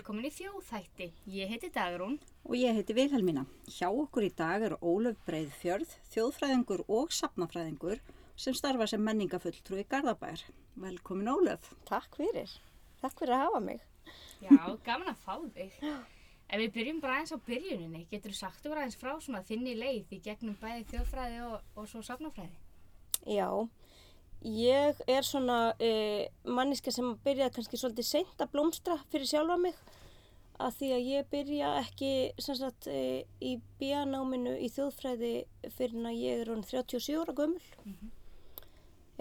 velkomin 0.00 0.24
í 0.24 0.32
þjóðþætti. 0.32 1.06
Ég 1.28 1.50
heiti 1.50 1.68
Dagrún. 1.74 2.14
Og 2.48 2.54
ég 2.56 2.72
heiti 2.72 2.94
Vilhelmína. 2.96 3.42
Hjá 3.68 3.90
okkur 3.90 4.24
í 4.24 4.30
dag 4.32 4.62
eru 4.64 4.78
Ólöf 4.80 5.18
Breiðfjörð, 5.26 5.90
þjóðfræðingur 6.14 6.86
og 6.88 7.12
sapnafræðingur 7.12 8.00
sem 8.40 8.56
starfa 8.56 8.86
sem 8.88 9.02
menningafulltrú 9.04 9.76
í 9.76 9.84
Garðabær. 9.90 10.40
Velkomin 10.80 11.28
Ólöf. 11.28 11.68
Takk 11.90 12.16
fyrir. 12.16 12.48
Takk 13.02 13.20
fyrir 13.20 13.36
að 13.36 13.44
hafa 13.44 13.60
mig. 13.66 13.84
Já, 14.40 14.56
gaman 14.86 15.12
að 15.12 15.20
fá 15.20 15.36
þig. 15.58 15.76
Ef 16.48 16.62
við 16.62 16.72
byrjum 16.78 17.04
bara 17.04 17.18
aðeins 17.18 17.36
á 17.36 17.38
byrjuninni, 17.50 18.06
getur 18.08 18.32
þú 18.32 18.40
sagt 18.40 18.64
bara 18.72 18.86
aðeins 18.86 18.98
frá 19.02 19.12
svona 19.20 19.44
þinni 19.44 19.76
leið 19.76 20.16
í 20.16 20.22
gegnum 20.24 20.56
bæði 20.62 20.88
þjóðfræði 20.94 21.44
og, 21.50 21.68
og 21.76 21.92
svo 21.92 22.00
sapnafræði? 22.08 22.56
Já, 23.28 23.52
ég 24.40 25.00
er 25.06 25.26
svona 25.26 25.58
uh, 25.74 26.22
manniska 26.48 26.92
sem 26.94 27.10
byrjaði 27.24 27.54
kannski 27.56 27.80
svolítið 27.80 28.06
seint 28.08 28.40
að 28.40 28.52
blómstra 28.54 28.96
fyrir 29.12 29.28
sjálfa 29.28 29.58
mig 29.60 29.76
að 30.60 30.78
því 30.78 30.88
að 30.92 31.08
ég 31.08 31.28
byrja 31.32 31.72
ekki 31.80 32.12
sagt, 32.40 32.88
uh, 32.88 33.20
í 33.40 33.52
bíanáminu 33.80 34.56
í 34.56 34.70
þjóðfræði 34.72 35.34
fyrir 35.76 36.08
að 36.08 36.22
ég 36.22 36.40
er 36.44 36.52
37 36.72 37.20
ára 37.20 37.36
gömul. 37.36 37.68
Mm 37.84 37.92
-hmm. 37.98 38.14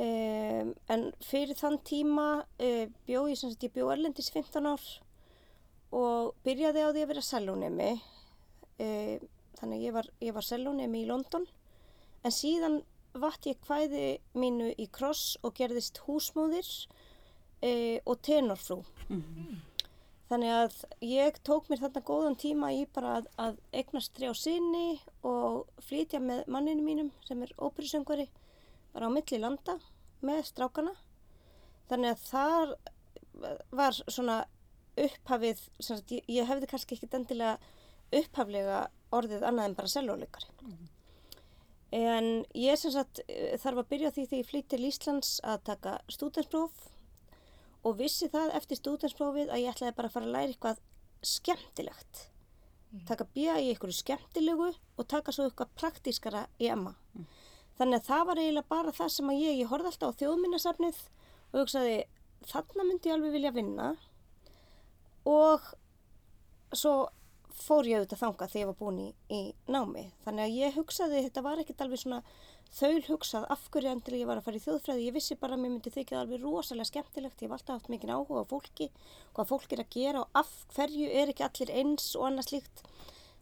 um, 0.06 0.74
en 0.96 1.06
fyrir 1.20 1.56
þann 1.60 1.80
tíma 1.84 2.30
uh, 2.44 2.86
bjó 3.08 3.28
ég, 3.28 3.38
sagt, 3.40 3.64
ég 3.64 3.76
bjó 3.76 3.92
Erlendis 3.92 4.32
15 4.32 4.72
ár 4.72 4.88
og 5.92 6.36
byrjaði 6.46 6.86
á 6.86 6.90
því 6.94 7.02
að 7.04 7.12
vera 7.12 7.22
sellónemi 7.26 7.92
þannig 9.60 9.80
að 9.80 9.84
ég 9.84 9.94
var, 9.94 10.08
var 10.36 10.46
sellónemi 10.46 11.02
í 11.02 11.08
London 11.10 11.48
en 12.24 12.32
síðan 12.32 12.84
vatt 13.14 13.48
ég 13.50 13.58
hvæði 13.68 14.20
mínu 14.38 14.74
í 14.78 14.88
kross 14.94 15.38
og 15.44 15.56
gerðist 15.58 16.02
húsmóðir 16.06 16.68
e, 17.62 18.00
og 18.06 18.22
tenorfrú. 18.22 18.84
Mm 19.10 19.24
-hmm. 19.24 19.58
Þannig 20.30 20.52
að 20.54 20.76
ég 21.02 21.40
tók 21.44 21.70
mér 21.70 21.80
þarna 21.80 22.02
góðan 22.06 22.36
tíma 22.38 22.68
í 22.72 22.86
bara 22.94 23.16
að, 23.18 23.26
að 23.38 23.56
eignast 23.74 24.14
þrjá 24.14 24.34
sinni 24.38 25.00
og 25.24 25.66
flytja 25.82 26.20
með 26.20 26.44
manninu 26.48 26.84
mínum 26.86 27.12
sem 27.26 27.42
er 27.42 27.54
óperusöngvari 27.58 28.28
bara 28.94 29.10
á 29.10 29.16
milli 29.16 29.40
landa 29.40 29.80
með 30.22 30.44
strákana. 30.44 30.94
Þannig 31.90 32.10
að 32.10 32.20
þar 32.30 32.76
var 33.72 33.94
svona 34.08 34.46
upphafið, 35.00 35.60
svona, 35.80 36.02
ég, 36.10 36.24
ég 36.28 36.48
hefði 36.48 36.68
kannski 36.68 36.96
ekkit 36.96 37.14
endilega 37.14 37.58
upphaflega 38.16 38.88
orðið 39.16 39.46
annað 39.46 39.70
en 39.70 39.76
bara 39.76 39.88
selóleikari. 39.88 40.50
Mm 40.62 40.72
-hmm. 40.72 40.99
En 41.96 42.46
ég 42.54 42.78
sem 42.78 42.94
sagt 42.94 43.24
þarf 43.62 43.82
að 43.82 43.90
byrja 43.90 44.12
því 44.14 44.26
þegar 44.28 44.42
ég 44.44 44.50
flytti 44.50 44.76
til 44.76 44.90
Íslands 44.92 45.30
að 45.42 45.64
taka 45.72 45.96
stúdenspróf 46.12 46.84
og 47.88 47.96
vissi 47.98 48.30
það 48.30 48.54
eftir 48.60 48.78
stúdensprófið 48.78 49.50
að 49.50 49.64
ég 49.64 49.74
ætlaði 49.74 49.96
bara 49.98 50.12
að 50.12 50.16
fara 50.18 50.28
að 50.28 50.36
læra 50.36 50.54
eitthvað 50.54 50.84
skemmtilegt. 51.26 52.26
Mm. 52.90 53.04
Taka 53.10 53.28
bíja 53.34 53.58
í 53.62 53.72
einhverju 53.72 53.98
skemmtilegu 54.00 54.70
og 54.70 55.08
taka 55.10 55.34
svo 55.34 55.48
eitthvað 55.48 55.74
praktískara 55.80 56.46
í 56.62 56.70
emma. 56.70 56.94
Mm. 57.16 57.28
Þannig 57.80 58.00
að 58.00 58.08
það 58.10 58.24
var 58.28 58.42
eiginlega 58.44 58.74
bara 58.76 58.96
það 58.96 59.12
sem 59.16 59.32
að 59.32 59.42
ég, 59.42 59.60
ég 59.64 59.72
horfði 59.72 59.92
alltaf 59.92 60.14
á 60.14 60.20
þjóðminnasafnið 60.22 61.02
og 61.50 61.60
hugsaði 61.62 61.98
þarna 62.50 62.86
myndi 62.86 63.10
ég 63.10 63.16
alveg 63.16 63.36
vilja 63.36 63.56
vinna 63.56 63.90
og 65.30 65.70
svo 66.76 66.94
fór 67.56 67.88
ég 67.90 68.00
auðvitað 68.00 68.22
þanga 68.22 68.48
þegar 68.50 68.62
ég 68.62 68.70
var 68.70 68.78
búin 68.80 69.00
í, 69.02 69.10
í 69.34 69.42
námi. 69.72 70.06
Þannig 70.26 70.46
að 70.46 70.56
ég 70.58 70.78
hugsaði, 70.78 71.22
þetta 71.26 71.44
var 71.46 71.62
ekkert 71.62 71.84
alveg 71.86 72.02
svona 72.02 72.20
þaul 72.70 73.02
hugsað 73.08 73.46
af 73.50 73.64
hverju 73.74 73.92
endilega 73.92 74.24
ég 74.24 74.30
var 74.30 74.40
að 74.40 74.48
fara 74.48 74.60
í 74.60 74.64
þjóðfræði. 74.64 75.06
Ég 75.08 75.16
vissi 75.16 75.38
bara 75.40 75.56
að 75.58 75.64
mér 75.64 75.74
myndi 75.74 75.94
þykja 75.94 76.20
alveg 76.22 76.44
rosalega 76.44 76.90
skemmtilegt. 76.90 77.42
Ég 77.42 77.50
hef 77.50 77.56
alltaf 77.58 77.80
haft 77.80 77.92
mikið 77.94 78.14
áhuga 78.14 78.44
á 78.46 78.52
fólki, 78.52 78.90
hvað 79.38 79.50
fólk 79.54 79.74
er 79.74 79.84
að 79.84 79.96
gera 79.96 80.24
og 80.26 80.42
af 80.44 80.52
hverju 80.76 81.08
er 81.22 81.34
ekki 81.34 81.48
allir 81.48 81.74
eins 81.82 82.12
og 82.20 82.28
annað 82.30 82.50
slíkt. 82.52 82.84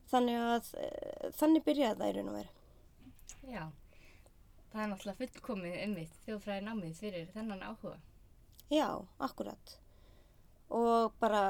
Þannig 0.07 0.39
að 0.39 0.69
e, 0.79 0.91
þannig 1.35 1.65
byrjaði 1.67 1.99
það 1.99 2.11
í 2.11 2.15
raun 2.17 2.31
og 2.31 2.37
veru. 2.37 2.53
Já, 3.47 3.63
það 4.71 4.83
er 4.83 4.89
náttúrulega 4.93 5.19
fullkomið 5.23 5.75
umvitt 5.83 6.21
þjóðfræði 6.23 6.63
námið 6.67 7.01
fyrir 7.01 7.27
þennan 7.35 7.67
áhuga. 7.67 7.97
Já, 8.71 8.87
akkurat. 9.23 9.77
Og 10.75 11.13
bara 11.19 11.43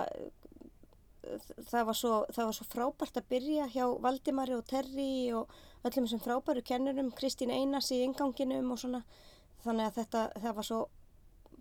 það 1.69 1.88
var, 1.89 1.97
svo, 1.97 2.13
það 2.33 2.49
var 2.49 2.55
svo 2.57 2.67
frábært 2.67 3.19
að 3.19 3.29
byrja 3.31 3.67
hjá 3.73 3.85
Valdimari 4.03 4.55
og 4.57 4.65
Terri 4.69 5.33
og 5.35 5.51
öllum 5.88 6.07
sem 6.09 6.21
frábæru 6.21 6.63
kennurum, 6.65 7.11
Kristín 7.17 7.53
Einars 7.53 7.91
í 7.95 8.01
inganginum 8.05 8.71
og 8.73 8.81
svona. 8.81 9.03
Þannig 9.63 9.89
að 9.89 9.99
þetta, 9.99 10.23
það 10.43 10.57
var 10.59 10.67
svo 10.67 10.79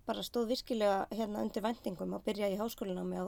bara 0.07 0.23
stóð 0.23 0.53
virkilega 0.55 1.07
hérna 1.11 1.43
undir 1.43 1.65
vendingum 1.65 2.15
að 2.15 2.27
byrja 2.29 2.53
í 2.53 2.59
háskólinámi 2.61 3.19
á, 3.19 3.27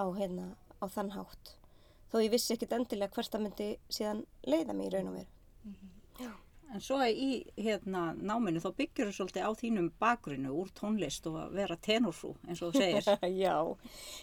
á, 0.00 0.04
hérna, 0.18 0.50
á 0.82 0.84
þann 0.90 1.14
hátt. 1.14 1.54
Þó 2.10 2.18
ég 2.24 2.32
vissi 2.34 2.56
ekkit 2.56 2.74
endilega 2.74 3.14
hvert 3.14 3.36
að 3.36 3.46
myndi 3.46 3.70
síðan 3.92 4.24
leiða 4.42 4.74
mig 4.74 4.90
í 4.90 4.94
raun 4.96 5.12
og 5.12 5.18
veru. 5.20 5.32
Mm 5.62 5.74
-hmm. 5.74 5.99
En 6.70 6.82
svo 6.82 7.00
í 7.02 7.40
hérna, 7.58 8.12
náminu 8.14 8.60
þá 8.62 8.68
byggjur 8.78 9.08
þú 9.10 9.14
svolítið 9.16 9.46
á 9.46 9.50
þínum 9.58 9.88
bakgrunnu 9.98 10.52
úr 10.54 10.68
tónlist 10.78 11.24
og 11.26 11.38
að 11.40 11.56
vera 11.58 11.76
tenorfrú 11.82 12.30
eins 12.46 12.62
og 12.62 12.76
þú 12.76 12.82
segir. 12.84 13.10
Já, 13.44 13.56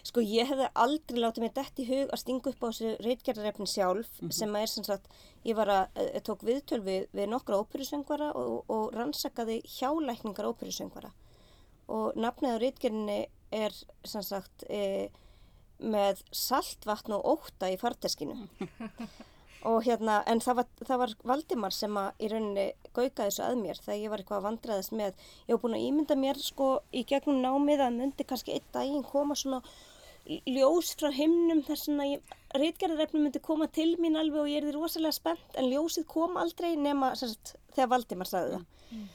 sko 0.07 0.23
ég 0.23 0.47
hefði 0.47 0.69
aldrei 0.85 1.19
látið 1.19 1.43
mig 1.43 1.53
dætt 1.57 1.83
í 1.83 1.87
hug 1.89 2.13
að 2.15 2.23
stinga 2.23 2.53
upp 2.53 2.63
á 2.63 2.67
þessu 2.69 2.93
reitgerðarefni 3.03 3.67
sjálf 3.67 4.07
mm 4.07 4.27
-hmm. 4.27 4.37
sem 4.39 4.55
að 4.55 4.61
er 4.61 4.73
sem 4.73 4.87
sagt, 4.87 5.11
ég 5.43 5.59
var 5.59 5.67
að, 5.67 6.01
ég 6.15 6.23
tók 6.23 6.47
viðtöl 6.47 6.81
við, 6.81 7.07
við 7.11 7.29
nokkra 7.29 7.59
óperusöngvara 7.59 8.31
og, 8.31 8.63
og 8.67 8.93
rannsakaði 8.95 9.61
hjálækningar 9.67 10.47
óperusöngvara 10.47 11.11
og 11.87 12.15
nafnið 12.15 12.55
á 12.55 12.63
reitgerðinni 12.63 13.21
er 13.51 13.73
sem 14.03 14.23
sagt 14.23 14.63
e, 14.69 15.09
með 15.79 16.23
saltvatn 16.31 17.11
og 17.11 17.25
óta 17.25 17.69
í 17.71 17.77
farteskinu. 17.77 18.47
og 19.65 19.81
hérna, 19.85 20.21
en 20.29 20.39
það 20.43 20.59
var, 20.59 20.67
það 20.85 21.01
var 21.01 21.13
Valdimar 21.31 21.75
sem 21.75 21.97
að 21.97 22.21
í 22.21 22.29
rauninni 22.31 22.65
gaugaði 22.93 23.17
þessu 23.23 23.43
að 23.43 23.59
mér 23.61 23.81
þegar 23.81 23.99
ég 23.99 24.11
var 24.13 24.21
eitthvað 24.21 24.39
að 24.39 24.47
vandraðast 24.47 24.95
með. 24.95 25.27
Ég 25.47 25.53
hef 25.53 25.63
búin 25.63 25.77
að 25.77 25.85
ímynda 25.87 26.17
mér 26.19 26.41
sko 26.41 26.69
í 26.93 27.03
gegnum 27.09 27.41
námið 27.41 27.83
að 27.87 27.97
myndi 27.97 28.27
kannski 28.29 28.57
einn 28.57 28.67
daginn 28.75 29.05
koma 29.07 29.37
svona 29.37 29.61
ljós 30.27 30.91
frá 30.99 31.11
himnum 31.15 31.61
þar 31.65 31.79
sem 31.81 32.01
að 32.03 32.33
reitgerðarefnum 32.59 33.27
myndi 33.27 33.41
koma 33.43 33.67
til 33.71 33.93
mín 34.01 34.19
alveg 34.19 34.43
og 34.43 34.49
ég 34.51 34.61
er 34.61 34.67
því 34.67 34.73
rosalega 34.75 35.15
spennt 35.15 35.59
en 35.59 35.69
ljósið 35.71 36.07
kom 36.11 36.35
aldrei 36.39 36.73
nema 36.75 37.13
sagt, 37.19 37.55
þegar 37.75 37.93
Valdimar 37.95 38.29
sagði 38.29 38.57
það. 38.57 38.67
Mm. 38.87 39.07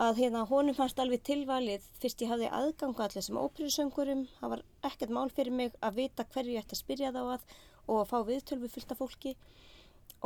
að 0.00 0.16
hérna 0.16 0.40
honum 0.48 0.74
fannst 0.74 0.98
alveg 1.02 1.20
tilvalið 1.28 1.84
fyrst 2.02 2.22
ég 2.24 2.30
hafði 2.32 2.48
aðganga 2.56 3.04
allir 3.04 3.22
sem 3.22 3.36
óperusöngurum 3.38 4.24
það 4.38 4.52
var 4.54 4.62
ekkert 4.88 5.12
mál 5.14 5.28
fyrir 5.30 5.54
mig 5.54 5.76
að 5.86 5.98
vita 6.00 6.24
hverju 6.32 6.54
ég 6.56 6.64
ætti 6.64 6.74
að 6.74 6.80
spyrja 6.80 7.12
þá 7.14 7.20
að 7.34 7.44
og 7.90 8.00
að 8.00 8.08
fá 8.10 8.16
viðtölvi 8.30 8.70
fylgta 8.72 8.96
fólki 8.98 9.34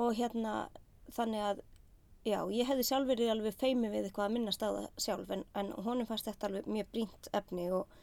og 0.00 0.14
hérna 0.18 0.54
þannig 1.14 1.46
að 1.48 1.62
já, 2.24 2.38
ég 2.50 2.68
hefði 2.68 2.86
sjálf 2.88 3.10
verið 3.10 3.34
alveg 3.34 3.58
feimi 3.60 3.90
við 3.92 4.08
eitthvað 4.08 4.28
að 4.28 4.38
minna 4.38 4.54
staða 4.54 4.86
sjálf 5.00 5.34
en, 5.34 5.44
en 5.58 5.74
honum 5.84 6.08
fannst 6.08 6.30
þetta 6.30 6.48
alveg 6.48 6.70
mjög 6.70 6.90
brínt 6.94 7.30
efni 7.36 7.68
og 7.74 8.00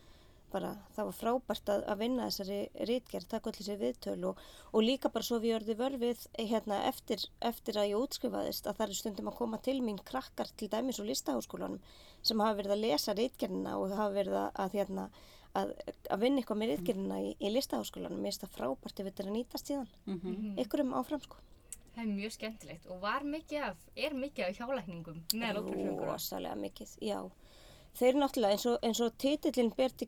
bara 0.51 0.72
það 0.96 1.07
var 1.07 1.16
frábært 1.16 1.69
að, 1.72 1.84
að 1.88 2.00
vinna 2.01 2.28
þessari 2.28 2.85
rítgerð, 2.90 3.28
takk 3.31 3.46
allir 3.47 3.66
sér 3.66 3.80
viðtöl 3.80 4.18
og, 4.28 4.41
og 4.75 4.84
líka 4.84 5.12
bara 5.13 5.28
svo 5.28 5.40
við 5.44 5.56
örði 5.57 5.75
vörfið 5.80 6.25
hérna 6.40 6.81
eftir, 6.90 7.24
eftir 7.40 7.80
að 7.80 7.91
ég 7.94 8.03
útskrifaðist 8.03 8.68
að 8.68 8.81
það 8.81 8.88
er 8.88 9.00
stundum 9.00 9.31
að 9.31 9.38
koma 9.40 9.62
til 9.63 9.78
mín 9.85 10.01
krakkar 10.12 10.51
til 10.59 10.68
dæmis 10.72 11.00
og 11.00 11.07
listaháskólanum 11.07 11.80
sem 12.22 12.44
hafa 12.44 12.59
verið 12.59 12.75
að 12.75 12.84
lesa 12.84 13.16
rítgerðina 13.18 13.78
og 13.80 13.96
hafa 13.96 14.18
verið 14.18 14.40
að, 14.41 14.75
hérna 14.75 15.07
að, 15.56 15.72
að 16.12 16.25
vinna 16.25 16.44
eitthvað 16.44 16.62
með 16.62 16.74
rítgerðina 16.75 17.22
í, 17.24 17.31
í 17.40 17.53
listaháskólanum, 17.56 18.19
mér 18.19 18.34
finnst 18.34 18.46
það 18.46 18.57
frábært 18.59 19.00
ef 19.00 19.09
þetta 19.09 19.24
er 19.24 19.31
að 19.31 19.40
nýtast 19.40 19.72
síðan, 19.72 19.90
mm 20.06 20.19
-hmm. 20.19 20.59
ykkurum 20.66 20.94
áfram 21.00 21.24
sko 21.24 21.40
Það 21.91 22.04
er 22.04 22.12
mjög 22.15 22.33
skemmtilegt 22.38 22.88
og 22.88 23.01
var 23.04 23.25
mikið 23.27 23.68
af, 23.68 23.80
er 24.00 24.13
mikið 24.15 24.45
af 24.48 24.60
hjálækningum 24.60 25.24
með 25.36 25.60
óperusöngur? 25.60 26.07
Rósalega 26.07 26.60
mikið, 26.62 26.94
já. 27.04 27.19
Þeir 28.00 28.19
náttúrulega 28.21 28.56
eins 28.56 28.68
og, 28.71 28.77
eins 28.88 29.01
og 29.04 29.18
títillin 29.19 29.74
ber 29.75 29.92
til 30.00 30.07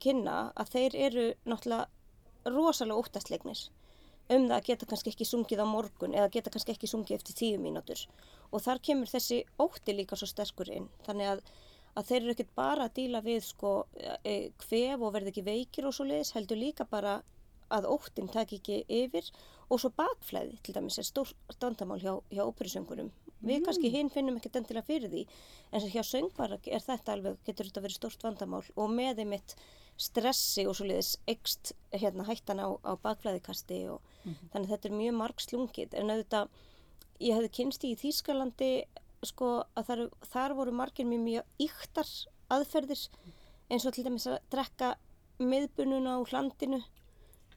kynna 0.00 0.36
að 0.54 0.70
þeir 0.76 0.96
eru 1.08 1.24
náttúrulega 1.48 2.52
rosalega 2.54 3.00
óttastleiknir 3.00 3.64
um 4.32 4.46
það 4.48 4.56
að 4.56 4.66
geta 4.68 4.88
kannski 4.88 5.12
ekki 5.12 5.26
sungið 5.28 5.60
á 5.60 5.66
morgun 5.68 6.14
eða 6.16 6.30
geta 6.32 6.52
kannski 6.52 6.72
ekki 6.72 6.88
sungið 6.88 7.18
eftir 7.18 7.36
tíu 7.40 7.60
mínútur 7.60 8.06
og 8.50 8.62
þar 8.64 8.80
kemur 8.88 9.10
þessi 9.10 9.42
ótti 9.60 9.96
líka 9.96 10.16
svo 10.16 10.28
sterkur 10.30 10.70
inn 10.72 10.88
þannig 11.04 11.32
að, 11.34 11.42
að 11.94 12.08
þeir 12.08 12.20
eru 12.22 12.34
ekkert 12.34 12.54
bara 12.56 12.86
að 12.88 12.94
díla 13.00 13.20
við 13.24 13.42
sko 13.44 13.74
e, 14.00 14.36
hvef 14.64 15.04
og 15.04 15.12
verði 15.16 15.34
ekki 15.34 15.44
veikir 15.50 15.88
og 15.88 15.96
svo 15.96 16.08
leiðis 16.08 16.32
heldur 16.36 16.60
líka 16.60 16.88
bara 16.88 17.18
að 17.72 17.88
óttin 17.92 18.30
takk 18.32 18.56
ekki 18.58 18.82
yfir 18.88 19.28
og 19.70 19.80
svo 19.80 19.90
bakflæði 19.96 20.58
til 20.64 20.74
dæmis 20.76 20.98
er 21.00 21.06
stórt 21.08 21.60
vandamál 21.62 22.00
hjá, 22.02 22.18
hjá 22.32 22.42
óperusöngurum 22.44 23.08
mm. 23.08 23.46
við 23.48 23.64
kannski 23.66 23.92
hinn 23.92 24.10
finnum 24.12 24.36
ekkert 24.40 24.60
endilega 24.60 24.86
fyrir 24.88 25.12
því 25.12 25.24
en 25.72 25.86
hjá 25.94 26.02
söngvara 26.06 26.58
er 26.66 26.84
þetta 26.84 27.16
alveg 27.16 27.40
getur 27.46 27.70
þetta 27.70 27.84
verið 27.86 28.00
stórt 28.00 28.26
vandamál 28.26 28.64
og 28.74 28.92
með 28.92 29.24
einmitt 29.24 29.56
stressi 30.00 30.66
og 30.66 30.76
svo 30.76 30.88
leiðis 30.88 31.14
ekst 31.30 31.72
hérna 31.94 32.26
hættan 32.26 32.60
á, 32.60 32.68
á 32.82 32.92
bakflæðikasti 32.98 33.84
og 33.94 34.02
mm. 34.24 34.50
þannig 34.52 34.74
þetta 34.74 34.90
er 34.90 34.98
mjög 34.98 35.18
marg 35.20 35.44
slungið 35.44 35.96
en 36.00 36.10
auðvitað 36.10 36.60
ég 37.22 37.38
hefði 37.38 37.52
kynst 37.60 37.86
í 37.86 37.94
Þýskalandi 37.98 38.72
sko 39.24 39.50
að 39.78 39.88
þar, 39.88 40.02
þar 40.32 40.56
voru 40.58 40.74
margir 40.76 41.08
mjög 41.08 41.22
mjög 41.28 41.66
yktar 41.68 42.10
aðferðir 42.52 43.06
eins 43.72 43.86
og 43.86 43.94
til 43.96 44.04
dæmis 44.06 44.26
að 44.28 44.42
drekka 44.52 44.94
miðbununa 45.40 46.18
á 46.18 46.26
hlandinu 46.30 46.82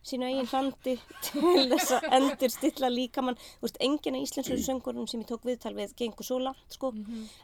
sína 0.10 0.30
eigin 0.32 0.50
hrandi 0.52 0.96
til 1.28 1.68
þess 1.72 1.94
að 1.98 2.08
endur 2.18 2.54
stilla 2.54 2.90
líkamann. 2.94 3.40
Þú 3.60 3.68
veist, 3.68 3.82
enginn 3.88 4.20
af 4.20 4.26
íslensku 4.28 4.60
söngurum 4.64 5.08
sem 5.10 5.24
ég 5.24 5.30
tók 5.30 5.48
viðtal 5.48 5.76
við 5.78 5.96
gengur 6.00 6.28
svo 6.28 6.40
langt, 6.44 6.66
sko. 6.74 6.94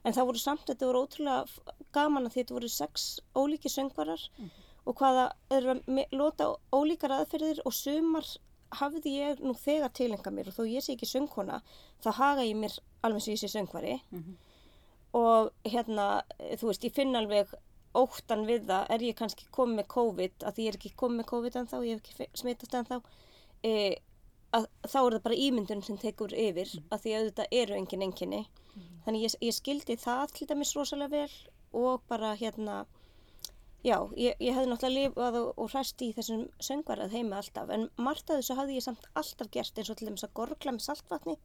En 0.04 0.15
það 0.15 0.30
voru 0.31 0.44
samt, 0.44 0.65
þetta 0.69 0.89
voru 0.89 1.04
ótrúlega 1.06 1.74
gaman 1.95 2.30
að 2.30 2.39
þetta 2.39 2.57
voru 2.57 2.71
sex 2.71 3.19
ólíki 3.36 3.71
söngvarar 3.71 4.24
og 4.86 4.98
hvaða 5.00 5.30
eru 5.56 5.77
að 5.77 6.01
lota 6.12 6.50
ólíkar 6.75 7.13
aðferðir 7.15 7.62
og 7.65 7.74
sumar 7.74 8.27
hafði 8.80 9.19
ég 9.19 9.44
nú 9.44 9.54
þegar 9.54 9.92
tilenga 9.94 10.31
mér 10.33 10.50
og 10.50 10.57
þó 10.57 10.63
ég 10.66 10.83
sé 10.83 10.95
ekki 10.95 11.06
söngkona, 11.06 11.62
þá 12.04 12.09
haga 12.18 12.44
ég 12.48 12.57
mér 12.57 12.74
alveg 13.06 13.21
sem 13.21 13.36
ég 13.36 13.44
sé 13.44 13.51
söngvari 13.54 14.00
og 15.13 15.51
hérna, 15.63 16.24
þú 16.57 16.71
veist, 16.71 16.83
ég 16.83 16.94
finn 16.95 17.16
alveg 17.16 17.54
óttan 17.98 18.48
við 18.48 18.66
það, 18.69 18.88
er 18.95 19.06
ég 19.06 19.18
kannski 19.19 19.45
komið 19.54 19.80
með 19.81 19.88
COVID, 19.94 20.36
að 20.48 20.56
því 20.56 20.66
ég 20.66 20.72
er 20.72 20.80
ekki 20.80 20.92
komið 21.00 21.19
með 21.19 21.30
COVID 21.30 21.60
en 21.60 21.69
þá, 21.69 21.78
ég 21.86 22.00
hef 22.00 22.01
ekki 22.24 22.42
smitast 22.42 22.75
en 22.80 22.90
þá, 22.90 22.98
e, 23.69 23.74
að 24.57 24.68
þá 24.88 24.98
er 25.01 25.16
það 25.16 25.24
bara 25.28 25.40
ímyndun 25.45 25.86
sem 25.86 26.00
tekur 26.01 26.34
yfir, 26.34 26.74
að 26.90 27.06
því 27.06 27.16
auðvitað 27.18 27.56
eru 27.62 27.78
engin 27.78 28.06
enginni. 28.07 28.42
Þannig 29.06 29.28
ég, 29.28 29.38
ég 29.45 29.56
skildi 29.56 29.98
það 30.00 30.36
til 30.38 30.50
dæmis 30.50 30.74
rosalega 30.78 31.13
vel 31.13 31.84
og 31.84 32.04
bara 32.10 32.34
hérna, 32.40 32.84
já, 33.86 33.98
ég, 34.18 34.38
ég 34.40 34.56
hefði 34.56 34.72
náttúrulega 34.72 35.10
lifað 35.10 35.40
og, 35.42 35.50
og 35.57 35.72
hræst 35.74 36.01
í 36.06 36.12
þessum 36.18 36.45
söngvarað 36.63 37.13
heima 37.18 37.42
alltaf, 37.42 37.69
en 37.74 37.90
margt 37.98 38.30
af 38.30 38.42
þessu 38.42 38.57
hafði 38.57 38.80
ég 38.80 38.88
samt 38.88 39.10
alltaf 39.19 39.51
gert 39.54 39.78
eins 39.78 39.92
og 39.94 40.00
til 40.00 40.10
dæmis 40.10 40.25
að 40.25 40.38
gorgla 40.40 40.75
með 40.75 40.88
saltvatni. 40.88 41.38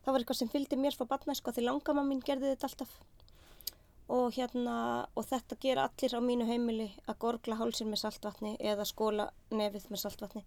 Það 0.00 0.14
var 0.14 0.22
eitthvað 0.22 0.38
sem 0.38 0.50
fylgdi 0.52 0.78
mér 0.80 0.96
frá 0.96 1.08
barnæsku, 1.08 1.52
því 1.52 1.66
langamma 1.66 2.06
mín 2.06 2.22
gerði 2.24 2.54
þetta 2.54 2.70
alltaf 2.70 2.94
og 4.10 4.32
hérna 4.34 4.74
og 5.16 5.26
þetta 5.30 5.56
gera 5.62 5.84
allir 5.88 6.16
á 6.16 6.20
mínu 6.24 6.46
heimili 6.48 6.88
að 7.06 7.18
gorgla 7.22 7.58
hálsinn 7.60 7.90
með 7.92 8.02
saltvatni 8.04 8.56
eða 8.58 8.86
skóla 8.88 9.28
nefið 9.54 9.86
með 9.92 10.02
saltvatni 10.04 10.42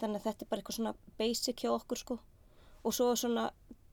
þannig 0.00 0.20
að 0.20 0.26
þetta 0.28 0.44
er 0.44 0.50
bara 0.50 0.60
eitthvað 0.62 0.78
svona 0.78 0.94
basic 1.18 1.64
hjá 1.64 1.70
okkur 1.72 2.02
sko 2.02 2.18
og 2.84 2.94
svo 2.96 3.12
svona, 3.16 3.48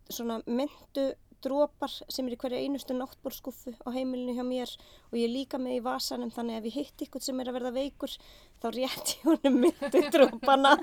svona 0.09 0.41
myndu 0.47 1.11
drópar 1.39 1.87
sem 2.11 2.27
er 2.27 2.33
í 2.35 2.37
hverju 2.41 2.57
einustu 2.59 2.95
náttbórskuffu 2.97 3.71
á 3.87 3.89
heimilinu 3.95 4.33
hjá 4.35 4.43
mér 4.43 4.73
og 5.07 5.15
ég 5.15 5.31
líka 5.31 5.55
með 5.61 5.77
í 5.77 5.83
vasanum 5.85 6.33
þannig 6.35 6.57
að 6.57 6.59
ef 6.59 6.67
ég 6.67 6.75
hitt 6.81 7.03
ykkur 7.05 7.23
sem 7.23 7.39
er 7.39 7.47
að 7.47 7.55
verða 7.61 7.71
veikur 7.77 8.11
þá 8.59 8.67
rétt 8.75 9.13
ég 9.15 9.23
honum 9.29 9.59
myndu 9.63 10.01
drópana 10.17 10.73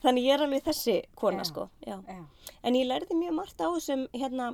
þannig 0.00 0.24
ég 0.24 0.34
er 0.34 0.44
alveg 0.46 0.64
þessi 0.64 0.96
kona 1.18 1.44
Já. 1.44 1.50
sko 1.50 1.68
já. 1.84 1.98
Já. 2.08 2.22
En 2.64 2.76
ég 2.76 2.88
lærði 2.88 3.16
mjög 3.20 3.36
margt 3.36 3.60
á 3.60 3.68
þessum, 3.68 4.06
hérna, 4.16 4.50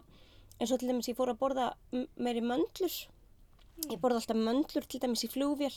eins 0.61 0.73
og 0.73 0.79
til 0.81 0.89
dæmis 0.91 1.09
ég 1.11 1.17
fór 1.19 1.33
að 1.35 1.39
borða 1.43 1.69
meiri 2.17 2.41
möndlur. 2.45 2.97
Ég 3.91 4.01
borða 4.01 4.21
alltaf 4.23 4.37
möndlur 4.41 4.87
til 4.89 5.01
dæmis 5.03 5.25
í 5.27 5.29
flugvél, 5.33 5.75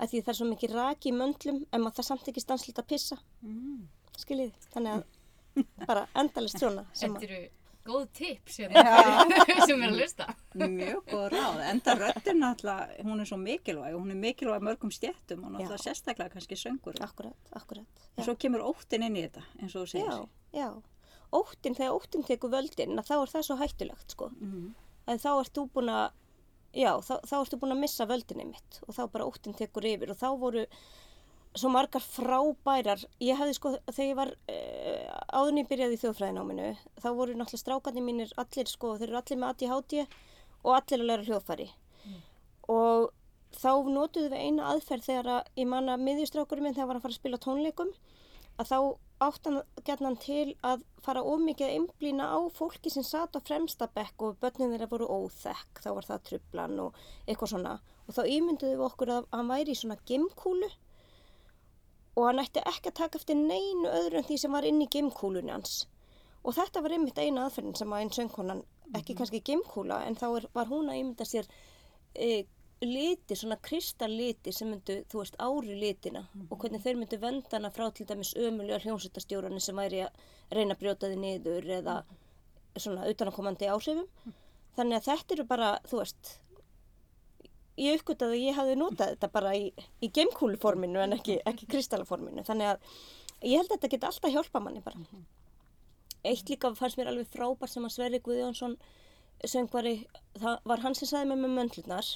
að 0.00 0.08
því 0.12 0.22
það 0.24 0.28
er 0.32 0.38
svo 0.40 0.46
mikið 0.52 0.76
raki 0.78 1.10
í 1.12 1.16
möndlum, 1.16 1.64
en 1.72 1.80
maður 1.84 1.98
það 2.00 2.08
samt 2.10 2.28
ekki 2.32 2.40
stanslít 2.46 2.78
að 2.80 2.86
pissa, 2.94 3.18
Mm. 3.42 3.88
skiljið. 4.18 4.54
Þannig 4.72 4.92
að 4.92 5.02
bara 5.88 6.06
endalist 6.16 6.58
svona. 6.58 6.86
sem 6.96 7.12
Þetta 7.14 7.28
eru 7.28 7.48
góð 7.84 8.06
tips 8.14 8.56
hérna, 8.62 9.66
sem 9.66 9.82
er 9.82 9.90
að 9.90 9.98
lusta. 9.98 10.26
Mjög 10.54 11.02
góð 11.10 11.26
ráð, 11.34 11.60
enda 11.72 11.94
röddin 11.98 12.38
náttúrulega, 12.40 13.02
hún 13.04 13.20
er 13.20 13.28
svo 13.28 13.36
mikilvæg 13.42 13.94
og 13.96 14.00
hún 14.00 14.14
er 14.14 14.20
mikilvæg 14.22 14.62
mörgum 14.64 14.92
stjettum 14.94 15.44
og 15.44 15.52
náttúrulega 15.52 15.76
Já. 15.82 15.84
sérstaklega 15.90 16.30
kannski 16.32 16.56
söngur. 16.56 16.96
Akkurat, 17.04 17.36
akkurat. 17.52 18.00
En 18.16 18.24
svo 18.24 18.36
kemur 18.36 18.62
óttin 18.64 19.02
inn 19.04 19.16
í 19.18 19.26
þetta, 19.26 19.42
eins 19.60 19.74
og 19.76 19.84
þú 19.84 19.92
segir. 19.92 20.08
Já, 20.08 20.62
já. 20.62 20.70
Óttin, 21.32 21.76
þegar 21.78 21.96
óttin 21.96 22.26
tekur 22.28 22.52
völdin, 22.52 22.98
þá 23.00 23.14
er 23.18 23.30
það 23.32 23.46
svo 23.46 23.56
hættulegt, 23.60 24.10
sko. 24.12 24.28
Mhm. 24.38 24.74
að 25.08 25.22
þá 25.22 25.30
ert 25.40 25.54
þú 25.56 25.62
búin 25.74 25.88
að 25.90 26.10
já, 26.72 26.92
þá, 27.04 27.14
þá 27.28 27.34
ert 27.40 27.52
þú 27.52 27.58
búin 27.62 27.74
að 27.74 27.80
missa 27.82 28.06
völdinni 28.08 28.44
mitt 28.48 28.78
og 28.86 28.94
þá 28.96 29.02
bara 29.12 29.26
óttin 29.28 29.56
tekur 29.56 29.86
yfir 29.88 30.12
og 30.12 30.20
þá 30.20 30.28
voru 30.40 30.66
svo 31.58 31.68
margar 31.68 32.00
frábærar 32.00 33.02
ég 33.20 33.36
hefði 33.36 33.56
sko, 33.58 33.72
þegar 33.90 34.08
ég 34.08 34.16
var 34.16 34.30
uh, 34.32 35.16
áðurinn 35.36 35.60
ég 35.60 35.68
byrjaði 35.68 35.98
í 35.98 36.00
þjóðfræðináminu 36.00 36.70
þá 37.02 37.08
voru 37.18 37.34
náttúrulega 37.36 37.60
strákarnir 37.60 38.06
mínir 38.06 38.32
allir 38.40 38.70
sko, 38.70 38.94
þeir 38.96 39.10
eru 39.10 39.20
allir 39.20 39.42
með 39.42 39.50
ADHD 39.52 39.98
og 40.62 40.72
allir 40.78 41.02
að 41.02 41.10
læra 41.10 41.26
hljóðfæri 41.28 41.68
og 42.72 43.10
þá 43.52 43.72
notuðum 43.92 44.32
við 44.32 44.46
eina 44.46 44.70
aðferð 44.72 45.08
þegar 45.10 45.30
að 45.34 45.60
ég 45.60 45.68
manna 45.68 45.98
miðjustrákurinn 46.00 46.64
minn 46.64 46.76
þegar 46.78 46.88
var 46.88 47.00
að 47.00 47.04
fara 47.04 47.16
að 47.16 47.20
spila 47.20 47.42
tónleikum 47.42 47.92
að 48.60 48.70
þá 48.72 48.78
átt 49.22 49.46
hann 49.46 49.58
gætna 49.86 50.08
hann 50.08 50.18
til 50.22 50.54
að 50.66 50.82
fara 51.04 51.22
ómikið 51.22 51.72
einblýna 51.76 52.26
á 52.34 52.38
fólki 52.54 52.90
sem 52.90 53.04
satt 53.06 53.36
á 53.38 53.40
fremsta 53.40 53.88
bekk 53.94 54.24
og 54.26 54.38
börnin 54.42 54.74
þeirra 54.74 54.90
voru 54.90 55.08
óþekk, 55.08 55.82
þá 55.84 55.90
var 55.96 56.08
það 56.08 56.24
trublan 56.28 56.80
og 56.86 57.02
eitthvað 57.26 57.52
svona. 57.54 57.74
Og 58.08 58.16
þá 58.16 58.22
ímynduðum 58.36 58.80
við 58.80 58.86
okkur 58.88 59.14
að 59.16 59.28
hann 59.32 59.52
væri 59.52 59.74
í 59.74 59.78
svona 59.78 59.98
gemkúlu 60.10 60.70
og 62.16 62.26
hann 62.28 62.42
ætti 62.42 62.64
ekki 62.68 62.90
að 62.90 62.98
taka 62.98 63.20
eftir 63.20 63.38
neinu 63.38 63.88
öðru 63.88 64.20
en 64.20 64.26
því 64.28 64.38
sem 64.42 64.56
var 64.56 64.66
inn 64.68 64.82
í 64.84 64.90
gemkúlunni 64.92 65.54
hans. 65.54 65.84
Og 66.42 66.56
þetta 66.56 66.82
var 66.82 66.96
einmitt 66.96 67.20
eina 67.22 67.46
aðferðin 67.46 67.78
sem 67.78 67.92
að 67.94 68.02
einn 68.02 68.16
söngkonan, 68.16 68.64
ekki 68.98 69.14
kannski 69.18 69.40
gemkúla 69.46 70.02
en 70.08 70.18
þá 70.18 70.26
er, 70.32 70.48
var 70.56 70.68
hún 70.72 70.90
að 70.90 70.98
ímynda 70.98 71.26
sér 71.28 71.46
e, 72.18 72.42
liti, 72.86 73.36
svona 73.38 73.56
kristalliti 73.62 74.52
sem 74.54 74.70
myndu, 74.72 74.98
þú 75.10 75.22
veist, 75.22 75.38
ári 75.38 75.76
litina 75.78 76.24
og 76.48 76.58
hvernig 76.58 76.82
þeir 76.82 76.98
myndu 76.98 77.18
venda 77.22 77.56
hana 77.56 77.70
frá 77.74 77.88
til 77.94 78.06
dæmis 78.08 78.34
ömulega 78.34 78.80
hljómsveitastjórani 78.82 79.60
sem 79.62 79.78
væri 79.78 80.04
að 80.06 80.22
reyna 80.56 80.76
að 80.76 80.82
brjóta 80.82 81.10
þið 81.10 81.20
niður 81.22 81.68
eða 81.78 81.96
svona 82.76 83.08
utanakomandi 83.10 83.68
áhrifum. 83.70 84.08
Þannig 84.76 84.98
að 84.98 85.08
þetta 85.10 85.36
eru 85.36 85.46
bara, 85.48 85.68
þú 85.88 86.00
veist, 86.00 86.32
ég 87.80 88.00
uppgötaði 88.00 88.38
að 88.38 88.46
ég 88.46 88.58
hafði 88.58 88.78
notað 88.80 89.12
þetta 89.14 89.30
bara 89.34 89.52
í, 89.58 89.68
í 90.00 90.08
geimkúluforminu 90.16 91.02
en 91.04 91.18
ekki, 91.18 91.38
ekki 91.48 91.68
kristallaforminu. 91.74 92.44
Þannig 92.48 92.72
að 92.72 92.90
ég 93.44 93.60
held 93.60 93.68
að 93.68 93.76
þetta 93.76 93.92
geti 93.94 94.08
alltaf 94.08 94.34
hjálpa 94.34 94.64
manni 94.64 94.82
bara. 94.84 95.04
Eitt 96.24 96.48
líka 96.48 96.72
fannst 96.78 96.98
mér 96.98 97.10
alveg 97.12 97.30
frábært 97.32 97.72
sem 97.72 97.84
að 97.84 97.96
Sverri 97.96 98.22
Guðjónsson 98.24 98.76
söngvari, 99.48 100.04
það 100.38 100.60
var 100.70 100.82
hann 100.84 100.94
sem 100.94 101.08
sagði 101.10 101.32
mér 101.32 101.40
með 101.42 101.56
möndlunar 101.56 102.10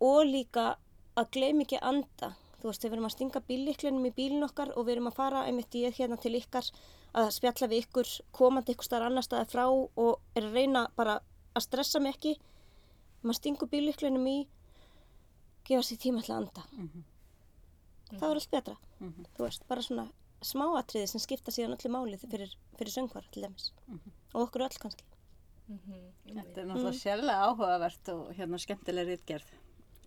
og 0.00 0.24
líka 0.26 0.74
að 1.18 1.30
gleym 1.36 1.62
ekki 1.64 1.78
anda. 1.82 2.34
Þú 2.60 2.70
veist, 2.70 2.84
við 2.84 2.94
verum 2.94 3.06
að 3.06 3.14
stinga 3.14 3.40
bílliklinum 3.44 4.06
í 4.08 4.12
bílinn 4.16 4.46
okkar 4.46 4.72
og 4.72 4.86
við 4.86 4.96
erum 4.96 5.10
að 5.10 5.18
fara 5.18 5.44
einmitt 5.44 5.74
ég 5.76 5.98
hérna 5.98 6.16
til 6.16 6.32
ykkar 6.38 6.70
að 7.14 7.30
spjalla 7.36 7.68
við 7.70 7.84
ykkur, 7.84 8.12
komandi 8.34 8.74
ykkur 8.74 8.88
staðar 8.88 9.10
annar 9.10 9.26
staðar 9.26 9.50
frá 9.52 9.64
og 9.68 10.20
er 10.34 10.48
að 10.48 10.56
reyna 10.56 10.86
bara 10.96 11.18
að 11.54 11.66
stressa 11.66 12.00
mig 12.00 12.16
ekki. 12.16 12.34
Maður 13.22 13.38
stingur 13.38 13.70
bílliklinum 13.72 14.26
í, 14.26 14.38
gefa 15.68 15.84
sér 15.86 16.00
tíma 16.02 16.24
til 16.24 16.34
að 16.34 16.40
anda. 16.42 16.64
Það 18.14 18.28
er 18.30 18.40
allt 18.40 18.50
betra. 18.50 18.76
Þú 19.36 19.44
veist, 19.44 19.66
bara 19.68 19.84
svona 19.84 20.06
smáatriði 20.44 21.08
sem 21.08 21.20
skipta 21.20 21.52
síðan 21.54 21.76
öllu 21.76 21.90
máli 21.92 22.18
fyrir, 22.20 22.50
fyrir 22.78 22.92
söngvar 22.92 23.28
til 23.32 23.44
dæmis. 23.46 23.72
Og 24.34 24.48
okkur 24.48 24.66
öll 24.66 24.80
kannski. 24.80 25.04
Þetta 25.68 26.60
er 26.60 26.66
náttúrulega 26.68 26.98
sérlega 26.98 27.46
áhugavert 27.48 28.08
og 28.12 28.32
hérna 28.36 28.58
skemmtileg 28.60 29.06
ritgerð 29.08 29.52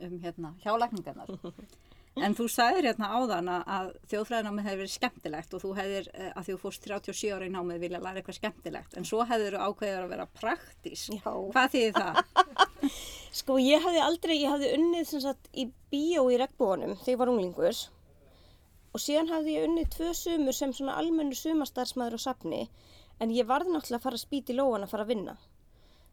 um 0.06 0.18
hérna 0.24 0.56
hjálækningarnar. 0.64 1.36
En 2.18 2.34
þú 2.34 2.48
sagðir 2.50 2.88
hérna 2.88 3.12
áðan 3.14 3.50
að, 3.54 3.92
þjóðfræðinámið 4.10 4.66
hefði 4.66 4.80
verið 4.80 4.94
skemmtilegt 4.94 5.52
og 5.54 5.62
þú 5.62 5.74
hefðir, 5.78 6.08
eh, 6.18 6.32
að 6.34 6.48
þú 6.48 6.56
fórst 6.64 6.88
37 6.88 7.34
ára 7.36 7.46
í 7.46 7.52
námið, 7.54 7.84
vilja 7.84 8.00
læra 8.02 8.22
eitthvað 8.22 8.38
skemmtilegt. 8.40 8.96
En 8.98 9.06
svo 9.06 9.20
hefðir 9.30 9.54
þú 9.54 9.68
ákveður 9.68 10.08
að 10.08 10.14
vera 10.16 10.26
praktísk. 10.40 11.20
Já. 11.20 11.34
Hvað 11.54 11.76
þýðir 11.76 12.00
það? 12.00 12.48
Sko 13.40 13.60
ég 13.62 13.86
hafði 13.86 14.02
aldrei, 14.02 14.34
ég 14.40 14.56
hafði 14.56 14.72
unnið 14.80 15.06
sem 15.12 15.24
sagt 15.28 15.52
í 15.54 15.68
bíó 15.94 16.26
í 16.34 16.40
regnbúanum 16.42 16.96
þegar 17.04 17.14
ég 17.14 17.22
var 17.22 17.32
unglingur 17.36 17.84
og 18.98 19.04
síðan 19.04 19.30
hafði 19.30 19.60
ég 19.60 19.68
unnið 19.68 19.92
tvö 19.94 20.14
sumur 20.18 20.58
sem 20.58 20.74
svona 20.74 20.98
almennu 20.98 21.38
sumastarsmaður 21.38 22.18
á 22.18 22.20
safni 22.24 22.64
en 23.22 23.34
ég 23.34 23.46
varði 23.50 23.76
náttúrulega 23.76 24.00
að 24.00 24.08
fara 24.08 24.18
að 24.18 24.24
spýta 24.24 24.54
í 24.54 24.58
lóan 24.58 24.86
að 24.86 24.94
fara 24.94 25.06
að 25.06 25.14
vinna. 25.14 25.38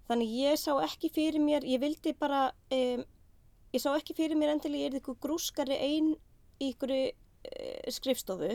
Þannig 0.09 0.37
ég 0.37 0.61
sá 0.61 0.73
ekki 0.85 1.09
fyrir 1.12 1.41
mér, 1.41 1.64
ég 1.64 1.81
vildi 1.81 2.12
bara, 2.19 2.50
um, 2.76 3.05
ég 3.75 3.83
sá 3.83 3.90
ekki 3.97 4.14
fyrir 4.16 4.38
mér 4.38 4.54
endilega 4.54 4.87
ég 4.87 4.93
er 4.93 5.00
ykkur 5.00 5.19
grúskari 5.23 5.76
ein 5.76 6.14
í 6.62 6.71
ykkur 6.71 6.95
uh, 6.95 7.11
skrifstofu, 7.90 8.54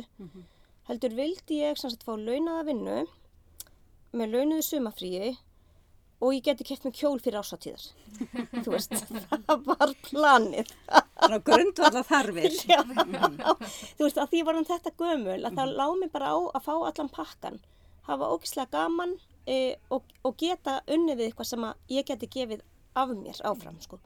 heldur 0.90 1.16
vildi 1.18 1.60
ég 1.62 1.78
sem 1.80 1.92
sagt 1.92 2.08
fá 2.08 2.16
launaða 2.16 2.66
vinnu 2.72 3.00
með 4.16 4.34
launuðu 4.34 4.66
sumafríi 4.66 5.36
og 6.20 6.34
ég 6.36 6.44
geti 6.44 6.66
keft 6.68 6.86
með 6.88 6.98
kjól 7.00 7.20
fyrir 7.24 7.40
ásatíðar. 7.40 7.84
Þú 8.66 8.74
veist, 8.74 8.96
það 9.48 9.62
var 9.68 9.94
planið. 10.10 10.74
Svona 10.90 11.40
grundvalla 11.48 12.04
þarfir. 12.08 12.58
Já, 12.74 12.82
þú 12.84 14.04
veist, 14.04 14.20
að 14.20 14.34
því 14.34 14.42
var 14.48 14.60
hann 14.60 14.68
þetta 14.68 14.96
gömul, 15.00 15.40
að 15.48 15.62
það 15.62 15.74
lág 15.80 15.96
mig 16.02 16.12
bara 16.12 16.34
á 16.36 16.38
að 16.60 16.66
fá 16.68 16.74
allan 16.76 17.12
pakkan, 17.16 17.62
hafa 18.10 18.32
ógislega 18.34 18.74
gaman 18.76 19.16
e, 19.48 19.78
og, 19.94 20.12
og 20.28 20.36
geta 20.40 20.80
unnið 20.92 21.22
við 21.22 21.30
eitthvað 21.30 21.52
sem 21.54 21.66
að 21.70 21.96
ég 21.96 22.10
geti 22.12 22.32
gefið 22.36 22.68
af 23.00 23.16
mér 23.16 23.44
áfram, 23.48 23.80
sko. 23.84 24.02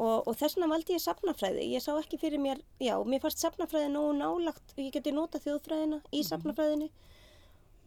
Og, 0.00 0.26
og 0.26 0.34
þess 0.38 0.56
vegna 0.56 0.70
valdi 0.72 0.94
ég 0.96 1.02
safnafræði. 1.04 1.66
Ég 1.74 1.82
sá 1.84 1.92
ekki 1.98 2.18
fyrir 2.18 2.40
mér, 2.40 2.60
já, 2.80 2.94
mér 3.04 3.20
fannst 3.20 3.42
safnafræði 3.44 3.90
nógu 3.92 4.14
nálagt 4.16 4.72
og 4.72 4.80
ég 4.80 4.92
geti 4.94 5.12
notað 5.12 5.44
þjóðfræðina 5.46 5.98
í 6.12 6.22
safnafræðinni 6.26 6.88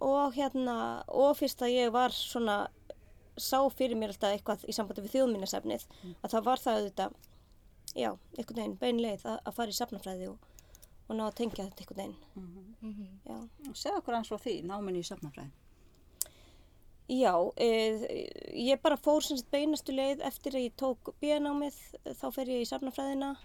og 0.05 0.35
hérna, 0.35 0.75
og 1.07 1.37
fyrst 1.39 1.63
að 1.65 1.73
ég 1.73 1.91
var 1.95 2.13
svona 2.13 2.67
sá 3.39 3.57
fyrir 3.73 3.97
mér 3.99 4.13
alltaf 4.13 4.35
eitthvað 4.35 4.65
í 4.69 4.75
sambandi 4.75 5.01
við 5.03 5.15
þjóðminnesefnið 5.15 5.85
að 6.21 6.29
það 6.35 6.45
var 6.45 6.61
það 6.61 6.77
auðvitað, 6.79 7.15
já, 7.95 8.09
einhvern 8.37 8.59
veginn 8.61 8.77
beinleið 8.79 9.25
að, 9.25 9.39
að 9.43 9.55
fara 9.57 9.73
í 9.73 9.77
safnafræði 9.79 10.29
og, 10.29 10.37
og 11.09 11.17
ná 11.17 11.25
að 11.25 11.35
tengja 11.41 11.65
þetta 11.65 11.83
einhvern 11.83 12.01
veginn. 12.01 12.17
Mhm. 12.35 12.65
Mhm. 12.81 13.09
Já. 13.25 13.73
Segð 13.73 13.97
okkur 13.99 14.15
hans 14.19 14.29
frá 14.31 14.37
því, 14.45 14.55
náminni 14.69 15.01
í 15.01 15.09
safnafræði. 15.09 15.51
Já, 17.05 17.37
e, 17.55 17.67
ég 18.57 18.81
bara 18.81 18.97
fór 18.97 19.21
sem 19.21 19.37
sagt 19.37 19.51
beinastu 19.53 19.93
leið 19.93 20.23
eftir 20.25 20.55
að 20.57 20.63
ég 20.65 20.77
tók 20.79 21.11
bíanámið, 21.21 21.75
þá 22.17 22.25
fer 22.33 22.49
ég 22.49 22.63
í 22.63 22.69
safnafræðina 22.69 23.35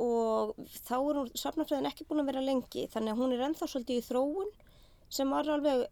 og 0.00 0.54
þá 0.86 0.94
er 0.96 1.18
hún, 1.20 1.28
safnafræðin 1.36 1.88
ekki 1.90 2.06
búin 2.08 2.22
að 2.22 2.30
vera 2.30 2.44
lengi, 2.46 2.86
þannig 2.88 3.12
að 3.12 3.20
hún 3.20 3.34
er 3.36 3.42
ennþá 3.44 3.68
svolítið 3.68 4.00
í 4.00 4.06
þróun 4.06 4.54
sem 5.12 5.34
var 5.34 5.50
alveg 5.52 5.84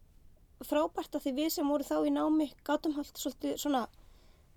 frábært 0.65 1.19
að 1.19 1.27
því 1.27 1.35
við 1.37 1.51
sem 1.59 1.69
voru 1.69 1.85
þá 1.85 1.99
í 2.09 2.15
námi 2.15 2.49
gátum 2.65 2.97
haldt 2.97 3.21
svolítið 3.21 3.61
svona, 3.61 3.83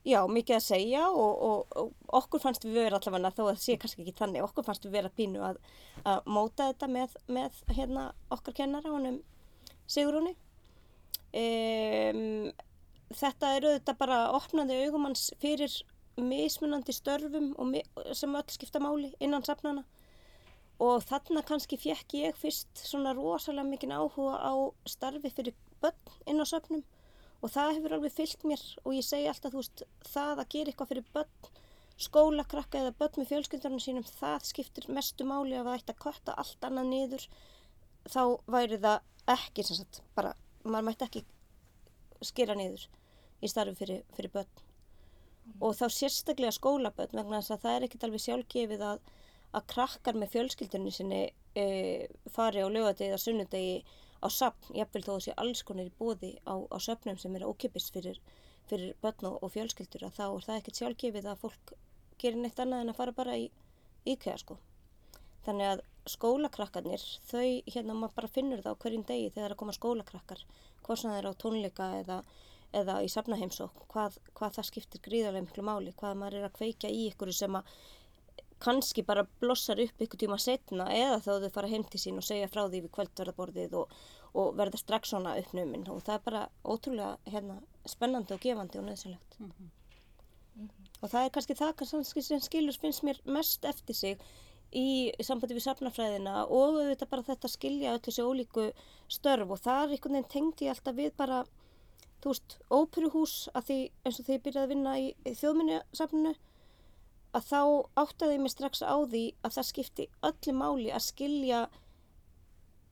já, 0.08 0.22
mikið 0.24 0.56
að 0.62 0.66
segja 0.70 1.04
og, 1.12 1.44
og, 1.50 1.76
og 1.76 2.16
okkur 2.22 2.46
fannst 2.46 2.64
við 2.64 2.80
vera 2.86 3.02
allavega, 3.04 3.34
þó 3.36 3.50
að 3.50 3.62
sé 3.66 3.76
kannski 3.76 4.06
ekki 4.06 4.16
þannig, 4.22 4.48
okkur 4.48 4.70
fannst 4.70 4.88
við 4.88 4.96
vera 4.96 5.12
pínu 5.12 5.44
að, 5.44 5.60
að 6.08 6.24
móta 6.32 6.72
þetta 6.72 6.92
með, 6.96 7.20
með 7.28 7.62
hérna 7.76 8.08
okkar 8.32 8.56
kennara, 8.64 8.96
honum 8.96 9.20
Sigrúni. 9.88 10.38
Um, 11.34 12.52
þetta 13.10 13.56
er 13.56 13.66
auðvitað 13.66 13.98
bara 13.98 14.20
opnaði 14.38 14.84
augumanns 14.86 15.32
fyrir 15.42 15.74
mismunandi 16.22 16.94
störfum 16.94 17.54
mi 17.72 17.82
sem 18.14 18.36
öll 18.38 18.54
skipta 18.54 18.82
máli 18.84 19.10
innan 19.18 19.46
safnana 19.46 19.82
og 20.84 21.02
þarna 21.08 21.42
kannski 21.48 21.78
fekk 21.82 22.14
ég 22.20 22.38
fyrst 22.38 22.84
svona 22.86 23.16
rosalega 23.18 23.66
mikinn 23.66 23.96
áhuga 23.96 24.38
á 24.42 24.54
starfi 24.90 25.32
fyrir 25.34 25.56
börn 25.82 26.14
inn 26.30 26.42
á 26.42 26.46
safnum. 26.46 26.84
Og 27.44 27.52
það 27.52 27.74
hefur 27.78 27.96
alveg 27.98 28.14
fyllt 28.16 28.46
mér 28.48 28.62
og 28.84 28.94
ég 28.96 29.06
segi 29.06 29.28
alltaf 29.28 29.52
þú 29.54 29.62
veist 29.62 29.84
það 30.14 30.44
að 30.44 30.52
gera 30.54 30.72
eitthvað 30.72 30.92
fyrir 30.94 31.10
börn 31.16 31.50
skólakrakka 32.04 32.80
eða 32.80 32.96
börn 33.00 33.20
með 33.22 33.30
fjölskyldunum 33.32 33.82
sínum 33.84 34.06
það 34.08 34.48
skiptir 34.50 34.88
mestu 34.90 35.28
máli 35.28 35.58
að 35.58 35.68
það 35.70 35.80
ætti 35.80 35.94
að 35.94 36.04
kotta 36.06 36.38
allt 36.42 36.66
annað 36.68 36.90
niður 36.90 37.28
þá 38.10 38.24
væri 38.56 38.80
það 38.86 39.36
ekki 39.36 39.68
sem 39.68 39.80
sagt 39.80 40.02
bara 40.18 40.34
maður 40.64 40.88
mætti 40.90 41.08
ekki 41.08 41.24
skera 42.24 42.56
niður 42.56 42.86
í 43.44 43.50
starfi 43.52 43.76
fyrir, 43.80 44.04
fyrir 44.16 44.32
börn 44.34 44.62
og 45.60 45.76
þá 45.76 45.86
sérstaklega 45.92 46.56
skólabörn 46.56 47.20
vegna 47.20 47.42
þess 47.42 47.56
að 47.56 47.66
það 47.66 47.76
er 47.76 47.86
ekkert 47.88 48.06
alveg 48.08 48.24
sjálfgefið 48.24 48.86
að, 48.88 49.02
að 49.52 49.68
krakkar 49.74 50.20
með 50.20 50.32
fjölskyldunni 50.36 50.94
sinni 50.96 51.22
e, 51.60 51.66
fari 52.32 52.64
á 52.64 52.68
lögadegi 52.72 53.10
eða 53.10 53.22
sunnudegi 53.26 53.76
á 54.24 54.28
sapn, 54.32 54.72
jafnvel 54.78 55.04
þó 55.04 55.14
sé 55.26 55.36
alls 55.36 55.64
konar 55.68 55.90
í 55.90 55.96
bóði 56.00 56.32
á, 56.48 56.56
á 56.56 56.78
söpnum 56.80 57.20
sem 57.20 57.36
eru 57.36 57.52
ókipist 57.52 57.92
fyrir, 57.96 58.22
fyrir 58.72 58.96
börn 59.04 59.28
og, 59.34 59.42
og 59.44 59.52
fjölskyldur 59.52 60.08
að 60.08 60.16
þá 60.20 60.26
er 60.30 60.48
það 60.48 60.62
ekkert 60.62 60.80
sjálfgefið 60.82 61.32
að 61.34 61.42
fólk 61.44 61.74
gerir 62.24 62.40
neitt 62.40 62.62
annað 62.64 62.86
en 62.86 62.94
að 62.94 63.00
fara 63.02 63.16
bara 63.18 63.36
í 63.36 63.50
íkæða 64.08 64.40
sko. 64.40 64.60
Þannig 65.44 65.74
að 65.74 65.84
skólakrakkarnir, 66.10 67.04
þau, 67.30 67.48
hérna 67.74 67.96
maður 67.98 68.16
bara 68.20 68.32
finnur 68.36 68.64
það 68.64 68.76
á 68.76 68.82
hverjum 68.84 69.06
degi 69.08 69.30
þegar 69.30 69.36
það 69.40 69.48
er 69.48 69.56
að 69.56 69.62
koma 69.62 69.76
skólakrakkar, 69.78 70.46
hvort 70.84 71.02
sem 71.02 71.12
það 71.12 71.20
er 71.20 71.30
á 71.32 71.42
tónleika 71.44 71.90
eða, 72.02 72.22
eða 72.76 73.00
í 73.06 73.12
safnaheimsók, 73.14 73.84
hvað, 73.94 74.18
hvað 74.36 74.56
það 74.58 74.70
skiptir 74.70 75.04
gríðarlega 75.08 75.48
miklu 75.48 75.68
máli, 75.68 75.94
hvað 76.00 76.18
maður 76.20 76.40
er 76.40 76.48
að 76.50 76.58
kveika 76.60 76.92
í 76.92 77.06
ykkur 77.12 77.34
sem 77.36 77.60
að 77.60 77.76
kannski 78.64 79.04
bara 79.04 79.26
blossar 79.42 79.80
upp 79.84 80.02
ykkur 80.06 80.20
tíma 80.20 80.38
setna 80.40 80.88
eða 80.96 81.20
þá 81.24 81.32
þau 81.44 81.50
fara 81.58 81.72
heim 81.72 81.84
til 81.84 82.00
sín 82.00 82.20
og 82.20 82.26
segja 82.28 82.50
frá 82.52 82.62
því 82.64 82.86
við 82.86 82.94
kvöldverðaborðið 82.96 83.76
og, 83.80 83.96
og 84.40 84.54
verða 84.60 84.80
strax 84.80 85.12
svona 85.12 85.36
uppnuminn 85.42 85.84
og 85.92 86.00
það 86.06 86.16
er 86.16 86.24
bara 86.28 86.44
ótrúlega 86.64 87.34
hérna, 87.34 87.58
spennandi 87.96 88.36
og 88.36 88.44
gefandi 88.46 88.80
og 88.80 88.88
nöðsynlegt. 88.88 89.38
Og 91.04 91.12
það 91.12 91.26
er 91.26 91.34
kannski 91.36 91.60
það 91.60 91.76
kannski 91.82 92.24
sem 92.24 92.44
skilur 92.44 92.80
finnst 92.80 93.04
mér 93.04 93.20
mest 93.28 93.68
eftir 93.68 94.00
sig 94.00 94.24
í 94.78 95.14
sambandi 95.24 95.58
við 95.58 95.66
safnafræðina 95.68 96.46
og 96.46 96.80
auðvitað 96.80 97.12
bara 97.12 97.26
þetta 97.28 97.52
skilja 97.52 97.94
öll 97.96 98.02
þessi 98.06 98.26
ólíku 98.26 98.70
störf 99.12 99.54
og 99.54 99.62
það 99.62 99.84
er 99.84 99.94
einhvern 99.96 100.18
veginn 100.18 100.32
tengdi 100.34 100.68
ég 100.68 100.74
alltaf 100.74 100.98
við 100.98 101.12
bara, 101.20 101.44
þú 102.24 102.34
veist, 102.34 102.58
óperuhús 102.70 103.36
að 103.54 103.70
því 103.70 103.80
eins 104.04 104.20
og 104.20 104.26
þegar 104.26 104.38
ég 104.38 104.46
byrjaði 104.48 104.64
að 104.66 104.74
vinna 104.74 104.96
í, 105.00 105.08
í 105.14 105.36
þjóðminniasafninu 105.42 106.34
að 107.34 107.50
þá 107.50 107.62
áttaði 108.04 108.38
ég 108.38 108.44
mig 108.44 108.54
strax 108.54 108.86
á 108.86 108.96
því 109.10 109.24
að 109.42 109.58
það 109.58 109.70
skipti 109.70 110.08
öllu 110.30 110.56
máli 110.58 110.92
að 110.94 111.06
skilja 111.08 111.66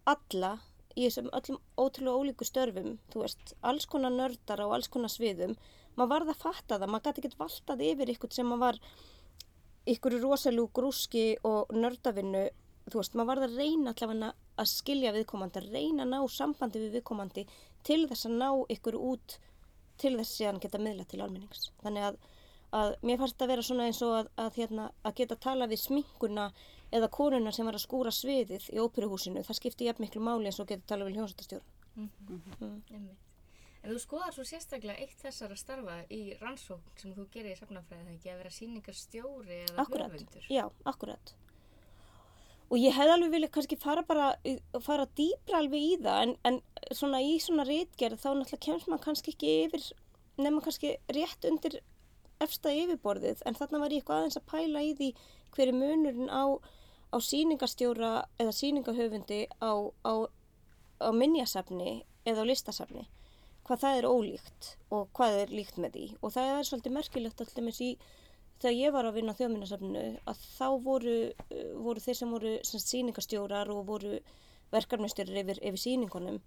alla 0.09 0.51
í 0.97 1.05
þessum 1.05 1.29
öllum 1.37 1.59
ótrúlega 1.79 2.17
ólíku 2.19 2.47
störfum, 2.47 2.97
þú 3.13 3.23
veist, 3.23 3.53
alls 3.61 3.87
konar 3.87 4.13
nördar 4.13 4.59
á 4.59 4.67
alls 4.67 4.89
konar 4.91 5.13
sviðum, 5.13 5.55
maður 5.95 6.13
varð 6.15 6.33
að 6.33 6.41
fatta 6.41 6.77
það, 6.77 6.89
maður 6.91 7.05
gæti 7.07 7.21
ekkert 7.21 7.39
valtað 7.39 7.83
yfir 7.87 8.13
ykkur 8.15 8.33
sem 8.35 8.49
maður 8.49 8.65
var 8.65 8.81
ykkur 9.89 10.17
rosalú 10.21 10.67
grúski 10.73 11.35
og 11.47 11.71
nördavinnu, 11.73 12.47
þú 12.91 12.99
veist, 12.99 13.15
maður 13.15 13.29
varð 13.31 13.45
að 13.47 13.55
reyna 13.61 13.93
allavega 13.93 14.33
að 14.61 14.69
skilja 14.69 15.13
viðkomandi, 15.15 15.61
að 15.61 15.71
reyna 15.73 16.03
að 16.05 16.11
ná 16.11 16.19
sambandi 16.29 16.81
við 16.81 16.99
viðkomandi 16.99 17.45
til 17.87 18.03
þess 18.09 18.27
að 18.27 18.35
ná 18.41 18.49
ykkur 18.75 18.97
út 18.99 19.37
til 20.01 20.13
þess 20.17 20.41
að 20.41 20.51
hann 20.51 20.61
geta 20.61 20.81
miðla 20.81 21.07
til 21.09 21.21
almennings. 21.21 21.71
Þannig 21.81 22.07
að, 22.09 22.19
að 22.81 22.93
mér 23.07 23.21
fannst 23.21 23.41
að 23.41 23.53
vera 23.53 23.65
svona 23.65 23.87
eins 23.89 24.03
og 24.05 24.13
að, 24.19 24.29
að, 24.45 24.61
hérna, 24.61 24.91
að 25.01 25.17
geta 25.21 25.39
tala 25.47 25.69
við 25.71 25.83
sminkuna 25.85 26.51
eða 26.91 27.11
konuna 27.13 27.53
sem 27.55 27.65
var 27.65 27.77
að 27.77 27.85
skúra 27.85 28.13
sviðið 28.13 28.69
í 28.75 28.79
óperuhúsinu, 28.83 29.45
það 29.47 29.61
skipti 29.61 29.89
jafn 29.89 30.05
miklu 30.05 30.23
máli 30.25 30.51
eins 30.51 30.61
og 30.61 30.69
geta 30.69 30.93
tala 30.93 31.07
við 31.07 31.21
hljómsættastjórn. 31.21 31.67
Einmitt. 31.97 33.30
En 33.81 33.89
þú 33.89 33.99
skoðar 34.03 34.33
svo 34.35 34.43
sérstaklega 34.45 35.01
eitt 35.01 35.21
þessara 35.23 35.55
starfa 35.57 35.95
í 36.13 36.35
rannsókn 36.37 36.99
sem 37.01 37.13
þú 37.15 37.23
gerir 37.33 37.55
í 37.55 37.57
safnafræði 37.57 38.03
það 38.03 38.15
ekki 38.15 38.29
að 38.29 38.41
vera 38.41 38.51
síningarstjóri 38.53 39.55
eða 39.63 39.85
höfundur. 39.89 40.49
já, 40.53 40.65
akkurat. 40.91 41.31
Og 42.71 42.77
ég 42.77 42.93
hefði 42.95 43.15
alveg 43.15 43.31
viljað 43.33 43.53
kannski 43.55 43.77
fara 43.81 44.03
bara, 44.07 44.27
fara 44.85 45.07
dýbra 45.17 45.63
alveg 45.63 45.81
í 45.87 45.95
það, 46.03 46.21
en, 46.21 46.35
en 46.47 46.59
svona 46.95 47.23
í 47.25 47.33
svona 47.41 47.65
rítgerð 47.67 48.21
þá 48.21 48.29
náttúrulega 48.29 48.65
kemst 48.67 48.91
maður 48.91 49.03
kannski 49.07 49.33
ekki 49.33 49.55
yfir, 49.65 49.87
nefnum 50.37 50.61
kannski 50.67 50.91
rétt 51.17 51.47
undir 51.49 51.79
efsta 52.41 52.71
yfirborðið, 52.73 53.41
en 53.49 53.57
þarna 53.57 53.81
var 53.81 53.95
ég 53.95 54.03
eitthvað 54.03 54.21
aðeins 54.21 54.39
að 54.39 54.45
pæla 54.53 54.83
í 54.85 54.93
því 54.99 55.09
hverju 55.57 55.73
munurinn 55.75 56.29
á, 56.29 56.43
á 57.11 57.17
síningarstjóra 57.17 58.13
eða 58.39 58.53
síningahöfundi 58.55 59.41
á, 59.57 59.73
á, 60.05 60.13
á 61.01 61.09
minjasafni 61.17 62.05
eða 62.29 62.45
á 62.45 62.49
listasafni 62.49 63.09
hvað 63.67 63.83
það 63.83 63.99
er 63.99 64.09
ólíkt 64.09 64.69
og 64.91 65.09
hvað 65.17 65.37
er 65.43 65.53
líkt 65.53 65.79
með 65.81 65.95
því. 65.95 66.05
Og 66.21 66.33
það 66.35 66.51
er 66.55 66.67
svolítið 66.67 66.95
merkilegt 66.97 67.43
alltaf 67.43 67.81
í 67.81 67.91
þegar 68.61 68.77
ég 68.77 68.93
var 68.93 69.07
að 69.09 69.17
vinna 69.17 69.33
á 69.33 69.39
þjóðminnasafninu 69.39 70.03
að 70.29 70.41
þá 70.45 70.67
voru, 70.85 71.17
uh, 71.31 71.71
voru 71.81 72.03
þeir 72.03 72.17
sem 72.19 72.35
voru 72.35 72.53
síningastjórar 72.67 73.71
og 73.73 73.85
voru 73.89 74.19
verkefnastjórar 74.71 75.41
yfir, 75.41 75.61
yfir 75.65 75.81
síningunum 75.81 76.39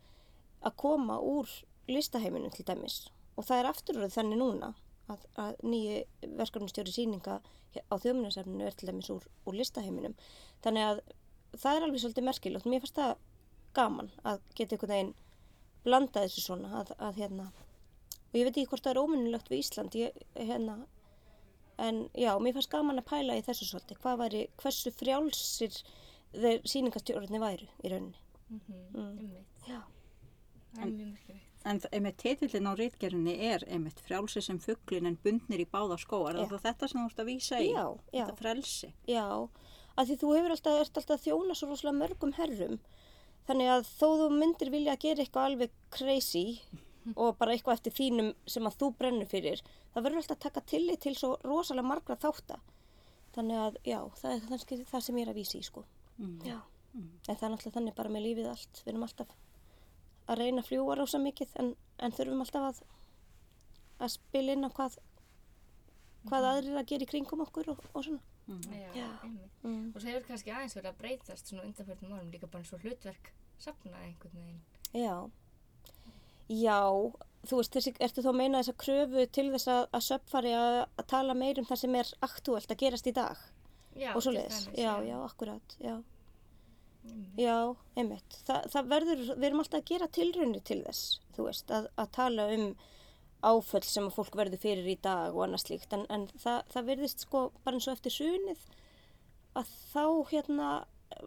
að 0.64 0.76
koma 0.80 1.18
úr 1.20 1.50
listaheiminum 1.90 2.54
til 2.54 2.66
dæmis. 2.68 3.08
Og 3.34 3.46
það 3.48 3.60
er 3.60 3.70
afturröð 3.72 4.14
þannig 4.14 4.40
núna 4.40 4.70
að, 5.10 5.26
að 5.36 5.58
nýju 5.66 6.30
verkefnastjóri 6.38 6.94
síninga 6.94 7.40
á 7.42 7.94
þjóðminnasafninu 7.98 8.68
er 8.68 8.78
til 8.78 8.88
dæmis 8.92 9.10
úr, 9.12 9.26
úr 9.44 9.58
listaheiminum. 9.58 10.14
Þannig 10.64 10.86
að 10.86 11.02
það 11.58 11.76
er 11.76 11.86
alveg 11.88 12.04
svolítið 12.04 12.28
merkilegt. 12.30 12.70
Mér 12.70 12.84
fannst 12.84 13.00
það 13.00 13.16
gaman 13.74 14.10
að 14.22 14.40
geta 14.54 14.76
einhvern 14.76 14.94
veginn 14.94 15.14
blanda 15.84 16.24
þessu 16.24 16.40
svona 16.46 16.70
að, 16.80 16.92
að 16.98 17.18
hérna 17.22 17.46
og 17.54 18.34
ég 18.38 18.44
veit 18.48 18.56
ekki 18.56 18.66
hvort 18.72 18.84
það 18.86 18.94
er 18.96 19.02
óminnilegt 19.04 19.50
við 19.52 19.62
Ísland 19.62 19.94
ég, 20.00 20.16
hérna 20.34 20.78
en 21.78 22.08
já, 22.14 22.32
mér 22.38 22.54
fannst 22.56 22.70
gaman 22.72 22.98
að 23.02 23.08
pæla 23.10 23.36
í 23.38 23.42
þessu 23.46 23.66
svolítið 23.68 23.98
hvað 24.02 24.18
væri, 24.24 24.42
hversu 24.62 24.90
frjálsir 24.94 25.78
þeir 26.34 26.60
síningastjórnir 26.70 27.42
væru 27.42 27.68
í 27.84 27.92
rauninni 27.94 28.20
Mhm, 28.44 28.82
Mm. 28.94 29.42
Er 30.82 30.86
mjög 30.90 31.06
merkilegt. 31.06 31.50
En 31.64 31.78
þ- 31.80 31.88
einmitt 31.96 32.16
titillin 32.18 32.66
á 32.68 32.72
rítgerðinni 32.76 33.34
er 33.40 33.62
einmitt 33.72 34.00
frjálsi 34.04 34.42
sem 34.42 34.58
fugglin 34.58 35.06
en 35.06 35.16
bundnir 35.24 35.60
í 35.62 35.66
báða 35.70 35.96
skó. 35.98 36.18
Er 36.28 36.34
það 36.50 36.60
þetta 36.66 36.88
sem 36.90 37.00
þú 37.00 37.04
ert 37.10 37.22
að 37.22 37.28
vísa 37.30 37.60
í? 37.62 37.68
Já, 37.72 37.84
já. 38.12 38.26
Þetta 38.26 38.36
frelsi. 38.40 38.90
já 39.08 39.24
að 39.96 40.06
því 40.10 40.16
þú 40.20 40.32
hefur 40.36 40.50
alltaf, 40.56 40.80
ert 40.80 40.96
alltaf 41.00 41.22
þjóna 41.24 41.54
svo 41.56 41.68
rosalega 41.70 41.98
mörgum 42.02 42.32
herrum 42.34 42.78
þannig 43.48 43.72
að 43.74 43.88
þó 43.88 44.06
þú 44.20 44.28
myndir 44.34 44.70
vilja 44.74 44.94
að 44.94 45.02
gera 45.06 45.24
eitthvað 45.24 45.48
alveg 45.50 45.74
crazy 45.94 46.44
og 47.20 47.34
bara 47.40 47.56
eitthvað 47.56 47.80
eftir 47.80 47.96
þínum 47.98 48.30
sem 48.46 48.68
að 48.68 48.78
þú 48.80 48.92
brennur 48.98 49.28
fyrir 49.30 49.64
það 49.94 50.06
verður 50.06 50.22
alltaf 50.22 50.38
að 50.38 50.44
taka 50.46 50.64
tillit 50.74 51.02
til 51.04 51.16
svo 51.18 51.34
rosalega 51.44 51.88
margra 51.88 52.16
þátta 52.16 52.60
þannig 53.34 53.60
að 53.60 53.76
já, 53.84 53.98
það 54.20 54.32
er 54.36 54.48
kannski 54.48 54.80
það 54.88 55.04
sem 55.08 55.18
ég 55.18 55.26
er 55.26 55.34
að 55.34 55.40
vísa 55.42 55.58
í 55.58 55.66
sko 55.66 55.84
Mm. 56.14 56.38
Já, 56.46 56.60
en 56.94 57.36
það 57.36 57.46
er 57.46 57.52
náttúrulega 57.52 57.74
þannig 57.74 57.94
bara 57.98 58.10
með 58.14 58.22
lífið 58.28 58.44
allt. 58.46 58.82
Við 58.84 58.92
erum 58.92 59.06
alltaf 59.06 59.32
að 60.30 60.38
reyna 60.40 60.62
að 60.62 60.68
fljúa 60.68 60.94
rosa 60.98 61.18
mikið 61.18 61.56
en, 61.60 61.70
en 61.98 62.14
þurfum 62.14 62.44
alltaf 62.44 62.66
að, 62.68 62.78
að 63.98 64.12
spila 64.14 64.54
inn 64.54 64.62
á 64.62 64.70
hvað, 64.76 64.98
hvað 66.28 66.46
aðrir 66.52 66.78
að 66.78 66.86
gera 66.92 67.06
í 67.06 67.10
kringum 67.10 67.42
okkur 67.44 67.72
og, 67.74 67.82
og 67.92 68.06
svona. 68.06 68.22
Já, 68.48 68.88
Já. 68.94 69.06
einmitt. 69.24 69.54
Mm. 69.64 69.86
Og 69.94 70.00
það 70.02 70.10
hefur 70.10 70.26
kannski 70.28 70.52
aðeins 70.52 70.76
verið 70.76 70.90
að 70.90 70.98
breytast 71.00 71.48
svona 71.48 71.64
undanfjörnum 71.64 72.12
árum 72.18 72.32
líka 72.34 72.46
bara 72.50 72.60
eins 72.64 72.72
og 72.76 72.84
hlutverk 72.84 73.30
safna 73.58 74.02
einhvern 74.04 74.34
veginn. 74.36 74.60
Já, 74.94 75.30
já, 76.52 76.80
þú 77.48 77.58
veist, 77.60 77.72
þessi, 77.76 77.94
ertu 78.04 78.22
þá 78.24 78.30
að 78.34 78.38
meina 78.40 78.60
þessa 78.62 78.76
kröfu 78.84 79.26
til 79.32 79.46
þess 79.54 79.70
að, 79.72 79.84
að 79.96 80.04
söpfari 80.10 80.52
að, 80.58 80.80
að 81.00 81.06
tala 81.14 81.36
meir 81.40 81.60
um 81.62 81.68
það 81.68 81.80
sem 81.84 81.94
er 82.00 82.12
aktúelt 82.28 82.74
að 82.74 82.82
gerast 82.84 83.08
í 83.08 83.14
dag 83.16 83.40
Já, 83.96 84.10
og 84.12 84.20
til 84.20 84.26
svoleiðis? 84.28 84.66
dæmis, 84.66 84.82
Já, 84.84 84.92
já, 85.08 85.16
akkurat, 85.24 85.76
já. 85.80 85.94
Já, 87.36 87.56
einmitt. 88.00 88.36
Þa, 88.46 88.58
það 88.72 88.86
verður, 88.92 89.22
við 89.34 89.46
erum 89.50 89.60
alltaf 89.60 89.80
að 89.82 89.88
gera 89.90 90.06
tilraunir 90.18 90.62
til 90.64 90.78
þess, 90.86 91.18
þú 91.36 91.48
veist, 91.48 91.72
að, 91.74 91.88
að 92.00 92.12
tala 92.16 92.46
um 92.54 92.68
áföll 93.50 93.84
sem 93.86 94.08
að 94.08 94.16
fólk 94.18 94.38
verður 94.38 94.62
fyrir 94.62 94.88
í 94.88 94.96
dag 95.04 95.34
og 95.34 95.46
annað 95.46 95.64
slíkt, 95.66 95.92
en, 95.96 96.06
en 96.12 96.26
það, 96.40 96.62
það 96.72 96.88
verðist 96.90 97.26
sko 97.26 97.44
bara 97.64 97.78
eins 97.78 97.88
og 97.88 97.96
eftir 97.96 98.14
sunnið 98.14 98.64
að 99.60 99.74
þá 99.92 100.04
hérna 100.32 100.70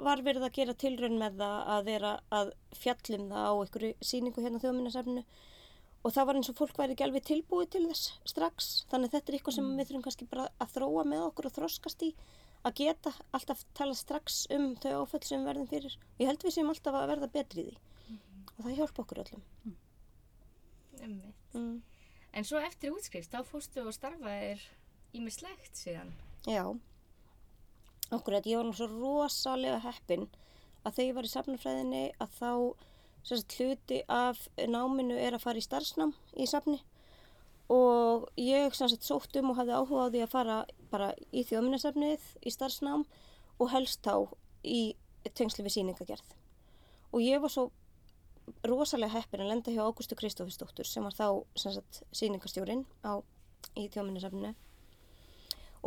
var 0.03 0.23
verið 0.25 0.47
að 0.47 0.55
gera 0.57 0.75
tilraun 0.81 1.19
með 1.19 1.37
það 1.41 1.69
að 1.75 1.85
vera 1.87 2.15
að 2.39 2.49
fjallum 2.75 3.29
það 3.31 3.45
á 3.47 3.53
einhverju 3.53 4.09
síningu 4.09 4.43
hérna 4.43 4.59
á 4.59 4.63
þjóðminnarsafninu 4.65 5.23
og 6.03 6.13
það 6.15 6.27
var 6.29 6.39
eins 6.39 6.49
og 6.51 6.57
fólk 6.57 6.77
væri 6.79 6.95
ekki 6.95 7.05
alveg 7.07 7.27
tilbúið 7.27 7.69
til 7.73 7.85
þess 7.87 8.11
strax, 8.31 8.67
þannig 8.91 9.13
þetta 9.13 9.31
er 9.31 9.37
eitthvað 9.37 9.57
sem 9.57 9.71
við 9.77 9.89
þurfum 9.89 10.05
kannski 10.07 10.27
bara 10.31 10.49
að 10.63 10.75
þróa 10.75 11.05
með 11.07 11.23
okkur 11.29 11.49
og 11.49 11.55
þroskast 11.57 12.05
í 12.07 12.11
að 12.67 12.79
geta 12.81 13.13
alltaf 13.35 13.63
tala 13.77 13.95
strax 13.97 14.45
um 14.53 14.71
þau 14.81 15.03
áföll 15.03 15.23
sem 15.23 15.41
við 15.41 15.49
verðum 15.51 15.69
fyrir. 15.71 15.97
Ég 16.19 16.29
held 16.29 16.43
við 16.43 16.55
séum 16.55 16.71
alltaf 16.71 16.97
að 16.97 17.11
verða 17.13 17.29
betri 17.33 17.63
í 17.63 17.67
því 17.67 18.17
og 18.57 18.63
það 18.63 18.77
hjálpa 18.79 19.03
okkur 19.03 19.21
öllum. 19.23 19.43
Einmitt. 20.97 21.53
Mm. 21.53 21.77
En 22.37 22.45
svo 22.45 22.59
eftir 22.61 22.93
útskrift, 22.93 23.31
þá 23.33 23.41
fórstu 23.47 23.81
og 23.81 23.95
starfaðir 23.95 24.61
ímislegt 25.17 25.79
síðan. 25.79 26.11
Já, 26.45 26.61
okkur 28.13 28.37
að 28.37 28.49
ég 28.51 28.61
var 28.61 28.77
svo 28.77 28.87
rosalega 28.91 29.79
heppin 29.81 30.27
að 30.85 30.99
þegar 30.99 31.07
ég 31.07 31.17
var 31.17 31.27
í 31.27 31.31
safnafræðinni 31.31 32.03
að 32.21 32.35
þá 32.37 32.51
sagt, 33.25 33.57
hluti 33.57 34.03
af 34.05 34.43
náminu 34.69 35.17
er 35.17 35.33
að 35.33 35.43
fara 35.47 35.59
í 35.59 35.65
starfsnám 35.65 36.13
í 36.37 36.45
safni 36.47 36.77
og 37.73 38.29
ég 38.39 38.75
sagt 38.77 39.03
sótt 39.03 39.35
um 39.41 39.51
og 39.51 39.57
hafði 39.59 39.75
áhuga 39.75 40.05
á 40.07 40.11
því 40.13 40.21
að 40.23 40.35
fara 40.35 40.59
bara 40.93 41.09
í 41.33 41.43
þjóðminnarsafnið 41.49 42.29
í 42.45 42.53
starfsnám 42.53 43.03
og 43.57 43.73
helst 43.73 44.05
þá 44.05 44.29
í 44.63 44.95
tengslu 45.35 45.65
við 45.65 45.79
síningagerð. 45.79 46.29
Og 47.11 47.25
ég 47.25 47.41
var 47.43 47.51
svo 47.51 47.71
rosalega 48.67 49.17
heppin 49.17 49.43
að 49.43 49.51
lenda 49.51 49.73
hjá 49.73 49.83
Ágústu 49.83 50.15
Kristófisdóttur 50.19 50.87
sem 50.87 51.03
var 51.03 51.15
þá 51.15 51.43
á, 53.03 53.13
í 53.77 53.87
þjóðminnarsafninu 53.91 54.53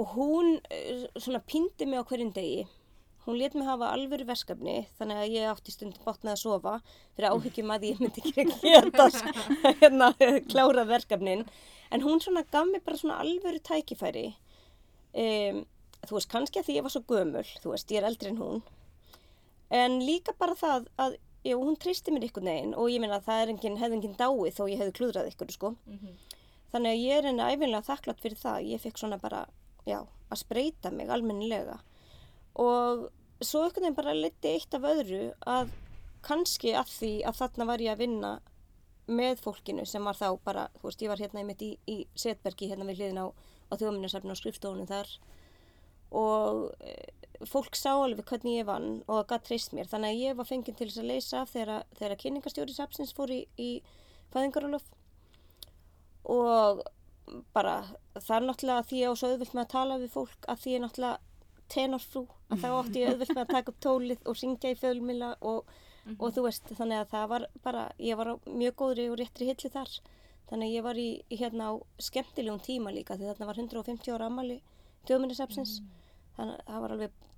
og 0.01 0.13
hún 0.15 0.61
eh, 0.71 1.07
svona 1.19 1.41
pindi 1.45 1.87
mig 1.87 2.01
á 2.01 2.05
hverjum 2.07 2.33
degi. 2.33 2.67
Hún 3.27 3.37
let 3.37 3.55
mig 3.55 3.67
hafa 3.69 3.91
alvöru 3.93 4.25
verkefni 4.25 4.87
þannig 4.99 5.19
að 5.21 5.35
ég 5.35 5.51
átti 5.51 5.75
stundum 5.75 6.07
bátt 6.07 6.23
með 6.25 6.37
að 6.37 6.43
sofa 6.43 6.77
fyrir 7.17 7.29
áhyggjum 7.35 7.73
að 7.75 7.87
ég 7.91 8.01
myndi 8.01 8.23
ekki 8.23 8.47
geta 8.63 9.09
hérna 9.83 10.13
klára 10.49 10.87
verkefnin. 10.89 11.45
En 11.91 12.05
hún 12.07 12.23
svona 12.23 12.47
gaf 12.47 12.69
mér 12.71 12.85
bara 12.87 13.01
svona 13.01 13.19
alvöru 13.21 13.61
tækifæri. 13.67 14.31
Um, 15.11 15.65
þú 16.07 16.17
veist 16.17 16.31
kannski 16.31 16.61
að 16.61 16.69
því 16.69 16.77
ég 16.79 16.87
var 16.87 16.95
svo 16.95 17.03
gömul 17.09 17.49
þú 17.61 17.73
veist 17.75 17.91
ég 17.93 18.01
er 18.01 18.09
eldri 18.09 18.31
en 18.31 18.41
hún. 18.41 18.63
En 19.71 19.99
líka 20.03 20.33
bara 20.39 20.57
það 20.59 20.89
að 21.03 21.19
já, 21.45 21.55
hún 21.57 21.77
tristi 21.81 22.13
mér 22.13 22.27
ykkur 22.29 22.45
neginn 22.45 22.75
og 22.77 22.91
ég 22.93 23.01
meina 23.01 23.19
að 23.19 23.29
það 23.29 23.43
er 23.43 23.53
enginn, 23.55 23.79
hefði 23.81 23.97
enginn 23.99 24.19
dáið 24.19 24.57
þó 24.59 24.65
ég 24.69 24.83
hefði 24.83 24.97
klúðrað 24.99 25.31
ykkur 25.33 25.55
sko. 25.55 25.71
Þannig 26.71 26.91
að 26.91 27.01
ég 27.03 27.17
er 27.19 27.27
henni 27.27 27.47
æfinlega 27.51 27.87
þakklátt 27.89 28.21
fyrir 28.23 28.39
það. 28.39 28.67
Ég 28.71 28.83
fekk 28.85 29.01
svona 29.01 29.19
bara, 29.19 29.47
já, 29.89 30.05
að 30.31 30.39
spreita 30.39 30.91
mig 30.95 31.11
almennilega. 31.11 31.81
Og 32.55 33.09
svo 33.41 33.65
einhvern 33.65 33.89
veginn 33.89 33.97
bara 33.97 34.15
liti 34.15 34.53
eitt 34.53 34.75
af 34.77 34.87
öðru 34.87 35.33
að 35.47 35.73
kannski 36.23 36.75
að 36.77 36.93
því 36.93 37.13
að 37.25 37.39
þarna 37.41 37.67
var 37.71 37.81
ég 37.81 37.93
að 37.95 38.03
vinna 38.05 38.33
með 39.11 39.41
fólkinu 39.43 39.87
sem 39.89 40.05
var 40.05 40.15
þá 40.15 40.29
bara, 40.45 40.69
þú 40.79 40.87
veist, 40.87 41.03
ég 41.03 41.11
var 41.11 41.19
hérna 41.19 41.41
einmitt 41.43 41.63
í, 41.67 41.73
í 41.91 42.07
Setbergi 42.15 42.69
hérna 42.71 42.87
við 42.87 43.01
hliðin 43.01 43.23
á, 43.25 43.27
á 43.33 43.73
þjóðminnarsafn 43.81 44.31
og 44.31 44.39
skrifstofunum 44.39 44.87
þar. 44.91 45.11
Og 46.11 46.71
fólk 47.49 47.77
sá 47.79 47.93
alveg 47.95 48.27
hvernig 48.29 48.61
ég 48.61 48.69
vann 48.69 49.01
og 49.09 49.27
gætt 49.31 49.47
treyst 49.49 49.75
mér. 49.77 49.89
Þannig 49.89 50.13
að 50.13 50.23
ég 50.25 50.39
var 50.39 50.49
fenginn 50.49 50.77
til 50.77 50.89
þess 50.89 51.01
að 51.01 51.11
leysa 51.11 51.43
af 51.43 51.53
þegar, 51.55 51.85
þegar 51.99 52.21
kynningastjóri 52.21 52.75
safsins 52.77 53.15
fór 53.17 53.33
í, 53.33 53.41
í 53.57 53.71
fæðingarólof 54.35 54.87
og 56.31 56.83
bara 57.55 57.75
það 58.19 58.37
er 58.37 58.47
náttúrulega 58.47 58.87
því 58.91 59.01
ég 59.01 59.13
á 59.13 59.19
svo 59.19 59.31
auðvilt 59.31 59.55
með 59.55 59.65
að 59.65 59.73
tala 59.75 59.99
við 60.03 60.15
fólk 60.15 60.49
að 60.51 60.63
því 60.63 60.73
ég 60.73 60.81
er 60.81 60.85
náttúrulega 60.85 61.19
tenorfrú 61.71 62.25
að 62.51 62.65
þá 62.65 62.69
átti 62.75 63.03
ég 63.03 63.13
auðvilt 63.13 63.35
með 63.37 63.43
að 63.45 63.53
taka 63.55 63.73
upp 63.73 63.81
tólið 63.87 64.27
og 64.27 64.39
syngja 64.41 64.73
í 64.75 64.79
fjölmila 64.81 65.31
og, 65.47 65.71
og 66.17 66.35
þú 66.35 66.47
veist 66.49 66.73
þannig 66.75 67.05
að 67.05 67.13
það 67.15 67.29
var 67.33 67.47
bara 67.65 67.85
ég 68.03 68.19
var 68.19 68.33
mjög 68.49 68.77
góðri 68.83 69.07
og 69.13 69.21
réttri 69.21 69.51
hilli 69.51 69.73
þar. 69.73 69.95
Þannig 70.51 70.67
að 70.67 70.75
ég 70.75 70.83
var 70.83 70.99
í, 70.99 71.09
í 71.31 71.37
hérna 71.39 71.71
á 71.71 71.75
skemmtilegum 72.03 72.63
tíma 72.67 72.91
líka 72.91 73.15
því 73.15 73.29
þarna 73.31 73.51
var 73.53 73.61
150 73.63 74.17
ára 74.17 74.27
ammali 74.27 74.57
tjóðminnisapsins 75.07 75.77
þannig 76.37 76.57
að 76.59 76.73
það 76.73 76.83
var 76.83 76.95
alveg 76.97 77.30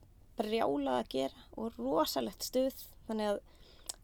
brjálað 0.42 0.98
að 1.00 1.10
gera 1.14 1.46
og 1.56 1.78
rosalegt 1.78 2.46
stuð 2.46 2.82
þannig 3.08 3.32
að 3.32 3.40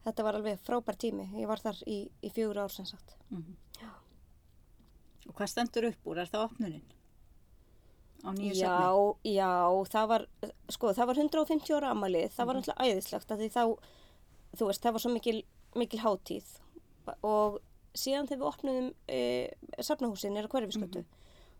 þetta 0.06 0.24
var 0.24 0.38
alveg 0.38 0.60
frábær 0.64 0.96
tími. 0.96 1.26
Ég 1.36 1.48
var 1.50 1.60
þar 1.60 1.80
í, 1.86 1.98
í 2.24 2.30
fjögur 2.32 2.62
ár 2.64 2.72
sem 2.72 2.86
sagt. 2.88 3.16
Og 5.28 5.34
hvað 5.36 5.50
stendur 5.52 5.88
upp 5.90 6.06
úr? 6.08 6.22
Er 6.22 6.30
það 6.30 6.46
opnunin? 6.46 6.86
Á 8.24 8.30
nýju 8.34 8.54
Já, 8.56 8.72
safni? 8.72 9.34
já, 9.36 9.50
það 9.92 10.06
var, 10.10 10.24
sko, 10.74 10.90
það 10.96 11.10
var 11.10 11.20
150 11.22 11.76
ára 11.76 11.92
amalið, 11.94 12.32
það 12.34 12.48
var 12.48 12.58
náttúrulega 12.58 12.88
æðislegt 12.88 13.34
að 13.34 13.42
því 13.44 13.48
þá, 13.54 13.62
þú 14.58 14.70
veist, 14.70 14.82
það 14.82 14.96
var 14.96 15.04
svo 15.04 15.12
mikil, 15.14 15.36
mikil 15.78 16.00
hátíð. 16.02 16.48
Og 17.28 17.60
síðan 17.94 18.26
þegar 18.30 18.40
við 18.40 18.48
opnuðum 18.50 18.88
e, 19.06 19.20
safnahúsin 19.86 20.36
er 20.40 20.48
á 20.50 20.52
hverfiskötu, 20.54 21.04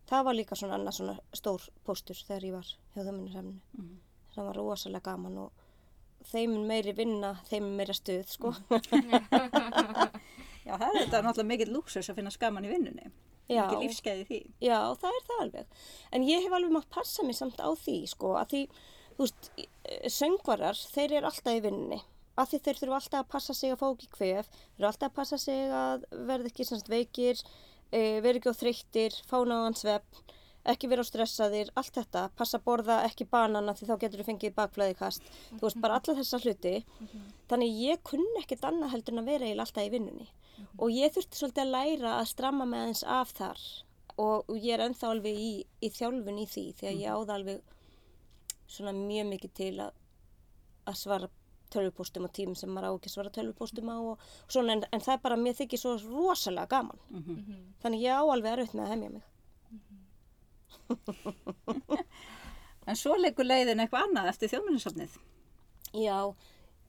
það 0.09 0.27
var 0.27 0.35
líka 0.35 0.57
svona 0.59 0.75
annað 0.79 0.97
svona 0.99 1.15
stór 1.37 1.69
póstur 1.87 2.19
þegar 2.25 2.49
ég 2.49 2.57
var 2.57 2.67
hjá 2.95 3.01
þömmunni 3.05 3.31
safninu. 3.37 3.61
Það 4.35 4.45
var 4.49 4.59
rosalega 4.59 5.11
gaman 5.11 5.39
og 5.45 5.65
þeim 6.29 6.57
meiri 6.67 6.93
vinna, 6.97 7.33
þeim 7.49 7.71
meira 7.77 7.95
stuð, 7.95 8.27
sko. 8.29 8.53
Já, 10.69 10.75
það 10.75 10.89
er 10.89 10.99
þetta 10.99 11.23
náttúrulega 11.25 11.49
mikill 11.49 11.73
lúksus 11.73 12.11
að 12.11 12.19
finna 12.19 12.33
skaman 12.33 12.67
í 12.67 12.71
vinnunni. 12.73 13.09
Já. 13.49 13.63
Mikið 13.65 13.83
lífsgæði 13.85 14.21
í 14.21 14.27
því. 14.27 14.39
Já, 14.61 14.77
það 15.01 15.15
er 15.17 15.25
það 15.25 15.43
alveg. 15.45 15.83
En 16.13 16.25
ég 16.27 16.43
hef 16.45 16.55
alveg 16.55 16.75
mátt 16.75 16.89
passa 16.93 17.25
mig 17.25 17.37
samt 17.39 17.57
á 17.57 17.69
því, 17.73 17.97
sko, 18.11 18.35
að 18.37 18.51
því, 18.53 18.61
þú 19.15 19.25
veist, 19.25 19.49
söngvarar, 20.19 20.81
þeir 20.93 21.15
eru 21.17 21.31
alltaf 21.31 21.57
í 21.57 21.63
vinninni. 21.65 22.01
Að 22.39 22.51
því 22.51 22.59
þeir 22.65 22.81
þurfu 22.81 22.97
alltaf 22.99 23.23
að 23.23 23.31
passa 23.33 23.55
sig 23.57 23.73
að 23.73 23.81
fá 23.81 23.87
ekki 23.89 24.11
kvef, 24.13 24.51
þeir 24.53 24.83
eru 24.83 24.89
alltaf 24.91 25.09
að 25.09 25.17
passa 25.17 25.39
sig 25.41 25.73
að 25.79 26.05
verða 26.29 26.51
ekki 26.51 26.67
semst 26.69 26.91
veikir, 26.91 27.41
e, 27.89 28.03
verða 28.21 28.37
ekki 28.37 28.53
á 28.53 28.59
þreyttir, 28.61 29.17
fá 29.27 29.37
náðan 29.49 29.79
svefn, 29.81 30.21
ekki 30.71 30.89
vera 30.91 31.03
á 31.03 31.09
stressaðir, 31.09 31.71
allt 31.79 31.93
þetta, 31.97 32.25
passa 32.37 32.59
að 32.59 32.65
borða 32.67 32.99
ekki 33.07 33.27
banana 33.29 33.73
því 33.77 33.89
þá 33.89 33.95
getur 34.03 34.21
þú 34.21 34.27
fengið 34.29 34.55
bakflæðikast, 34.57 35.29
þú 35.55 35.61
veist, 35.65 35.81
bara 35.83 35.99
alla 35.99 36.15
þessa 36.19 36.39
hluti. 36.43 36.75
Þannig 37.49 37.81
ég 37.83 38.03
kunni 38.03 38.41
ekkert 38.43 38.67
annað 38.69 38.93
heldur 38.95 39.15
en 39.15 39.23
að 39.23 39.31
vera 39.31 39.47
eiginlega 39.47 39.65
alltaf 39.67 39.87
í 39.87 39.93
vinnunni. 39.95 40.29
Og 40.79 40.91
ég 40.91 41.13
þurfti 41.15 41.39
svolítið 41.39 41.63
að 41.65 41.73
læra 41.75 42.15
að 42.19 42.29
stramma 42.33 42.65
með 42.67 42.83
aðeins 42.85 43.03
af 43.07 43.33
þar 43.37 43.65
og, 44.19 44.49
ég 44.59 44.73
er 44.75 44.83
ennþá 44.83 45.11
alveg 45.13 45.37
í, 45.39 45.51
í 45.79 45.89
þjálfun 45.95 46.41
í 46.41 46.47
því 46.51 46.65
því 46.79 46.87
að 46.89 47.01
ég 47.03 47.13
áða 47.15 47.37
alveg 47.39 47.75
svona 48.69 48.91
mjög 48.93 49.29
mikið 49.31 49.53
til 49.55 49.73
að, 49.85 49.93
að 50.89 50.97
svara 50.99 51.29
tölvupóstum 51.69 52.25
á 52.25 52.29
tímum 52.33 52.57
sem 52.57 52.69
maður 52.73 52.89
á 52.89 52.95
ekki 52.97 53.09
að 53.09 53.13
svara 53.15 53.31
tölvupóstum 53.33 53.89
á 53.93 53.97
og, 54.01 54.19
og 54.19 54.51
svona 54.51 54.75
en, 54.75 54.83
en 54.91 55.03
það 55.05 55.15
er 55.15 55.23
bara, 55.23 55.37
mér 55.39 55.57
þykir 55.59 55.81
svo 55.81 55.95
rosalega 56.03 56.67
gaman. 56.75 56.99
Þannig 57.83 58.03
ég 58.03 58.19
á 58.19 58.23
alveg 58.25 58.51
erfitt 58.57 58.75
með 58.75 58.85
að 58.87 58.93
hemja 58.95 59.09
mig. 59.15 59.25
En 62.89 62.97
svo 62.97 63.13
leikur 63.19 63.45
leiðin 63.45 63.81
eitthvað 63.83 64.07
annað 64.07 64.29
eftir 64.31 64.49
þjóðminnarsafnið. 64.53 65.17
Já, 65.99 66.15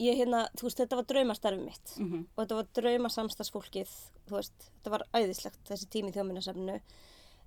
ég 0.01 0.17
hérna, 0.21 0.45
þú 0.57 0.67
veist, 0.69 0.79
þetta 0.81 0.97
var 1.01 1.07
draumastarfið 1.11 1.65
mitt 1.67 1.93
Mhm. 2.01 2.23
og 2.37 2.41
þetta 2.45 2.57
var 2.61 2.69
draumasamstagsfólkið, 2.79 3.93
þú 4.29 4.37
veist, 4.39 4.69
þetta 4.79 4.91
var 4.95 5.05
æðislegt 5.15 5.61
þessi 5.69 5.89
tími 5.93 6.09
í 6.13 6.15
þjóðminnarsafninu. 6.17 6.81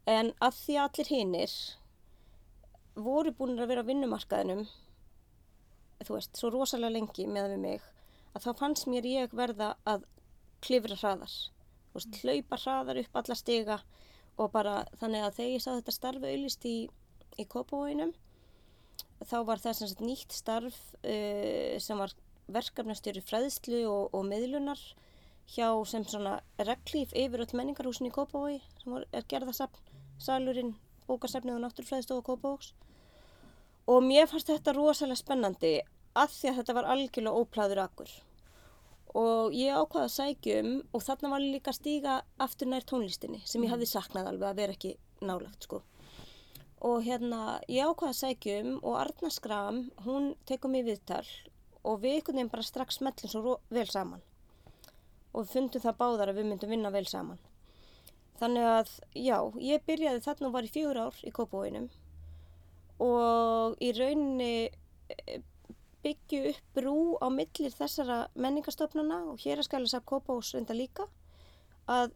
En 0.05 0.33
að 0.41 0.53
því 0.61 0.77
allir 0.83 1.07
hinnir 1.13 1.53
voru 2.95 3.31
búin 3.31 3.57
að 3.59 3.67
vera 3.71 3.81
á 3.81 3.89
vinnumarkaðinum, 3.89 4.67
þú 6.03 6.13
veist, 6.17 6.35
svo 6.37 6.51
rosalega 6.53 6.91
lengi 6.93 7.25
með 7.25 7.49
við 7.55 7.59
mig, 7.63 7.81
að 8.35 8.43
þá 8.45 8.57
fannst 8.59 8.85
mér 8.91 9.03
ég 9.07 9.33
verða 9.33 9.75
að 9.87 10.03
klifra 10.61 10.95
hraðar, 10.99 11.33
þú 11.89 11.97
veist, 11.97 12.21
hlaupa 12.23 12.57
hraðar 12.61 12.99
upp 13.01 13.15
alla 13.21 13.35
stiga 13.35 13.79
og 14.37 14.51
bara 14.53 14.83
þannig 14.99 15.25
að 15.25 15.37
þegar 15.37 15.53
ég 15.53 15.63
sá 15.63 15.71
þetta 15.71 15.95
starfi 15.95 16.29
auðlist 16.31 16.65
í, 16.65 16.77
í 17.37 17.45
Kópavóinum, 17.49 18.13
þá 19.23 19.37
var 19.47 19.61
það 19.63 19.77
sem 19.77 19.91
sagt 19.91 20.03
nýtt 20.03 20.35
starf 20.35 20.79
uh, 21.03 21.79
sem 21.81 21.99
var 21.99 22.13
verkefnastjóri 22.53 23.23
fræðslu 23.23 23.83
og, 23.87 24.09
og 24.11 24.25
miðlunar 24.27 24.81
hjá 25.53 25.67
sem 25.87 26.05
svona 26.07 26.39
reglíf 26.59 27.13
yfir 27.15 27.43
öll 27.45 27.57
menningarhúsin 27.57 28.09
í 28.09 28.13
Kópavogi 28.13 28.59
sem 28.81 28.97
er 28.99 29.27
gerðasafn, 29.29 29.79
salurinn, 30.19 30.75
bókasafnið 31.07 31.57
og 31.57 31.63
náttúrufræðistofa 31.65 32.25
Kópavogs. 32.27 32.73
Og 33.91 33.99
mér 34.03 34.29
fannst 34.31 34.47
þetta 34.47 34.75
rosalega 34.75 35.19
spennandi 35.19 35.73
að 36.15 36.35
því 36.37 36.49
að 36.49 36.59
þetta 36.61 36.77
var 36.77 36.91
algjörlega 36.93 37.41
óplæður 37.41 37.83
akkur 37.83 38.13
og 39.13 39.53
ég 39.53 39.77
ákvaði 39.77 40.07
að 40.07 40.13
sækjum 40.15 40.69
og 40.89 41.03
þarna 41.05 41.31
var 41.35 41.43
líka 41.43 41.71
að 41.71 41.79
stíga 41.79 42.13
aftur 42.41 42.69
nær 42.71 42.85
tónlistinni 42.89 43.41
sem 43.45 43.63
ég 43.65 43.73
hafði 43.73 43.89
saknað 43.91 44.29
alveg 44.31 44.49
að 44.49 44.61
vera 44.61 44.75
ekki 44.77 44.93
nálagt 45.21 45.67
sko. 45.67 45.83
Og 46.83 47.05
hérna 47.05 47.61
ég 47.71 47.85
ákvaði 47.87 48.09
að 48.09 48.19
sækjum 48.19 48.71
og 48.81 48.99
Arna 48.99 49.31
Skram 49.31 49.79
hún 50.07 50.33
tekur 50.49 50.73
mig 50.73 50.87
viðtal 50.87 51.25
og 51.83 52.01
við 52.01 52.17
einhvern 52.17 52.39
veginn 52.39 52.51
bara 52.51 52.65
strax 52.65 52.99
smellum 52.99 53.31
svo 53.31 53.57
vel 53.69 53.87
saman. 53.91 54.23
Og 55.33 55.45
við 55.45 55.53
fundum 55.57 55.83
það 55.83 55.99
báðar 56.01 56.31
að 56.31 56.39
við 56.41 56.49
myndum 56.49 56.73
vinna 56.73 56.93
vel 56.93 57.05
saman. 57.09 57.41
Þannig 58.41 58.65
að 58.67 58.91
já, 59.13 59.37
ég 59.61 59.85
byrjaði 59.87 60.23
þarna 60.25 60.49
og 60.49 60.55
var 60.57 60.67
í 60.67 60.73
fjögur 60.73 61.01
ár 61.05 61.19
í 61.21 61.31
Kópavóinum 61.31 61.89
og 63.03 63.81
í 63.83 63.89
rauninni 63.95 64.69
eh, 64.69 65.41
byggju 66.03 66.41
upp 66.51 66.77
brú 66.77 66.95
á 67.23 67.27
millir 67.31 67.73
þessara 67.77 68.17
menningastofnana 68.35 69.21
og 69.31 69.39
hér 69.43 69.61
að 69.61 69.67
skæla 69.69 69.87
sap 69.91 70.05
Kópavós 70.09 70.53
reynda 70.55 70.75
líka 70.75 71.07
að 71.87 72.11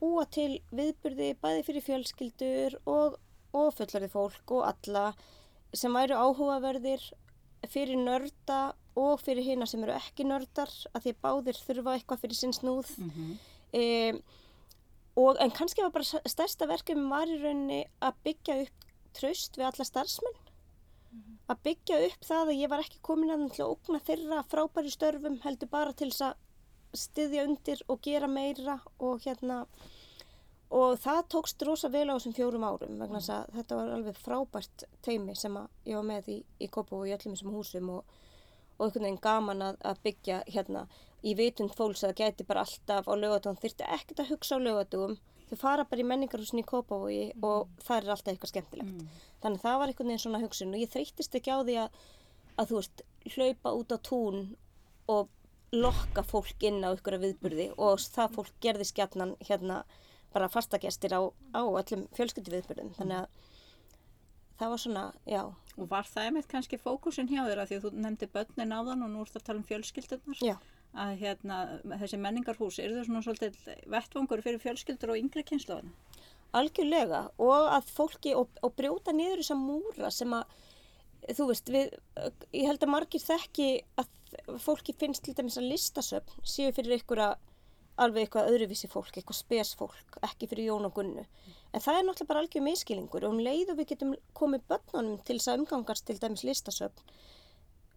búa 0.00 0.24
til 0.34 0.60
viðburði 0.74 1.32
bæði 1.42 1.62
fyrir 1.68 1.84
fjölskyldur 1.86 2.78
og, 2.90 3.18
og 3.54 3.68
fullorði 3.78 4.08
fólk 4.10 4.50
og 4.56 4.64
alla 4.72 5.04
sem 5.76 5.94
væru 5.94 6.16
áhugaverðir 6.18 7.04
fyrir 7.70 7.98
nörda 7.98 8.72
og 8.96 9.20
fyrir 9.20 9.44
hina 9.44 9.66
sem 9.68 9.82
eru 9.84 9.94
ekki 9.96 10.24
nördar 10.26 10.70
að 10.94 11.04
því 11.06 11.12
að 11.14 11.22
báðir 11.26 11.60
þurfa 11.66 11.94
eitthvað 11.98 12.22
fyrir 12.24 12.38
sinn 12.40 12.54
snúð 12.56 12.90
Mhm. 12.98 13.38
e, 13.72 13.84
og 15.16 15.36
en 15.40 15.50
kannski 15.50 15.82
var 15.82 15.90
bara 15.94 16.04
stærsta 16.28 16.66
verkefum 16.68 17.08
var 17.10 17.26
í 17.30 17.38
rauninni 17.42 17.84
að 18.02 18.18
byggja 18.24 18.58
upp 18.66 18.84
traust 19.16 19.56
við 19.56 19.66
alla 19.70 19.84
starfsmenn 19.88 20.36
að 21.46 21.60
byggja 21.68 22.00
upp 22.08 22.26
það 22.26 22.48
að 22.50 22.60
ég 22.60 22.72
var 22.72 22.82
ekki 22.82 23.02
komin 23.06 23.34
að 23.34 23.60
ógna 23.66 24.00
þeirra 24.06 24.42
frábæri 24.50 24.90
störfum 24.90 25.38
heldur 25.44 25.70
bara 25.70 25.94
til 25.94 26.10
þess 26.10 26.26
að 26.30 26.42
styðja 26.96 27.44
undir 27.46 27.82
og 27.92 28.00
gera 28.02 28.28
meira 28.30 28.80
og 28.98 29.22
hérna 29.24 29.64
og 30.76 30.98
það 30.98 31.20
tókst 31.34 31.62
rosa 31.66 31.90
vel 31.92 32.08
á 32.10 32.16
þessum 32.16 32.34
fjórum 32.34 32.64
árum 32.66 32.98
vegna 32.98 33.20
þess 33.20 33.34
að 33.36 33.58
þetta 33.58 33.78
var 33.78 33.92
alveg 33.96 34.18
frábært 34.18 34.86
teimi 35.06 35.36
sem 35.38 35.58
ég 35.86 35.98
var 35.98 36.06
með 36.08 36.30
í, 36.34 36.38
í 36.58 36.68
Kopo 36.72 37.02
og 37.02 37.10
í 37.10 37.14
öllum 37.14 37.36
þessum 37.36 37.54
húsum 37.54 37.92
og, 37.94 38.16
og 38.78 38.88
einhvern 38.88 39.06
veginn 39.06 39.22
gaman 39.22 39.62
að, 39.68 39.78
að 39.86 40.02
byggja 40.08 40.40
hérna 40.50 40.86
í 41.22 41.36
vitund 41.38 41.74
fólks 41.78 42.02
að 42.02 42.16
það 42.16 42.22
gæti 42.24 42.48
bara 42.48 42.66
alltaf 42.66 43.06
á 43.06 43.14
lögatugum 43.14 43.60
þyrfti 43.62 43.90
ekkert 43.98 44.24
að 44.24 44.32
hugsa 44.34 44.58
á 44.58 44.64
lögatugum 44.66 45.16
þau 45.50 45.56
fara 45.60 45.86
bara 45.88 46.02
í 46.02 46.06
menningarhúsin 46.10 46.62
í 46.62 46.66
Kópavogi 46.66 47.30
og 47.46 47.68
það 47.86 47.96
er 47.96 48.12
alltaf 48.14 48.32
eitthvað 48.32 48.52
skemmtilegt. 48.52 49.04
Þannig 49.42 49.60
að 49.60 49.66
það 49.66 49.80
var 49.80 49.92
einhvern 49.92 50.10
veginn 50.10 50.24
svona 50.24 50.42
hugsun 50.42 50.74
og 50.74 50.82
ég 50.82 50.92
þreytist 50.92 51.38
ekki 51.38 51.54
á 51.54 51.58
því 51.60 51.76
að, 51.84 52.00
að 52.56 52.70
þú 52.70 52.80
veist 52.80 53.04
hlaupa 53.36 53.74
út 53.78 53.94
á 53.94 53.98
tún 54.10 54.40
og 55.06 55.28
lokka 55.74 56.22
fólk 56.26 56.62
inn 56.66 56.82
á 56.86 56.94
ykkur 56.94 57.18
viðburði 57.22 57.70
og 57.76 58.00
það 58.00 58.36
fólk 58.38 58.58
gerði 58.62 58.86
skjarnan 58.90 59.34
hérna 59.48 59.82
bara 60.32 60.48
fastagestir 60.52 61.14
á, 61.16 61.22
á 61.54 61.62
öllum 61.62 62.06
fjölskyldi 62.16 62.52
viðburðum 62.54 62.92
þannig 62.98 63.24
að 63.24 63.52
það 64.60 64.72
var 64.72 64.82
svona, 64.82 65.04
já, 65.28 65.42
Og 65.76 65.88
var 65.90 66.06
það 66.08 66.28
einmitt 66.30 66.48
kannski 66.48 66.78
fókusin 66.80 67.28
hjá 67.28 67.42
þér 67.44 67.60
að 67.60 67.70
því 67.70 67.76
að 67.76 67.86
þú 67.86 67.90
nefndi 68.04 68.28
börnin 68.32 68.72
á 68.72 68.80
þann 68.86 69.04
og 69.04 69.10
nú 69.12 69.24
ertu 69.26 69.40
að 69.40 69.46
tala 69.48 69.60
um 69.60 69.66
fjölskyldunar 69.68 70.40
já, 70.40 70.54
að 70.96 71.16
hérna, 71.20 71.56
þessi 72.00 72.18
menningarhús 72.20 72.80
eru 72.82 72.98
þau 72.98 73.08
svona 73.08 73.24
svolítið 73.26 73.56
vettvangur 73.92 74.42
fyrir 74.44 74.62
fjölskyldur 74.62 75.14
og 75.14 75.20
yngri 75.20 75.44
kynnslóðina? 75.46 75.92
algjörlega 76.56 77.22
og 77.42 77.70
að 77.74 77.90
fólki 77.92 78.34
og, 78.38 78.52
og 78.64 78.74
brjóta 78.78 79.14
niður 79.14 79.42
þessa 79.42 79.56
múra 79.58 80.10
sem 80.14 80.32
að 80.36 80.54
þú 81.36 81.48
veist, 81.50 81.72
við, 81.72 81.96
ég 82.54 82.68
held 82.68 82.84
að 82.84 82.92
margir 82.92 83.22
þekki 83.22 83.68
að 84.00 84.12
fólki 84.62 84.94
finnst 84.98 85.24
til 85.26 85.34
dæmis 85.36 85.58
að 85.58 85.70
listasöfn 85.72 86.46
séu 86.46 86.72
fyrir 86.76 87.02
að 87.24 87.36
alveg 87.96 88.26
eitthvað 88.26 88.50
öðruvísi 88.52 88.90
fólk, 88.92 89.14
eitthvað 89.16 89.38
spes 89.38 89.70
fólk, 89.78 90.18
ekki 90.26 90.48
fyrir 90.50 90.66
Jón 90.68 90.84
og 90.84 90.92
Gunnu. 90.98 91.22
En 91.72 91.80
það 91.80 91.96
er 91.96 92.04
náttúrulega 92.04 92.28
bara 92.28 92.42
algjör 92.42 92.64
miskilingur 92.66 93.24
og 93.24 93.32
um 93.32 93.40
leið 93.40 93.72
og 93.72 93.78
við 93.78 93.88
getum 93.94 94.10
komið 94.36 94.66
börnunum 94.68 95.22
til 95.24 95.38
þess 95.38 95.48
að 95.48 95.62
umgangast 95.62 96.04
til 96.04 96.18
dæmis 96.20 96.44
listasöfn 96.44 97.14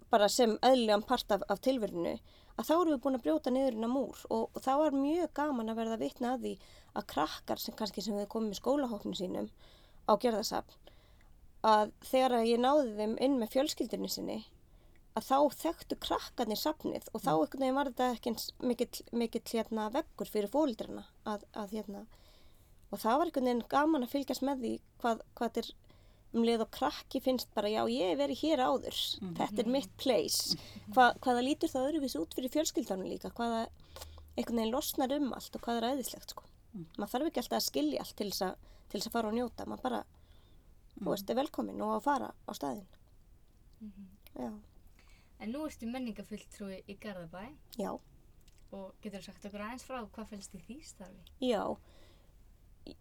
bara 0.09 0.29
sem 0.31 0.55
eðlilegan 0.65 1.03
part 1.05 1.35
af, 1.35 1.43
af 1.51 1.59
tilverinu 1.61 2.15
að 2.59 2.67
þá 2.67 2.73
erum 2.75 2.93
við 2.93 3.01
búin 3.05 3.17
að 3.17 3.25
brjóta 3.25 3.53
niður 3.55 3.77
innan 3.77 3.93
múr 3.93 4.21
og, 4.27 4.45
og 4.51 4.61
þá 4.65 4.71
var 4.83 4.99
mjög 4.99 5.33
gaman 5.39 5.71
að 5.71 5.79
verða 5.79 5.99
vitna 6.01 6.33
að 6.35 6.45
því 6.45 6.53
að 6.99 7.09
krakkar 7.13 7.63
sem 7.63 7.75
kannski 7.79 8.03
sem 8.03 8.17
við 8.19 8.29
komum 8.33 8.53
í 8.53 8.59
skólahóknu 8.59 9.15
sínum 9.15 9.49
á 10.09 10.13
gerðasafn 10.19 10.77
að 11.69 11.91
þegar 12.07 12.37
að 12.39 12.49
ég 12.49 12.63
náði 12.63 12.95
þeim 12.97 13.17
inn 13.25 13.37
með 13.39 13.53
fjölskyldinu 13.55 14.09
sinni 14.11 14.39
að 15.17 15.25
þá 15.27 15.59
þekktu 15.63 15.97
krakkarnir 16.05 16.59
safnið 16.59 17.09
og 17.13 17.23
þá 17.23 17.31
einhvern 17.33 17.63
veginn 17.63 17.77
var 17.79 17.89
þetta 17.89 18.09
ekki 18.15 18.33
mikill, 18.71 19.03
mikill 19.11 19.43
hérna 19.51 19.89
veggur 19.93 20.29
fyrir 20.31 20.51
fóldrana 20.53 21.03
að, 21.27 21.43
að 21.53 21.75
hérna 21.75 22.05
og 22.89 23.01
það 23.01 23.19
var 23.19 23.29
einhvern 23.29 23.49
veginn 23.49 23.67
gaman 23.73 24.05
að 24.05 24.13
fylgjast 24.13 24.45
með 24.45 24.63
því 24.63 24.73
hvað, 25.01 25.23
hvað 25.39 25.61
er 25.61 25.71
um 26.33 26.45
leið 26.45 26.63
og 26.65 26.71
krakki 26.75 27.21
finnst 27.25 27.49
bara 27.55 27.71
já 27.71 27.81
ég 27.89 28.11
hef 28.11 28.19
verið 28.19 28.43
hér 28.43 28.63
áður. 28.65 28.99
Þetta 29.39 29.63
er 29.63 29.71
mitt 29.75 29.95
place. 29.97 30.57
Hva, 30.93 31.09
hvaða 31.23 31.45
lítur 31.45 31.71
það 31.71 31.89
öðruvísi 31.89 32.21
út 32.21 32.37
fyrir 32.37 32.53
fjölskyldanum 32.53 33.09
líka? 33.09 33.33
Hvaða 33.33 33.65
einhvern 34.37 34.61
veginn 34.61 34.73
losnar 34.75 35.15
um 35.17 35.33
allt 35.33 35.57
og 35.57 35.65
hvað 35.65 35.81
er 35.81 35.89
æðislegt 35.93 36.35
sko? 36.35 36.45
Maður 36.99 37.13
þarf 37.15 37.29
ekki 37.31 37.43
alltaf 37.43 37.59
að 37.59 37.67
skilja 37.67 38.05
allt 38.05 38.15
til 38.19 38.29
þess 38.29 39.09
að, 39.09 39.11
fara 39.13 39.31
og 39.31 39.37
njóta. 39.37 39.65
Maður 39.65 39.85
bara, 39.87 40.01
þú 40.99 41.11
veist, 41.11 41.29
er 41.29 41.39
velkomin 41.41 41.81
og 41.81 41.95
að 41.97 42.05
fara 42.05 42.33
á 42.45 42.51
staðinn. 42.53 42.89
Já, 44.37 44.51
En 45.39 45.53
nú 45.55 45.61
ertu 45.63 45.87
menningafulltrúi 45.87 46.81
í 46.91 46.97
Garðabæ. 46.99 47.45
Já. 47.79 47.93
Og 48.75 48.89
getur 49.01 49.23
sagt 49.23 49.45
okkur 49.47 49.63
aðeins 49.63 49.85
frá 49.87 50.01
hvað 50.03 50.33
fælst 50.33 50.57
í 50.57 50.59
því 50.65 50.75
starfi? 50.83 51.21
Já, 51.47 51.61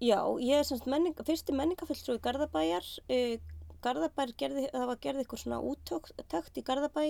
já, 0.01 0.21
ég 0.43 0.61
er 0.61 0.67
semst 0.69 0.89
menning, 0.91 1.17
fyrsti 1.27 1.55
menningafulltrúi 1.57 2.21
Garðabæjar. 2.25 2.87
Uh, 3.09 3.37
Garðabær 3.85 4.33
gerði, 4.39 4.67
það 4.73 4.89
var 4.91 5.03
gerði 5.03 5.23
eitthvað 5.25 5.43
svona 5.45 5.61
úttökt 5.63 6.59
í 6.59 6.65
Garðabæ 6.67 7.05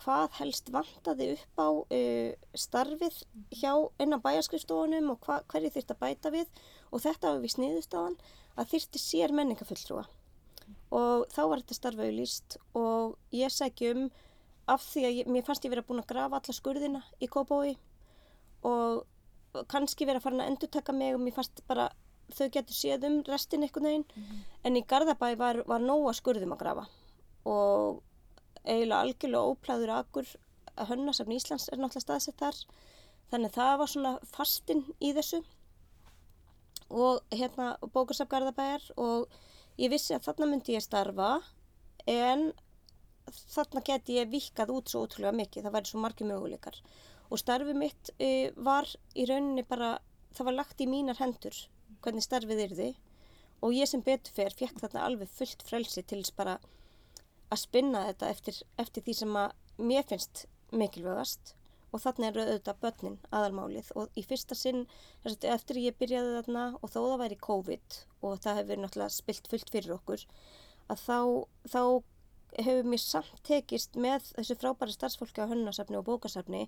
hvað 0.00 0.34
helst 0.40 0.70
vantaði 0.74 1.30
upp 1.36 1.60
á 1.60 1.68
uh, 1.70 2.30
starfið 2.58 3.20
hjá 3.54 3.72
innan 4.02 4.22
bæjarskrifstofunum 4.24 5.12
og 5.14 5.20
hva, 5.26 5.38
hverju 5.50 5.70
þyrst 5.76 5.94
að 5.94 6.00
bæta 6.02 6.32
við 6.34 6.50
og 6.90 7.04
þetta 7.04 7.30
var 7.30 7.40
við 7.44 7.54
sniðustáðan 7.54 8.18
að 8.58 8.70
þyrsti 8.74 9.02
sér 9.02 9.34
menningafulltrúa 9.34 10.04
og 10.94 11.24
þá 11.32 11.40
var 11.50 11.62
þetta 11.62 11.78
starfið 11.78 12.14
líst 12.18 12.58
og 12.78 13.16
ég 13.34 13.52
sækjum 13.54 14.08
af 14.70 14.84
því 14.90 15.06
að 15.06 15.16
ég, 15.20 15.30
mér 15.30 15.46
fannst 15.46 15.66
ég 15.66 15.74
vera 15.74 15.84
búin 15.86 16.02
að 16.02 16.10
grafa 16.12 16.40
alla 16.40 16.56
skurðina 16.56 17.02
í 17.22 17.28
Kópói 17.30 17.74
og 18.64 19.64
kannski 19.70 20.08
vera 20.08 20.22
farin 20.22 20.42
að 20.42 20.54
endurtaka 20.54 20.94
mig 20.96 21.14
og 21.14 21.22
mér 21.22 21.36
fannst 21.36 21.62
bara 21.68 21.90
þau 22.32 22.48
getur 22.52 22.76
séð 22.76 23.06
um 23.08 23.20
restin 23.28 23.64
einhvern 23.66 23.88
veginn. 23.88 24.34
En 24.64 24.78
í 24.78 24.84
Garðabæ 24.88 25.34
var, 25.40 25.60
var 25.68 25.82
nóga 25.82 26.14
skurðum 26.16 26.54
að 26.56 26.62
grafa. 26.62 26.86
Og 27.44 28.00
eiginlega 28.64 29.00
algjörlega 29.04 29.50
óplæður 29.52 29.94
akkur 29.98 30.30
að 30.74 30.90
hönnasafn 30.92 31.36
Íslands 31.36 31.68
er 31.68 31.80
náttúrulega 31.80 32.06
staðsett 32.06 32.40
þar. 32.40 32.60
Þannig 33.32 33.50
að 33.50 33.58
það 33.58 33.78
var 33.80 33.92
svona 33.92 34.14
fastinn 34.32 34.84
í 35.00 35.12
þessu. 35.16 35.42
Og 36.90 37.20
hérna 37.34 37.74
bókarsafn 37.84 38.32
Garðabæjar. 38.32 38.88
Og 38.96 39.28
ég 39.80 39.92
vissi 39.92 40.16
að 40.16 40.28
þarna 40.28 40.50
myndi 40.52 40.78
ég 40.78 40.84
starfa 40.84 41.36
en 42.10 42.52
þarna 43.54 43.80
geti 43.84 44.18
ég 44.18 44.28
vikað 44.28 44.72
út 44.74 44.90
svo 44.90 45.04
ótrúlega 45.06 45.32
mikið, 45.32 45.64
það 45.64 45.76
væri 45.76 45.90
svo 45.90 46.00
margir 46.02 46.28
möguleikar. 46.28 46.80
Og 47.32 47.40
starfið 47.40 47.78
mitt 47.80 48.10
uh, 48.18 48.50
var 48.66 48.88
í 49.16 49.24
rauninni 49.28 49.64
bara, 49.66 49.96
það 50.36 50.50
var 50.50 50.58
lagt 50.60 50.82
í 50.84 50.88
mínar 50.90 51.20
hendur 51.22 51.56
hvernig 52.04 52.24
starfið 52.24 52.62
yrði. 52.68 52.88
Og 53.64 53.74
ég 53.74 53.88
sem 53.88 54.02
betur 54.04 54.34
fer 54.36 54.54
fekk 54.54 54.80
þarna 54.82 55.04
alveg 55.08 55.30
fullt 55.32 55.64
frelsi 55.64 56.04
til 56.04 56.22
bara 56.36 56.58
að 57.50 57.62
spinna 57.64 58.06
þetta 58.10 58.30
eftir, 58.34 58.62
eftir 58.78 59.04
því 59.06 59.14
sem 59.20 59.36
að 59.40 59.54
mér 59.90 60.08
finnst 60.08 60.46
mikilvægast. 60.72 61.54
Og 61.94 62.02
þarna 62.02 62.30
eru 62.30 62.44
auðvitað 62.44 62.80
börnin 62.82 63.18
aðalmálið. 63.30 63.92
Og 63.98 64.18
í 64.18 64.24
fyrsta 64.26 64.56
sinn 64.58 64.84
eftir 65.24 65.80
ég 65.80 65.96
byrjaði 66.00 66.34
þarna 66.40 66.64
og 66.80 66.90
þó 66.90 66.98
það 66.98 67.20
væri 67.22 67.40
COVID 67.48 68.00
og 68.26 68.40
það 68.42 68.60
hefur 68.60 68.82
náttúrulega 68.82 69.14
spilt 69.14 69.50
fullt 69.50 69.70
fyrir 69.70 69.94
okkur 69.94 70.26
að 70.92 71.00
þá, 71.00 71.18
þá 71.70 71.82
hefur 72.58 72.90
mér 72.90 73.02
samt 73.02 73.40
tekist 73.46 73.96
með 73.98 74.28
þessu 74.34 74.56
frábæri 74.60 74.94
starfsfólki 74.94 75.42
á 75.42 75.50
hönnasafni 75.50 75.98
og 75.98 76.06
bókasafni 76.08 76.66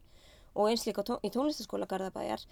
og 0.56 0.70
eins 0.70 0.86
líka 0.88 1.04
tó 1.06 1.18
í 1.22 1.30
tónlistaskóla 1.32 1.88
Garðabæjar 1.90 2.42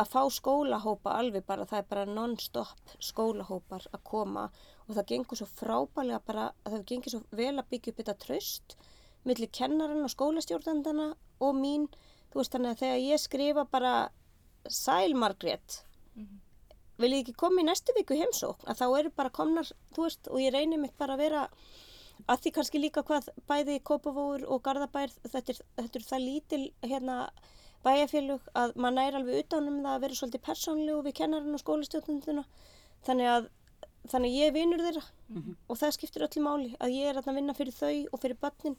að 0.00 0.12
fá 0.12 0.20
skólahópa 0.32 1.16
alveg 1.20 1.44
bara, 1.46 1.66
það 1.68 1.82
er 1.82 1.88
bara 1.90 2.06
non-stop 2.08 2.94
skólahópar 3.10 3.86
að 3.92 4.04
koma 4.12 4.46
og 4.86 4.94
það 4.96 5.08
gengur 5.12 5.40
svo 5.40 5.48
frábælega 5.50 6.22
bara 6.26 6.46
að 6.64 6.76
það 6.76 6.86
gengur 6.92 7.14
svo 7.14 7.20
vel 7.42 7.52
að 7.56 7.68
byggja 7.72 7.92
upp 7.92 8.00
þetta 8.00 8.16
tröst 8.24 8.76
millir 9.28 9.50
kennaran 9.52 10.04
og 10.04 10.12
skólastjórnandana 10.14 11.10
og 11.44 11.56
mín, 11.56 11.86
þú 12.32 12.40
veist 12.40 12.54
þannig 12.54 12.72
að 12.74 12.82
þegar 12.84 13.04
ég 13.04 13.22
skrifa 13.22 13.66
bara 13.68 13.94
Sæl 14.68 15.14
Margrét. 15.16 15.82
Vil 17.00 17.12
ég 17.14 17.22
ekki 17.22 17.36
koma 17.40 17.62
í 17.62 17.66
næstu 17.68 17.94
viku 17.96 18.16
heimsókn? 18.16 18.66
Að 18.68 18.80
þá 18.82 18.86
eru 18.98 19.12
bara 19.16 19.32
komnar, 19.32 19.68
þú 19.96 20.04
veist, 20.04 20.28
og 20.28 20.40
ég 20.42 20.52
reynir 20.52 20.80
mitt 20.80 20.96
bara 21.00 21.16
að 21.16 21.24
vera 21.24 21.46
að 22.28 22.42
því 22.44 22.52
kannski 22.56 22.82
líka 22.82 23.04
hvað 23.08 23.30
bæði 23.48 23.78
Kópavóur 23.88 24.44
og 24.52 24.60
Garðabær 24.64 25.12
þetta 25.22 25.54
er, 25.54 25.62
þetta 25.80 25.98
er 26.00 26.06
það 26.10 26.26
lítil 26.26 26.62
hérna 26.84 27.16
bæjarfélug 27.84 28.50
að 28.54 28.76
maður 28.76 28.96
næri 28.98 29.18
alveg 29.20 29.44
utanum 29.44 29.80
það 29.80 29.94
að 29.94 30.04
vera 30.04 30.18
svolítið 30.18 30.46
persónlegu 30.48 31.02
við 31.06 31.16
kennarinn 31.20 31.56
og 31.56 31.62
skólastjóðnunduna 31.62 32.44
þannig 33.06 33.32
að 33.34 33.50
þannig 34.08 34.36
ég 34.36 34.54
vinur 34.56 34.80
þeirra 34.84 35.02
og 35.68 35.78
það 35.78 35.94
skiptir 35.96 36.24
öllu 36.26 36.42
máli 36.44 36.70
að 36.80 36.94
ég 36.96 37.10
er 37.10 37.20
að 37.20 37.36
vinna 37.36 37.56
fyrir 37.56 37.76
þau 37.76 37.96
og 38.10 38.22
fyrir 38.22 38.38
börnin. 38.40 38.76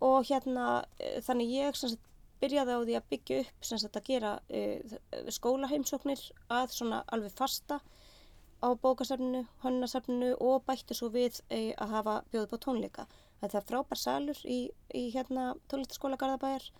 Og 0.00 0.24
hérna 0.30 0.84
eh, 0.98 1.18
þannig 1.24 1.50
ég 1.58 1.76
sagt 1.76 2.06
byrjaði 2.40 2.76
á 2.76 2.80
því 2.80 2.94
að 2.96 3.08
byggja 3.12 3.40
upp 3.44 3.66
sagt 3.68 3.96
að 3.98 4.06
gera 4.06 4.30
uh, 4.40 4.94
skólaheimsóknir 5.36 6.22
að 6.48 6.70
svona 6.72 7.02
alveg 7.12 7.34
fasta 7.36 7.80
á 8.64 8.68
bókasafninu, 8.80 9.42
hönnasafninu 9.64 10.30
og 10.40 10.64
bætti 10.64 10.96
svo 10.96 11.10
við 11.12 11.42
uh, 11.50 11.74
að 11.76 11.92
hafa 11.96 12.14
bjóðið 12.32 12.52
på 12.54 12.60
tónleika. 12.64 13.06
Það 13.42 13.58
er 13.60 13.66
frábær 13.68 14.00
salur 14.00 14.40
í, 14.44 14.60
í 14.96 15.04
hérna 15.12 15.50
tónlistaskóla 15.68 16.16
Garðabæjar 16.20 16.70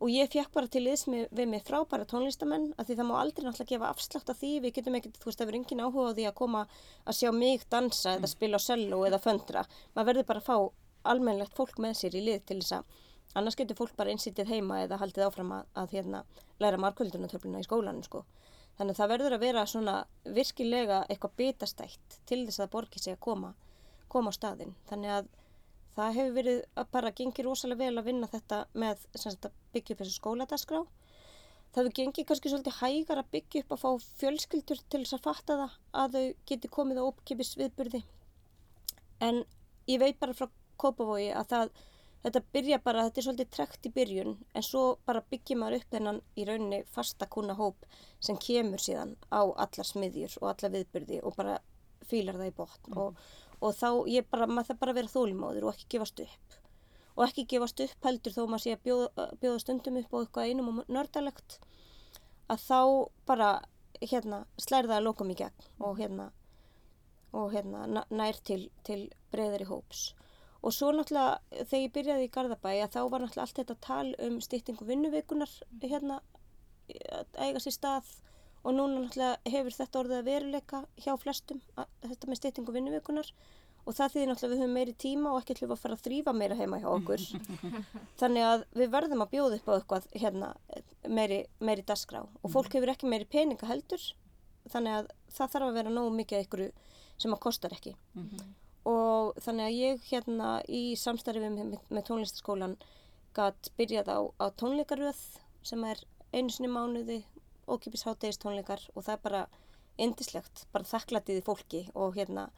og 0.00 0.10
ég 0.10 0.30
fekk 0.32 0.52
bara 0.54 0.70
til 0.70 0.84
liðs 0.84 1.06
með, 1.10 1.26
við 1.30 1.50
mig 1.52 1.64
frábæra 1.66 2.06
tónlistamenn 2.10 2.72
af 2.78 2.88
því 2.88 2.98
það 2.98 3.08
má 3.10 3.14
aldrei 3.20 3.44
náttúrulega 3.46 3.70
gefa 3.72 3.90
afslátt 3.94 4.32
af 4.32 4.40
því. 4.40 4.52
Við 4.64 4.74
getum 4.78 4.98
ekkert, 4.98 5.20
þú 5.20 5.30
veist, 5.30 5.40
það 5.40 5.50
verður 5.50 5.60
engin 5.60 5.84
áhuga 5.84 6.10
á 6.10 6.16
því 6.18 6.26
að 6.28 6.38
koma 6.40 6.62
að 7.04 7.18
sjá 7.20 7.30
mig 7.34 7.66
dansa 7.70 8.16
eða 8.18 8.30
spila 8.32 8.60
á 8.60 8.66
cello 8.66 9.02
eða 9.08 9.22
föndra, 9.22 9.64
maður 9.94 10.10
verður 10.10 10.28
bara 10.30 10.42
að 10.42 10.48
fá 10.50 10.56
almennlegt 11.14 11.56
fólk 11.56 11.80
með 11.82 11.98
sér 12.00 12.16
í 12.18 12.24
lið 12.24 12.46
til 12.48 12.60
þess 12.62 12.78
að 12.78 13.02
annars 13.38 13.58
getur 13.58 13.78
fólk 13.78 13.94
bara 13.98 14.12
einsýttið 14.14 14.50
heima 14.52 14.80
eða 14.84 14.98
haldið 15.02 15.26
áfram 15.26 15.52
að, 15.56 15.68
að 15.80 15.94
hérna, 15.96 16.22
læra 16.62 16.80
markvöldunartöfluna 16.84 17.62
í 17.62 17.66
skólanum 17.66 18.04
sko. 18.06 18.24
þannig 18.78 18.94
að 18.94 19.00
það 19.00 19.12
verður 19.12 19.36
að 19.36 19.44
vera 19.44 19.66
svona 19.70 19.94
virkilega 20.36 21.00
eitthvað 21.08 21.36
bitastætt 21.40 22.18
til 22.26 22.40
þess 22.46 22.62
að 22.64 22.72
borgi 22.74 23.02
sig 23.02 23.16
að 23.16 23.24
koma, 23.26 23.52
koma 24.08 24.32
á 24.34 24.38
staðin 24.38 24.74
þannig 24.88 25.16
að 25.18 25.32
það 25.94 26.18
hefur 26.18 26.36
verið 26.38 26.60
að 26.80 26.90
bara 26.96 27.14
gengið 27.20 27.48
rosalega 27.48 27.84
vel 27.84 28.00
að 28.00 28.08
vinna 28.10 28.30
þetta 28.30 28.60
með 28.74 29.06
sagt, 29.14 29.48
að 29.48 29.56
byggja 29.74 29.94
upp 29.94 30.02
þessu 30.02 30.18
skóladaskrá 30.18 30.80
það 30.82 31.80
hefur 31.80 31.96
gengið 32.00 32.28
kannski 32.28 32.52
svolítið 32.52 32.78
hægar 32.80 33.22
að 33.22 33.32
byggja 33.36 33.64
upp 33.64 33.74
að 33.76 33.82
fá 33.84 33.90
fjölskyldur 34.20 34.84
til 34.88 35.02
þess 35.04 35.16
að 35.18 35.24
fatta 35.28 35.58
það 35.62 35.78
að 36.02 36.18
þau 36.18 36.26
geti 36.50 36.72
komið 36.76 37.02
á 37.02 37.04
uppkipis 37.08 37.56
viðburði 37.60 38.04
en 39.24 39.42
ég 39.90 40.02
veit 40.02 40.20
bara 40.20 40.36
frá 40.36 40.50
Kópavogi 40.74 41.28
að 41.30 41.50
það 41.52 41.68
þetta 42.24 42.40
byrja 42.56 42.78
bara, 42.84 43.04
þetta 43.06 43.20
er 43.20 43.26
svolítið 43.26 43.50
trekt 43.52 43.86
í 43.86 43.92
byrjun 43.94 44.34
en 44.56 44.64
svo 44.64 44.84
bara 45.06 45.22
byggjum 45.30 45.60
maður 45.60 45.82
upp 45.82 45.94
þennan 45.94 46.20
í 46.40 46.46
rauninni 46.48 46.80
fasta 46.94 47.28
kuna 47.30 47.56
hóp 47.58 47.84
sem 48.24 48.38
kemur 48.40 48.80
síðan 48.80 49.14
á 49.28 49.44
allar 49.44 49.88
smiðjur 49.88 50.38
og 50.40 50.48
allar 50.54 50.72
viðbyrði 50.72 51.20
og 51.22 51.36
bara 51.36 51.58
fýlar 52.08 52.40
það 52.40 52.50
í 52.50 52.54
botn 52.56 52.94
mm. 52.94 53.00
og, 53.02 53.20
og 53.60 53.76
þá 53.78 53.88
ég 54.10 54.28
bara, 54.30 54.48
maður 54.50 54.72
það 54.72 54.80
bara 54.82 54.96
vera 54.98 55.12
þólumóður 55.12 55.68
og 55.68 55.74
ekki 55.74 55.90
gefast 55.96 56.22
upp. 56.24 56.56
Og 57.14 57.26
ekki 57.28 57.46
gefast 57.52 57.82
upp 57.84 58.08
heldur 58.08 58.34
þó 58.34 58.42
maður 58.44 58.64
sé 58.64 58.74
að 58.74 58.84
bjóða, 58.88 59.26
bjóða 59.42 59.62
stundum 59.62 60.00
upp 60.00 60.14
á 60.14 60.18
eitthvað 60.20 60.48
einum 60.50 60.70
og 60.72 60.90
nördalegt 60.90 61.58
að 62.50 62.64
þá 62.64 62.80
bara 63.28 63.50
hérna 64.02 64.44
slærða 64.60 64.98
að 64.98 65.06
lokum 65.06 65.30
í 65.30 65.38
gegn 65.38 65.68
og 65.86 66.00
hérna 66.00 66.30
og 67.34 67.54
hérna 67.54 68.04
nær 68.10 68.38
til, 68.46 68.68
til 68.86 69.08
breyðari 69.32 69.66
hóps. 69.66 70.12
Og 70.64 70.72
svo 70.72 70.92
náttúrulega 70.94 71.64
þegar 71.68 71.82
ég 71.82 71.94
byrjaði 71.94 72.26
í 72.26 72.32
Garðabæ 72.34 72.70
að 72.72 72.92
þá 72.94 73.00
var 73.12 73.24
náttúrulega 73.24 73.44
allt 73.44 73.58
þetta 73.60 73.76
tal 73.84 74.14
um 74.26 74.36
stýttingu 74.44 74.86
vinnuveikunar 74.88 75.50
hérna 75.82 76.20
að 77.18 77.40
eiga 77.40 77.62
sér 77.62 77.76
stað 77.76 78.12
og 78.64 78.74
núna 78.76 79.02
náttúrulega 79.02 79.52
hefur 79.54 79.76
þetta 79.76 80.00
orðið 80.00 80.18
að 80.18 80.30
veruleika 80.30 80.80
hjá 81.04 81.12
flestum 81.20 81.60
að, 81.76 81.92
þetta 82.06 82.30
með 82.30 82.40
stýttingu 82.40 82.74
vinnuveikunar 82.74 83.30
og 83.84 83.96
það 83.98 84.14
þýðir 84.14 84.30
náttúrulega 84.30 84.54
við 84.54 84.62
höfum 84.64 84.76
meiri 84.78 84.96
tíma 85.04 85.34
og 85.34 85.40
ekki 85.42 85.58
við 85.60 85.76
að 85.76 85.82
fara 85.82 85.98
að 85.98 86.04
þrýfa 86.06 86.34
meira 86.40 86.56
heima 86.56 86.80
hjá 86.80 86.88
okkur. 86.88 87.24
Þannig 88.20 88.48
að 88.48 88.66
við 88.80 88.92
verðum 88.96 89.24
að 89.24 89.32
bjóða 89.34 89.60
upp 89.60 89.68
á 89.68 89.76
eitthvað 89.76 90.10
hérna 90.24 90.50
meiri, 91.08 91.40
meiri 91.60 91.84
dasgrá 91.84 92.24
og 92.24 92.52
fólk 92.54 92.72
hefur 92.78 92.94
ekki 92.94 93.10
meiri 93.12 93.28
peninga 93.28 93.68
heldur 93.68 94.10
þannig 94.72 94.98
að 95.02 95.14
það 95.36 95.54
þarf 95.56 95.68
að 95.68 95.78
vera 95.82 95.92
nógu 95.92 96.14
mikið 96.16 96.40
eitthvað 96.40 96.92
sem 97.20 97.36
að 97.36 97.42
kostar 97.44 97.76
ekki. 97.76 97.92
Mm 98.16 98.28
-hmm 98.30 98.52
og 98.88 99.36
þannig 99.40 99.66
að 99.66 99.78
ég 99.78 100.08
hérna 100.10 100.48
í 100.68 100.82
samstarfi 101.00 101.48
með, 101.48 101.78
með 101.88 102.06
tónlistaskólan 102.08 102.76
gætt 103.36 103.70
byrjað 103.78 104.10
á, 104.12 104.18
á 104.44 104.46
tónleikaröð 104.60 105.22
sem 105.64 105.84
er 105.88 106.02
einu 106.34 106.52
sinni 106.52 106.70
mánuði 106.70 107.22
ókipis 107.68 108.04
háttegist 108.06 108.42
tónleikar 108.44 108.82
og 108.94 109.06
það 109.06 109.16
er 109.16 109.24
bara 109.26 109.42
indislegt, 109.98 110.64
bara 110.72 110.88
þakklætiði 110.88 111.44
fólki 111.46 111.82
og 111.94 112.16
hérna 112.18 112.48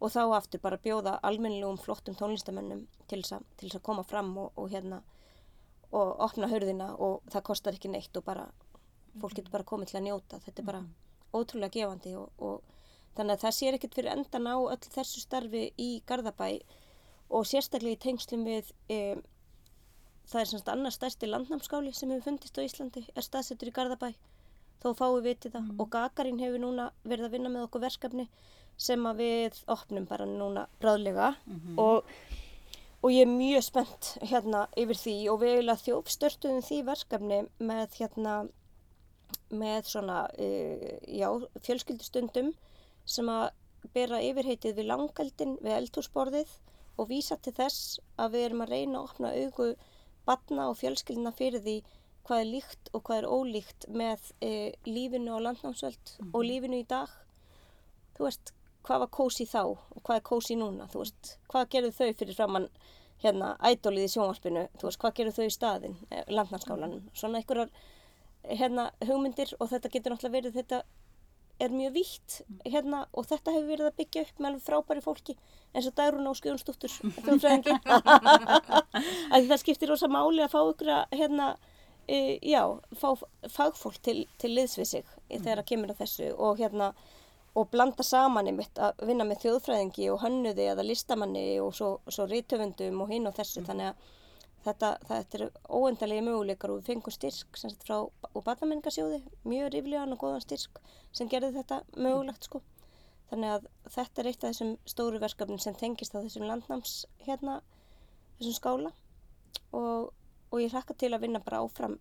og 0.00 0.12
þá 0.12 0.22
aftur 0.36 0.60
bara 0.60 0.80
bjóða 0.80 1.16
almennilegum 1.24 1.80
flottum 1.80 2.16
tónlistamennum 2.16 2.86
til 3.08 3.22
þess 3.22 3.76
að 3.78 3.84
koma 3.84 4.04
fram 4.04 4.32
og, 4.38 4.52
og 4.56 4.70
hérna 4.72 5.02
og 5.92 6.16
opna 6.26 6.48
hörðina 6.50 6.92
og 6.98 7.22
það 7.32 7.46
kostar 7.50 7.76
ekki 7.76 7.92
neitt 7.92 8.16
og 8.16 8.24
bara 8.26 8.48
fólk 9.20 9.38
getur 9.38 9.52
bara 9.52 9.64
komið 9.64 9.92
til 9.92 10.00
að 10.00 10.08
njóta. 10.08 10.40
Þetta 10.44 10.62
er 10.62 10.66
bara 10.66 10.82
ótrúlega 11.32 11.78
gefandi 11.78 12.16
og, 12.18 12.32
og 12.36 12.76
Þannig 13.16 13.32
að 13.32 13.44
það 13.46 13.54
sér 13.56 13.76
ekkert 13.78 13.94
fyrir 13.96 14.12
endan 14.12 14.48
á 14.52 14.56
öll 14.60 14.88
þessu 14.92 15.22
starfi 15.22 15.62
í 15.80 15.88
Garðabæ 16.08 16.48
og 17.32 17.46
sérstaklega 17.48 17.96
í 17.96 18.00
tengslum 18.02 18.42
við, 18.44 18.68
e, 18.92 18.98
það 20.28 20.40
er 20.42 20.50
svona 20.50 20.74
annar 20.74 20.94
stærsti 20.94 21.30
landnámskáli 21.30 21.94
sem 21.96 22.12
hefur 22.12 22.26
fundist 22.26 22.60
á 22.60 22.66
Íslandi, 22.66 23.06
er 23.16 23.24
staðsettur 23.24 23.70
í 23.70 23.74
Garðabæ, 23.78 24.10
þó 24.82 24.88
fáum 24.98 25.16
við 25.18 25.28
vitið 25.30 25.56
það 25.56 25.62
mm. 25.62 25.80
og 25.80 25.90
Gagarin 25.94 26.42
hefur 26.42 26.62
núna 26.62 26.90
verið 27.04 27.28
að 27.28 27.36
vinna 27.36 27.52
með 27.52 27.66
okkur 27.68 27.84
verkefni 27.86 28.26
sem 28.76 29.06
að 29.08 29.22
við 29.22 29.62
opnum 29.72 30.06
bara 30.08 30.26
núna 30.28 30.66
bráðlega 30.82 31.32
mm 31.46 31.60
-hmm. 31.60 31.78
og, 31.78 32.04
og 33.02 33.10
ég 33.12 33.24
er 33.24 33.32
mjög 33.32 33.62
spennt 33.62 34.12
hérna 34.22 34.66
yfir 34.76 35.00
því 35.04 35.16
og 35.32 35.40
við 35.40 35.54
eiginlega 35.54 35.84
þjófstörtuðum 35.86 36.62
því 36.62 36.82
verkefni 36.84 37.40
með 37.58 37.98
hérna 38.00 38.36
með 39.50 39.84
svona, 39.90 40.28
e, 40.38 40.98
já, 41.06 41.28
fjölskyldustundum 41.62 42.52
sem 43.04 43.28
að 43.28 43.50
bera 43.94 44.22
yfirheitið 44.22 44.76
við 44.76 44.88
langeldin 44.90 45.58
við 45.62 45.76
eldhúsborðið 45.80 46.50
og 46.96 47.08
vísa 47.08 47.36
til 47.36 47.52
þess 47.52 48.00
að 48.18 48.32
við 48.36 48.46
erum 48.48 48.64
að 48.64 48.72
reyna 48.74 48.98
að 48.98 49.04
opna 49.04 49.32
augu 49.36 49.68
batna 50.26 50.70
og 50.70 50.78
fjölskyldina 50.80 51.32
fyrir 51.36 51.62
því 51.62 51.76
hvað 52.26 52.42
er 52.42 52.50
líkt 52.50 52.90
og 52.92 53.04
hvað 53.06 53.22
er 53.22 53.30
ólíkt 53.30 53.88
með 53.88 54.28
e, 54.42 54.50
lífinu 54.88 55.38
á 55.38 55.44
landnámsvöld 55.46 56.04
mm 56.06 56.26
-hmm. 56.26 56.34
og 56.34 56.40
mhm. 56.40 56.48
lífinu 56.50 56.76
í 56.76 56.86
dag. 56.88 57.08
Þú 58.16 58.24
veist, 58.24 58.52
hvað 58.82 58.98
var 59.02 59.10
kósi 59.18 59.46
þá 59.46 59.62
og 59.66 60.00
hvað 60.02 60.16
er 60.16 60.28
kósi 60.30 60.54
núna, 60.56 60.86
þú 60.92 60.98
veist, 60.98 61.38
hvað 61.48 61.68
gerðu 61.68 61.92
þau 61.92 62.12
fyrir 62.14 62.34
framann 62.34 62.68
hérna 63.22 63.56
ædolið 63.62 64.04
í 64.04 64.12
sjónvarpinu, 64.12 64.68
þú 64.78 64.84
veist, 64.86 65.00
hvað 65.00 65.16
gerðu 65.16 65.32
þau 65.32 65.46
í 65.46 65.56
staðin, 65.58 65.96
eh, 66.10 66.24
landnámskálanum, 66.28 67.02
svona 67.14 67.38
einhverjar 67.38 67.70
hérna 68.44 68.90
hugmyndir 69.04 69.54
og 69.60 69.70
þetta 69.70 69.90
getur 69.90 70.12
náttúrulega 70.12 70.36
verið 70.38 70.56
þetta 70.60 70.82
er 71.58 71.72
mjög 71.72 71.94
vítt 71.94 72.42
hérna 72.66 73.06
og 73.16 73.26
þetta 73.30 73.54
hefur 73.54 73.70
verið 73.70 73.88
að 73.88 73.96
byggja 74.00 74.24
upp 74.26 74.40
með 74.40 74.48
alveg 74.50 74.64
frábæri 74.66 75.04
fólki 75.04 75.36
eins 75.72 75.88
og 75.88 75.94
Dagrun 75.96 76.28
og 76.28 76.36
Skjónstúttur 76.36 76.92
það 79.46 79.62
skiptir 79.62 79.92
ósa 79.94 80.10
máli 80.12 80.44
að 80.44 80.52
fá 80.52 80.60
ykkur 80.60 80.92
að 80.98 81.16
hérna, 81.16 81.46
e, 82.08 82.38
já, 82.42 82.62
fá 82.96 83.08
fagfólk 83.52 84.00
til, 84.02 84.24
til 84.38 84.52
liðs 84.54 84.78
við 84.78 84.90
sig 84.90 85.06
mm. 85.06 85.38
þegar 85.42 85.62
það 85.62 85.70
kemur 85.70 85.94
að 85.94 86.02
þessu 86.02 86.32
og 86.34 86.60
hérna 86.60 86.90
og 87.56 87.70
blanda 87.72 88.04
saman 88.04 88.50
einmitt 88.50 88.78
að 88.78 89.06
vinna 89.08 89.24
með 89.24 89.46
þjóðfræðingi 89.46 90.10
og 90.12 90.20
hannuði 90.24 90.68
eða 90.72 90.84
listamanni 90.84 91.46
og 91.64 91.72
svo, 91.76 91.94
svo 92.12 92.28
rítöfundum 92.28 93.00
og 93.04 93.12
hinn 93.14 93.28
og 93.30 93.36
þessu 93.38 93.62
mm. 93.62 93.68
þannig 93.70 93.92
að 93.92 94.12
Þetta, 94.66 94.88
þetta 95.06 95.38
er 95.38 95.42
óendalegi 95.70 96.22
möguleikar 96.26 96.72
og 96.74 96.80
við 96.80 96.88
fengum 96.90 97.14
styrk 97.14 97.58
sagt, 97.60 97.84
frá 97.86 98.00
Batamenningasjóði, 98.34 99.20
mjög 99.46 99.68
riflegan 99.76 100.14
og 100.16 100.24
góðan 100.24 100.42
styrk 100.42 100.80
sem 101.14 101.30
gerði 101.30 101.52
þetta 101.60 101.78
mögulegt 101.94 102.48
sko. 102.48 102.60
Þannig 103.30 103.52
að 103.52 103.68
þetta 103.94 104.22
er 104.22 104.30
eitt 104.30 104.42
af 104.42 104.50
þessum 104.50 104.72
stóru 104.90 105.20
verkefnin 105.22 105.62
sem 105.62 105.76
tengist 105.78 106.14
á 106.14 106.18
þessum 106.18 106.48
landnáms 106.50 106.96
hérna, 107.28 107.60
þessum 108.40 108.56
skála 108.58 108.92
og, 109.70 110.10
og 110.50 110.62
ég 110.62 110.74
hlakka 110.74 110.96
til 110.98 111.12
að 111.14 111.26
vinna 111.26 111.42
bara 111.44 111.62
áfram 111.64 111.98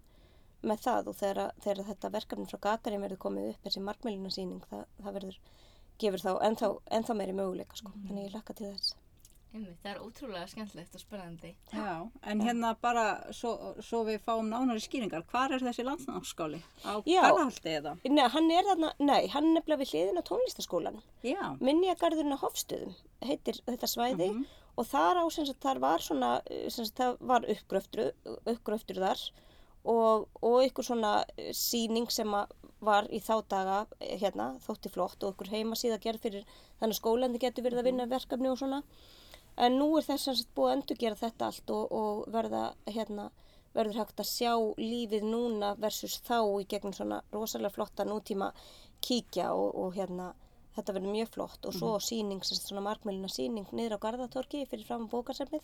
með 0.65 0.84
það 0.86 1.10
og 1.12 1.17
þegar, 1.19 1.55
þegar 1.63 1.89
þetta 1.91 2.13
verkefnin 2.17 2.49
frá 2.49 2.60
Gagarin 2.67 3.05
verður 3.05 3.23
komið 3.25 3.49
upp 3.53 3.65
þessi 3.67 3.86
markmælinarsýning 3.86 4.67
það, 4.69 4.86
það 5.01 5.17
verður, 5.19 5.39
gefur 6.01 6.23
þá 6.25 6.31
ennþá, 6.49 6.69
ennþá 6.99 7.17
meiri 7.21 7.36
möguleika 7.38 7.81
sko. 7.81 7.91
Mm. 7.93 8.05
Þannig 8.10 8.27
ég 8.27 8.38
hlakka 8.38 8.55
til 8.58 8.71
þess. 8.71 8.95
Einmitt, 9.55 9.77
það 9.79 9.91
er 9.93 9.99
ótrúlega 10.03 10.47
skemmtilegt 10.51 10.95
og 10.97 10.99
spennandi. 10.99 11.49
Já, 11.71 11.91
en 12.27 12.41
hérna 12.43 12.73
bara 12.81 13.05
svo, 13.31 13.53
svo 13.79 14.01
við 14.03 14.17
fáum 14.25 14.49
nánari 14.51 14.84
skýringar, 14.84 15.23
hvað 15.29 15.55
er 15.55 15.63
þessi 15.69 15.86
landsnámskáli? 15.88 16.60
Á 16.84 16.99
Garðahaldi 17.05 17.75
eða? 17.77 17.93
Nei, 18.03 18.25
hann 18.34 18.51
er 18.51 18.67
þarna, 18.67 18.91
nei, 18.99 19.21
hann 19.31 19.47
er 19.47 19.55
nefnilega 19.55 19.86
við 19.86 19.93
hliðin 19.93 20.19
á 20.19 20.27
tónlistaskólan. 20.27 20.99
Já. 21.23 21.39
Minniagarðurinn 21.63 22.36
á 22.36 22.43
Hofstöðum 22.43 22.97
heitir 23.23 23.62
þetta 23.69 23.91
svæði 23.93 24.27
uh 24.34 24.36
mhm. 24.41 24.45
Og 24.75 24.88
þar 24.89 25.21
á, 25.21 25.25
sem 25.31 25.47
sagt, 25.47 25.63
þar 25.63 25.81
var 25.83 26.03
svona, 26.03 26.31
sem 26.67 26.85
sagt, 26.85 26.99
það 26.99 27.17
var 27.31 27.47
uppgröftur, 27.53 28.11
uppgröftur 28.43 29.01
þar 29.03 29.23
og, 29.85 30.27
og 30.41 30.57
ykkur 30.65 30.88
svona 30.89 31.13
síning 31.55 32.09
sem 32.11 32.31
var 32.85 33.07
í 33.13 33.21
þá 33.23 33.35
daga, 33.49 33.77
hérna, 34.01 34.53
þótti 34.65 34.91
flott 34.93 35.23
og 35.23 35.35
ykkur 35.35 35.53
heima 35.53 35.77
síða 35.79 36.01
gerð 36.03 36.25
fyrir 36.25 36.57
þannig 36.81 36.99
skólandi 36.99 37.41
getur 37.41 37.65
verið 37.65 37.81
að 37.81 37.89
vinna 37.89 38.09
verkefni 38.11 38.51
og 38.51 38.59
svona. 38.61 38.81
En 39.55 39.77
nú 39.79 39.93
er 39.95 40.03
þess 40.03 40.27
að 40.27 40.45
búið 40.57 40.71
að 40.71 40.77
endurgera 40.77 41.19
þetta 41.19 41.47
allt 41.47 41.71
og, 41.71 41.91
og 41.95 42.25
verða, 42.33 42.63
hérna, 42.91 43.29
verður 43.75 44.01
hægt 44.01 44.19
að 44.19 44.31
sjá 44.31 44.51
lífið 44.79 45.27
núna 45.29 45.75
versus 45.79 46.17
þá 46.25 46.39
í 46.59 46.65
gegnum 46.67 46.95
svona 46.95 47.21
rosalega 47.31 47.75
flotta 47.77 48.07
nútíma 48.07 48.51
kíkja 49.05 49.53
og, 49.55 49.69
og 49.79 49.95
hérna 49.95 50.33
þetta 50.75 50.95
verður 50.97 51.15
mjög 51.15 51.29
flott 51.35 51.65
og 51.65 51.73
svo 51.73 51.91
mm 51.93 51.97
-hmm. 51.97 52.07
síning, 52.09 52.43
svona 52.43 52.81
markmælina 52.81 53.29
síning 53.31 53.67
niður 53.71 53.97
á 53.97 54.03
Garðatorki 54.05 54.65
fyrir 54.69 54.85
fram 54.85 55.07
á 55.07 55.13
bókarsefnið 55.13 55.63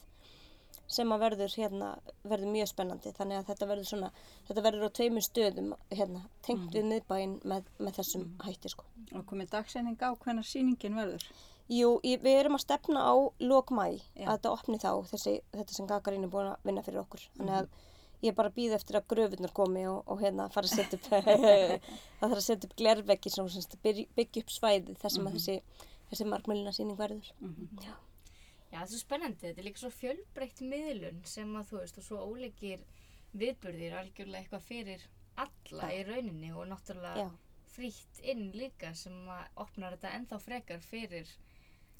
sem 0.91 1.11
að 1.11 1.23
verður 1.25 1.53
hérna, 1.55 1.89
verður 2.23 2.51
mjög 2.55 2.67
spennandi 2.71 3.13
þannig 3.15 3.37
að 3.37 3.47
þetta 3.51 3.67
verður 3.69 3.87
svona, 3.89 4.09
þetta 4.47 4.63
verður 4.65 4.87
á 4.87 4.95
tveimur 4.97 5.25
stöðum 5.25 5.69
hérna, 5.91 6.23
tengt 6.47 6.75
við 6.75 6.87
miðbæinn 6.89 7.37
með, 7.43 7.69
með 7.79 7.97
þessum 7.99 8.25
hætti 8.43 8.71
sko. 8.73 8.85
Og 9.15 9.25
komið 9.29 9.53
dagsending 9.55 10.03
á 10.03 10.11
hvernig 10.23 10.47
síningin 10.47 10.99
verður? 10.99 11.27
Jú, 11.71 11.93
við 12.03 12.33
erum 12.35 12.57
að 12.57 12.65
stefna 12.65 13.03
á 13.07 13.15
lokmæ 13.39 13.85
Já. 13.87 14.25
að 14.25 14.33
þetta 14.33 14.51
opni 14.51 14.79
þá, 14.81 14.91
þessi, 15.13 15.37
þetta 15.53 15.77
sem 15.77 15.87
Gagarinn 15.87 16.27
er 16.27 16.33
búin 16.33 16.51
að 16.51 16.67
vinna 16.67 16.83
fyrir 16.83 17.03
okkur. 17.05 17.23
Þannig 17.37 17.59
að 17.61 17.69
ég 18.21 18.35
bara 18.37 18.51
að 18.51 18.57
býða 18.59 18.77
eftir 18.77 18.99
að 18.99 19.07
gröfurnar 19.13 19.53
komi 19.55 19.87
og, 19.89 20.03
og 20.05 20.21
hérna 20.21 20.47
fara 20.53 20.69
að 20.69 20.77
setja 20.77 20.99
upp, 20.99 21.09
það 22.19 22.27
þarf 22.27 22.37
að 22.37 22.45
setja 22.45 22.69
upp 22.69 22.77
glerveggi 22.77 23.33
byggja 24.15 24.45
upp 24.45 24.53
svæði 24.53 24.95
þar 25.01 25.15
sem 25.15 25.27
að 25.27 25.37
þessi, 25.39 25.57
þessi 26.11 26.29
markmælina 26.29 26.73
síning 26.75 26.99
verður. 26.99 27.31
Já. 27.81 27.93
Já, 28.71 28.77
það 28.79 28.83
er 28.85 28.91
svo 28.93 28.99
spennandi, 29.01 29.47
þetta 29.49 29.59
er 29.59 29.67
líka 29.67 29.81
svo 29.81 29.89
fjölbreytt 29.91 30.61
miðlun 30.63 31.17
sem 31.27 31.49
að 31.59 31.71
þú 31.71 31.79
veist 31.81 31.97
og 31.99 32.05
svo 32.05 32.19
óleikir 32.23 32.85
viðburðir 33.35 33.97
algjörlega 33.99 34.45
eitthvað 34.45 34.67
fyrir 34.67 35.07
alla 35.43 35.89
í 35.91 36.03
rauninni 36.07 36.51
og 36.55 36.69
náttúrulega 36.69 37.25
Já. 37.25 37.29
frítt 37.73 38.21
inn 38.23 38.45
líka 38.55 38.93
sem 38.95 39.17
að 39.27 39.59
opnar 39.65 39.97
þetta 39.97 40.13
ennþá 40.19 40.39
frekar 40.45 40.85
fyrir 40.85 41.27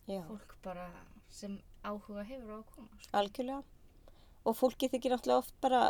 Já. 0.07 0.21
fólk 0.29 0.55
bara 0.63 0.87
sem 1.31 1.59
áhuga 1.83 2.23
hefur 2.27 2.55
á 2.55 2.57
að 2.61 2.65
koma. 2.75 3.01
Sko. 3.01 3.11
Algjörlega. 3.19 3.80
Og 4.47 4.57
fólki 4.57 4.89
þykir 4.89 5.13
náttúrulega 5.13 5.43
oft 5.43 5.55
bara, 5.61 5.81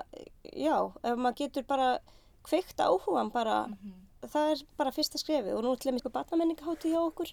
já, 0.44 0.76
ef 1.08 1.20
maður 1.20 1.38
getur 1.40 1.68
bara 1.70 1.92
kveikt 2.44 2.82
áhugan 2.84 3.30
bara, 3.32 3.62
það 4.26 4.56
er 4.56 4.64
bara 4.80 4.92
fyrsta 4.96 5.22
skrefið. 5.22 5.54
Og 5.56 5.64
nú 5.64 5.76
ætlum 5.78 6.00
við 6.02 6.12
barnamenningahátti 6.16 6.92
hjá 6.92 7.00
okkur. 7.06 7.32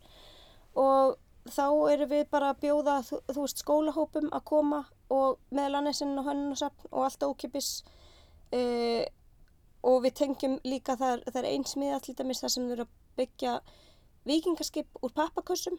Og 0.79 1.17
þá 1.49 1.67
erum 1.93 2.11
við 2.13 2.25
bara 2.31 2.53
að 2.53 2.63
bjóða, 2.65 2.97
þú, 3.09 3.21
þú 3.33 3.45
veist, 3.45 3.63
skólahópum 3.65 4.29
að 4.37 4.45
koma 4.51 4.83
og 5.15 5.39
meðal 5.55 5.81
annars 5.81 6.03
inn 6.05 6.19
á 6.21 6.23
hönnun 6.27 6.55
og 6.55 6.61
sapn 6.61 6.91
og 6.91 7.07
allt 7.07 7.25
ókipis 7.25 7.71
uh, 8.53 9.05
og 9.89 10.03
við 10.05 10.17
tengjum 10.21 10.59
líka 10.69 10.97
það, 11.01 11.25
það 11.31 11.41
er 11.43 11.51
einsmiða 11.55 12.01
til 12.05 12.15
dæmis 12.19 12.43
það 12.43 12.55
sem 12.55 12.67
þau 12.69 12.75
eru 12.77 12.87
að 12.87 12.97
byggja 13.19 13.55
vikingaskip 14.29 15.01
úr 15.03 15.15
pappakössum. 15.17 15.79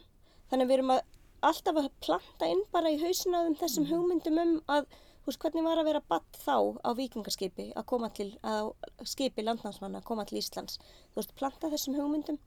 Þannig 0.50 0.70
við 0.70 0.78
erum 0.78 0.94
að 0.96 1.04
alltaf 1.46 1.78
að 1.80 1.92
planta 2.04 2.48
inn 2.50 2.64
bara 2.74 2.90
í 2.92 2.98
hausina 3.00 3.40
á 3.40 3.46
þeim 3.46 3.58
þessum 3.60 3.88
hugmyndum 3.88 4.40
um 4.42 4.56
að 4.68 4.90
þú 5.20 5.30
veist 5.30 5.42
hvernig 5.44 5.66
var 5.66 5.80
að 5.80 5.88
vera 5.90 6.02
batt 6.12 6.38
þá 6.44 6.56
á 6.80 6.90
vikingaskipi 6.96 7.66
að 7.76 7.86
koma 7.92 8.10
til, 8.16 8.28
að 8.42 8.70
skipi 9.08 9.44
landnámsmanna 9.44 10.00
að 10.00 10.08
koma 10.10 10.24
til 10.28 10.40
Íslands? 10.40 10.78
Þú 11.12 11.20
veist 11.20 11.34
planta 11.38 11.70
þessum 11.72 11.98
hugmyndum 11.98 12.38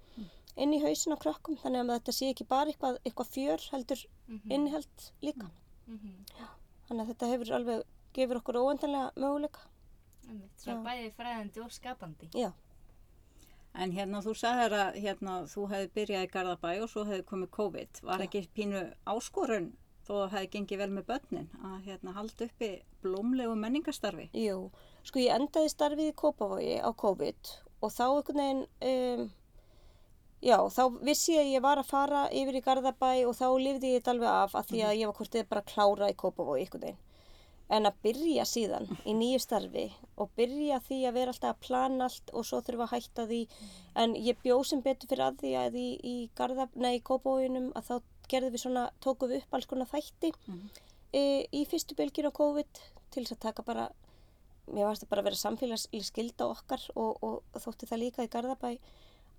inn 0.55 0.73
í 0.73 0.81
hausin 0.83 1.15
á 1.15 1.17
krökkum 1.21 1.57
þannig 1.61 1.85
að 1.85 1.93
þetta 1.97 2.15
sé 2.17 2.31
ekki 2.33 2.47
bara 2.49 2.73
eitthvað, 2.73 2.99
eitthvað 3.05 3.31
fjör 3.35 3.67
heldur 3.71 4.03
innihald 4.49 5.07
líka. 5.25 5.49
Já, 6.39 6.47
þannig 6.89 7.03
að 7.05 7.13
þetta 7.13 7.31
hefur 7.33 7.53
alveg 7.59 7.87
gefur 8.13 8.41
okkur 8.41 8.61
óendanlega 8.61 9.13
möguleika. 9.17 9.65
Svo 10.57 10.77
bæði 10.85 11.09
fræðandi 11.17 11.63
og 11.65 11.73
skapandi. 11.73 12.29
Já, 12.37 12.51
En 13.73 13.89
hérna 13.89 14.19
þú 14.21 14.35
sagðir 14.37 14.73
að 14.77 14.97
hérna, 15.01 15.35
þú 15.49 15.63
hefði 15.71 15.87
byrjað 15.95 16.25
í 16.27 16.29
Garðabæ 16.29 16.73
og 16.83 16.89
svo 16.91 17.03
hefði 17.07 17.23
komið 17.25 17.49
COVID. 17.55 18.01
Var 18.05 18.21
Já. 18.21 18.25
ekki 18.27 18.41
pínu 18.53 18.81
áskorun 19.09 19.71
þó 20.03 20.13
að 20.13 20.23
það 20.23 20.33
hefði 20.37 20.51
gengið 20.55 20.81
vel 20.83 20.89
með 20.93 21.05
börnin 21.11 21.51
að 21.63 21.77
hérna, 21.87 22.15
halda 22.17 22.47
uppi 22.49 22.71
blómlegu 23.03 23.53
menningastarfi? 23.59 24.29
jú, 24.35 24.57
sko 25.07 25.23
ég 25.23 25.37
endaði 25.37 25.71
starfið 25.71 26.11
í 26.11 26.17
Kópavogi 26.23 26.75
á 26.83 26.89
COVID 27.03 27.53
og 27.83 27.91
þá 27.91 28.03
einhvern 28.09 28.43
veginn 28.43 28.65
um, 28.89 29.31
já, 30.43 30.57
þá 30.75 30.83
vissi 31.03 31.37
ég 31.37 31.45
að 31.45 31.53
ég 31.53 31.63
var 31.63 31.81
að 31.81 31.89
fara 31.89 32.27
yfir 32.35 32.59
í 32.59 32.65
Garðabæ 32.65 33.09
og 33.29 33.35
þá 33.37 33.47
lifði 33.63 33.93
ég 33.93 34.01
þetta 34.01 34.13
alveg 34.15 34.29
af 34.43 34.55
að 34.59 34.69
því 34.69 34.83
að 34.83 34.99
ég 34.99 35.09
var 35.09 35.17
hvort 35.19 35.35
þið 35.35 35.49
bara 35.49 35.63
að 35.63 35.73
klára 35.73 36.11
í 36.11 36.19
Kópavogi 36.19 36.63
einhvern 36.65 36.87
veginn. 36.87 37.01
En 37.73 37.87
að 37.87 37.99
byrja 38.05 38.43
síðan 38.45 38.89
í 39.07 39.13
nýju 39.19 39.39
starfi 39.41 39.85
og 40.19 40.31
byrja 40.37 40.81
því 40.83 40.97
að 41.07 41.15
vera 41.17 41.33
alltaf 41.33 41.55
að 41.55 41.61
plana 41.67 42.09
allt 42.09 42.33
og 42.35 42.47
svo 42.47 42.59
þurfa 42.61 42.89
að 42.89 42.95
hætta 42.97 43.27
því. 43.29 43.41
En 44.03 44.17
ég 44.19 44.41
bjóð 44.43 44.65
sem 44.69 44.83
betur 44.83 45.09
fyrir 45.09 45.27
að 45.29 45.39
því 45.43 45.53
að 45.61 45.79
í, 45.79 45.87
í, 46.03 46.17
í 46.27 46.99
Kópavoginum 47.07 47.71
að 47.79 47.87
þá 47.89 47.95
gerðum 48.33 48.55
við 48.55 48.65
svona, 48.65 48.87
tókum 49.05 49.31
við 49.31 49.43
upp 49.43 49.57
alls 49.57 49.69
konar 49.69 49.91
þætti 49.91 50.33
e, 51.13 51.23
í 51.53 51.63
fyrstu 51.69 51.97
bylginu 51.99 52.33
á 52.33 52.39
COVID 52.39 52.83
til 53.13 53.23
þess 53.23 53.37
að 53.37 53.43
taka 53.47 53.65
bara 53.67 53.87
mér 54.71 54.87
varst 54.87 55.05
að 55.05 55.11
bara 55.11 55.25
vera 55.25 55.39
samfélagslega 55.39 56.07
skilda 56.07 56.49
okkar 56.49 56.83
og, 56.95 57.17
og, 57.21 57.41
og 57.53 57.63
þótti 57.65 57.89
það 57.89 58.03
líka 58.05 58.25
í 58.25 58.31
Garðabæ 58.31 58.71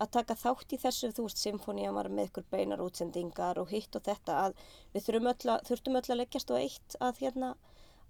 að 0.02 0.10
taka 0.16 0.34
þátt 0.38 0.74
í 0.74 0.80
þessu, 0.82 1.10
þú 1.14 1.28
veist, 1.28 1.40
symfónía 1.40 1.92
var 1.94 2.08
með 2.10 2.30
ykkur 2.30 2.46
beinar 2.50 2.82
útsendingar 2.82 3.60
og 3.62 3.70
hitt 3.70 3.94
og 3.94 4.02
þetta 4.04 4.38
að 4.48 4.56
við 4.94 5.06
þurfum 5.06 5.30
öll 5.30 5.52
að, 5.54 5.66
þurftum 5.68 5.98
öll 6.00 6.08
að 6.08 6.20
leggjast 6.20 6.50
á 6.50 6.54
eitt 6.58 6.96
að 7.00 7.20
hérna 7.22 7.52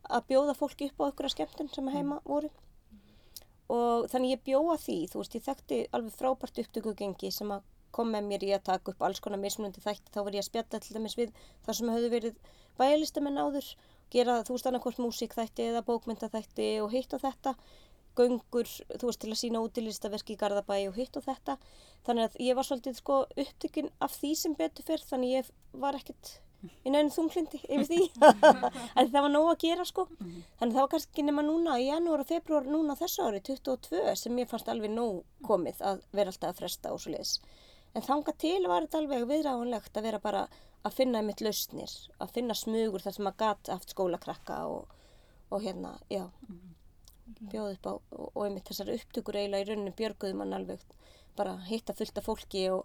að 0.05 0.27
bjóða 0.31 0.57
fólki 0.57 0.89
upp 0.91 1.05
á 1.05 1.09
ykkur 1.11 1.29
að 1.29 1.35
skemmtun 1.37 1.71
sem 1.73 1.91
að 1.91 1.99
heima 1.99 2.21
voru. 2.25 2.51
Og 3.75 4.09
þannig 4.13 4.35
ég 4.35 4.43
bjóða 4.49 4.79
því, 4.81 4.99
þú 5.13 5.21
veist, 5.21 5.37
ég 5.37 5.45
þekkti 5.45 5.79
alveg 5.97 6.17
frábært 6.17 6.61
upptökugengi 6.65 7.31
sem 7.33 7.53
að 7.53 7.69
kom 7.95 8.13
með 8.15 8.29
mér 8.31 8.47
í 8.47 8.53
að 8.57 8.67
taka 8.71 8.93
upp 8.93 9.03
alls 9.07 9.23
konar 9.25 9.43
mismunandi 9.43 9.83
þætti 9.85 10.15
þá 10.15 10.21
var 10.21 10.37
ég 10.37 10.45
að 10.45 10.51
spjalla 10.51 10.83
til 10.85 10.97
dæmis 10.99 11.19
við 11.21 11.35
þar 11.67 11.79
sem 11.79 11.95
höfðu 11.95 12.13
verið 12.17 12.39
bæjalistamenn 12.81 13.41
áður 13.41 13.73
gera 14.15 14.39
þú 14.47 14.57
veist 14.57 14.71
annarkvort 14.71 15.03
músíkþætti 15.03 15.69
eða 15.71 15.85
bókmyndaþætti 15.89 16.71
og 16.85 16.95
hitt 16.95 17.15
og 17.17 17.23
þetta 17.23 17.55
göngur, 18.19 18.71
þú 18.99 19.11
veist 19.11 19.23
til 19.23 19.33
að 19.33 19.41
sína 19.41 19.63
útilistaverki 19.65 20.37
í 20.37 20.39
Garðabæ 20.41 20.79
og 20.89 20.97
hitt 20.99 21.19
og 21.19 21.27
þetta. 21.27 21.59
Þannig 22.07 22.29
að 22.29 22.41
ég 22.47 22.57
var 22.59 22.67
svolítið 22.69 22.99
sko 23.01 23.21
upptökin 23.45 23.91
af 24.05 24.17
því 24.21 24.33
sem 24.39 24.57
betur 24.59 24.87
fyrr 24.87 25.07
þannig 25.11 25.37
ég 25.39 25.53
var 25.83 25.99
ekkert 25.99 26.39
í 26.65 26.93
nefnum 26.93 27.13
þunglindi 27.13 27.61
yfir 27.67 27.89
því. 27.91 28.01
En 28.99 29.11
það 29.11 29.21
var 29.21 29.33
nóg 29.35 29.51
að 29.51 29.67
gera 29.67 29.85
sko. 29.89 30.07
Þannig 30.21 30.71
að 30.71 30.77
það 30.77 30.81
var 30.81 30.93
kannski 30.95 31.27
nema 31.27 31.45
núna 31.45 31.79
í 31.81 31.89
janúar 31.91 32.25
og 32.25 32.31
februar 32.31 32.71
núna 32.71 32.97
þessu 32.99 33.27
ári 33.27 33.43
22 33.45 34.17
sem 34.21 34.41
ég 34.41 34.51
fannst 34.51 34.71
alveg 34.73 34.95
nóg 34.95 35.23
komið 35.45 35.83
að 35.85 36.05
vera 36.15 36.33
alltaf 36.33 36.55
að 36.55 36.63
fresta 36.63 36.95
og 36.95 37.03
svo 37.03 37.17
leiðis 37.17 37.39
en 37.95 38.03
þanga 38.03 38.35
til 38.39 38.61
var 38.69 38.85
þetta 38.87 39.01
alveg 39.03 39.27
viðráðanlegt 39.31 39.97
að 40.01 40.07
vera 40.09 40.21
bara 40.23 40.45
að 40.85 40.97
finna 40.99 41.21
einmitt 41.23 41.41
lausnir 41.45 41.93
að 42.21 42.33
finna 42.37 42.55
smugur 42.59 43.01
þar 43.05 43.17
sem 43.17 43.29
að 43.31 43.37
gat 43.45 43.71
haft 43.73 43.95
skólakrakka 43.95 44.59
og, 44.69 44.89
og 45.51 45.63
hérna, 45.65 45.95
já 46.13 46.27
bjóð 47.53 47.71
upp 47.79 47.87
á 47.89 47.93
og, 47.95 48.27
og 48.35 48.43
einmitt 48.45 48.69
þessar 48.69 48.93
upptökur 48.95 49.39
eiginlega 49.41 49.65
í 49.65 49.69
rauninu 49.71 49.95
björguðu 49.97 50.37
mann 50.37 50.53
alveg 50.57 50.83
bara 51.39 51.57
hitta 51.69 51.95
fullt 51.97 52.19
af 52.21 52.27
fólki 52.29 52.67
og, 52.71 52.85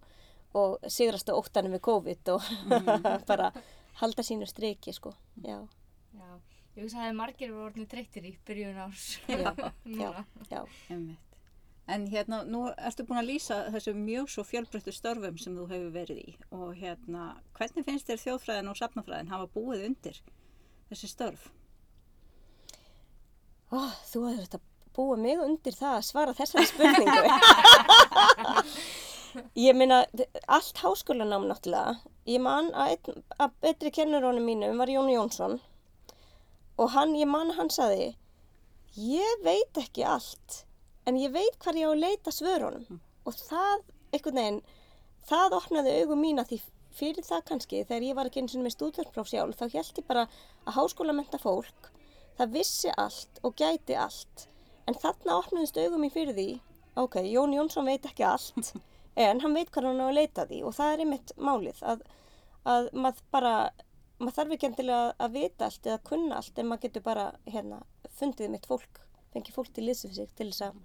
og 0.55 0.77
sigrast 0.89 1.29
á 1.29 1.35
óttanum 1.35 1.75
við 1.75 1.83
COVID 1.89 2.31
og 2.35 2.47
bara 3.31 3.51
halda 3.99 4.23
sínu 4.23 4.47
streiki 4.47 4.93
sko, 4.95 5.11
já, 5.43 5.59
Já, 6.15 6.29
ég 6.75 6.85
veist 6.85 6.95
að 6.95 7.01
það 7.01 7.09
er 7.09 7.17
margir 7.19 7.51
voru 7.53 7.65
orðinu 7.67 7.89
treyttir 7.91 8.25
í 8.25 8.31
byrjun 8.47 8.79
árs. 8.85 9.09
já, 9.27 9.51
já, 10.01 10.09
Núna. 10.15 10.23
já. 10.49 10.63
En 11.89 12.05
hérna, 12.11 12.43
nú 12.45 12.67
ertu 12.77 13.05
búin 13.07 13.21
að 13.23 13.31
lýsa 13.31 13.63
þessu 13.73 13.95
mjög 13.97 14.27
svo 14.29 14.43
fjölbreyttu 14.45 14.93
störfum 14.93 15.39
sem 15.41 15.55
þú 15.57 15.65
hefur 15.71 15.93
verið 15.95 16.19
í 16.21 16.33
og 16.53 16.75
hérna, 16.77 17.31
hvernig 17.57 17.87
finnst 17.87 18.09
þér 18.11 18.21
þjóðfræðin 18.23 18.69
og 18.69 18.77
safnafræðin 18.77 19.31
hafa 19.33 19.47
búið 19.55 19.87
undir 19.87 20.19
þessi 20.91 21.09
störf? 21.09 21.47
Ó, 23.73 23.89
þú 24.11 24.25
hefur 24.27 24.43
þetta 24.43 24.61
búið 24.99 25.23
mig 25.23 25.41
undir 25.45 25.75
það 25.77 25.97
að 25.97 26.05
svara 26.11 26.37
þessari 26.37 26.69
spurningu. 26.69 27.21
ég 29.65 29.77
meina, 29.77 30.03
allt 30.45 30.81
háskólanám 30.83 31.49
náttúrulega. 31.49 31.97
Ég 32.29 32.41
man 32.43 32.71
að, 32.77 32.95
einn, 32.95 33.27
að 33.41 33.59
betri 33.65 33.93
kennurónum 33.95 34.45
mínum 34.45 34.81
var 34.81 34.91
Jón 34.93 35.09
Jónsson 35.13 35.59
og 36.79 36.93
hann, 36.93 37.15
ég 37.17 37.27
man 37.27 37.51
að 37.51 37.57
hann 37.59 37.71
saði, 37.73 38.09
ég 38.95 39.41
veit 39.43 39.79
ekki 39.81 40.05
allt, 40.07 40.63
en 41.07 41.19
ég 41.19 41.31
veit 41.35 41.55
hvar 41.63 41.77
ég 41.77 41.87
á 41.87 41.91
að 41.93 42.03
leita 42.03 42.33
svörunum. 42.33 42.99
Og 43.27 43.37
það, 43.37 43.85
einhvern 44.13 44.41
veginn, 44.41 44.59
það 45.29 45.55
opnaði 45.59 45.95
augum 46.01 46.23
mín 46.23 46.41
að 46.41 46.53
því 46.53 46.59
fyrir 46.99 47.25
það 47.27 47.45
kannski, 47.51 47.85
þegar 47.85 48.07
ég 48.07 48.17
var 48.17 48.29
ekki 48.29 48.43
eins 48.43 48.57
og 48.57 48.65
með 48.65 48.75
stúdverspróf 48.75 49.29
sjálf, 49.29 49.59
þá 49.59 49.77
held 49.77 50.01
ég 50.01 50.09
bara 50.09 50.27
að 50.65 50.75
háskólamenta 50.79 51.39
fólk 51.41 51.91
það 52.39 52.55
vissi 52.55 52.91
allt 52.95 53.41
og 53.43 53.55
gæti 53.59 53.97
allt. 53.99 54.47
En 54.87 54.97
þarna 54.97 55.39
opnaðist 55.41 55.77
augum 55.77 56.05
í 56.07 56.11
fyrir 56.13 56.35
því 56.37 56.49
ok, 56.99 57.19
Jón 57.27 57.53
Jónsson 57.55 57.87
veit 57.87 58.07
ekki 58.07 58.25
allt 58.27 58.73
en 59.27 59.43
hann 59.43 59.55
veit 59.55 59.69
hvað 59.73 59.91
hann 59.91 60.01
á 60.03 60.07
að 60.07 60.17
leita 60.17 60.47
því. 60.47 60.63
Og 60.67 60.75
það 60.77 60.93
er 60.93 61.03
einmitt 61.03 61.35
málið 61.37 61.83
að, 61.93 62.01
að 62.63 62.89
maður 62.95 63.21
bara 63.35 63.53
maður 64.19 64.37
þarf 64.37 64.55
ekki 64.55 64.69
endilega 64.69 65.13
að 65.25 65.35
vita 65.35 65.67
allt 65.67 65.91
eða 65.91 66.01
kunna 66.09 66.39
allt 66.39 66.59
en 66.59 66.69
maður 66.69 66.87
getur 66.87 67.05
bara 67.05 67.27
hérna, 67.47 67.83
fundið 68.19 68.51
mitt 68.55 68.67
fólk, 68.67 69.03
fengið 69.33 69.57
fólk 69.57 69.73
til 69.73 69.87
liðsum 69.87 70.13
sig 70.15 70.29
til 70.37 70.49
þess 70.51 70.67
að 70.69 70.79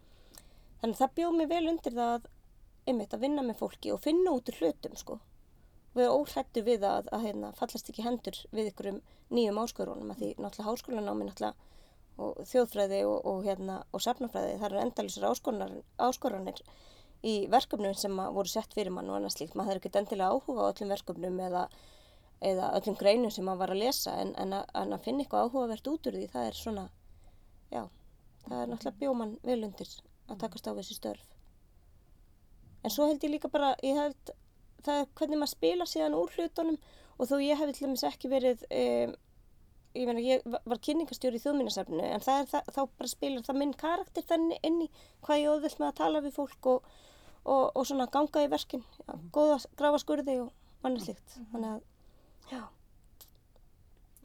þannig 0.80 0.96
að 0.96 1.02
það 1.02 1.14
bjóð 1.18 1.36
mér 1.38 1.52
vel 1.52 1.68
undir 1.72 1.96
það 1.98 2.16
að, 2.16 2.26
einmitt, 2.86 3.14
að 3.16 3.24
vinna 3.24 3.44
með 3.46 3.60
fólki 3.62 3.92
og 3.94 4.02
finna 4.04 4.34
út 4.36 4.50
úr 4.52 4.58
hlutum 4.60 4.96
sko. 5.00 5.20
Við 5.94 6.04
erum 6.04 6.24
óhrættu 6.24 6.64
við 6.66 6.84
að, 6.88 7.08
að 7.14 7.28
hérna, 7.28 7.52
fallast 7.56 7.88
ekki 7.88 8.04
hendur 8.04 8.40
við 8.50 8.72
ykkurum 8.72 8.98
nýjum 9.34 9.60
áskorunum 9.62 10.10
að 10.12 10.20
því 10.20 10.30
náttúrulega 10.42 10.70
háskólanámi 10.70 11.28
náttúrulega 11.28 11.72
og 12.24 12.42
þjóðfræði 12.46 13.00
og, 13.08 13.16
og, 13.26 13.40
hérna, 13.46 13.80
og 13.90 14.02
safnafræði 14.02 14.58
það 14.60 14.68
eru 14.68 14.82
endalisar 14.84 15.26
áskoranir 16.06 16.60
í 17.24 17.34
verkefnum 17.50 17.94
sem 17.96 18.14
voru 18.36 18.50
sett 18.50 18.74
fyrir 18.76 18.92
mann 18.94 19.08
og 19.10 19.18
annars 19.18 19.38
líkt 19.40 19.56
maður 19.58 19.78
er 19.78 19.80
ekkert 19.80 19.98
endilega 20.02 20.36
áhuga 20.36 20.68
á 20.68 20.70
öllum 20.70 20.92
verkefnum 20.92 21.40
eða, 21.46 21.64
eða 22.44 22.70
öllum 22.78 22.98
greinum 23.00 23.32
sem 23.32 23.46
maður 23.48 23.62
var 23.64 23.74
að 23.74 23.82
lesa 23.82 24.16
en, 24.20 24.34
en, 24.40 24.52
að, 24.60 24.66
en 24.82 24.96
að 24.96 25.06
finna 25.06 25.24
eitthvað 25.24 25.48
áhugavert 25.48 25.90
út 25.94 26.10
úr 26.10 26.18
því 26.18 26.28
það 26.34 26.48
er 26.50 26.58
svona, 26.58 26.84
já, 27.72 27.82
það 28.48 28.60
er 28.62 28.70
náttúrulega 28.72 29.00
bjóman 29.00 29.36
vel 29.44 29.60
undir 29.66 29.90
að 30.28 30.38
takast 30.44 30.68
á 30.68 30.72
þessi 30.76 30.96
störf. 30.98 31.24
En 32.84 32.92
svo 32.92 33.06
held 33.08 33.22
ég 33.24 33.32
líka 33.32 33.48
bara, 33.52 33.74
ég 33.82 33.96
held, 33.96 34.30
það 34.84 35.00
er 35.02 35.06
hvernig 35.16 35.40
maður 35.40 35.52
spila 35.54 35.86
síðan 35.88 36.16
úr 36.18 36.32
hlutunum 36.36 36.78
og 37.18 37.28
þó 37.30 37.36
ég 37.40 37.56
hef 37.60 37.72
til 37.78 37.86
dæmis 37.86 38.04
ekki 38.04 38.28
verið, 38.32 38.64
um, 38.68 39.14
ég 39.94 40.08
meina 40.10 40.20
ég 40.24 40.42
va- 40.50 40.60
var 40.66 40.80
kynningastjóri 40.84 41.38
í 41.38 41.42
þjóðminnasafninu 41.44 42.04
en 42.10 42.20
það 42.24 42.40
er 42.42 42.48
það, 42.52 42.70
þá 42.74 42.80
bara 42.98 43.08
spilar 43.12 43.46
það 43.46 43.58
minn 43.62 43.74
karakter 43.78 44.26
þannig 44.28 44.58
inn 44.66 44.80
í 44.82 44.88
hvað 45.22 45.40
ég 45.44 45.52
óðvilt 45.54 45.78
með 45.80 45.88
að 45.92 45.98
tala 46.02 46.20
við 46.24 46.34
fólk 46.36 46.66
og, 46.72 46.88
og, 47.44 47.64
og 47.76 47.86
svona 47.86 48.08
ganga 48.10 48.42
í 48.44 48.50
verkin, 48.52 48.84
já, 49.06 49.14
góða 49.32 49.60
grafa 49.78 50.02
skurði 50.02 50.36
og 50.42 50.52
annað 50.84 51.06
slíkt. 51.06 51.38
Þannig 51.52 51.70
að, 51.70 51.82
já. 52.50 52.62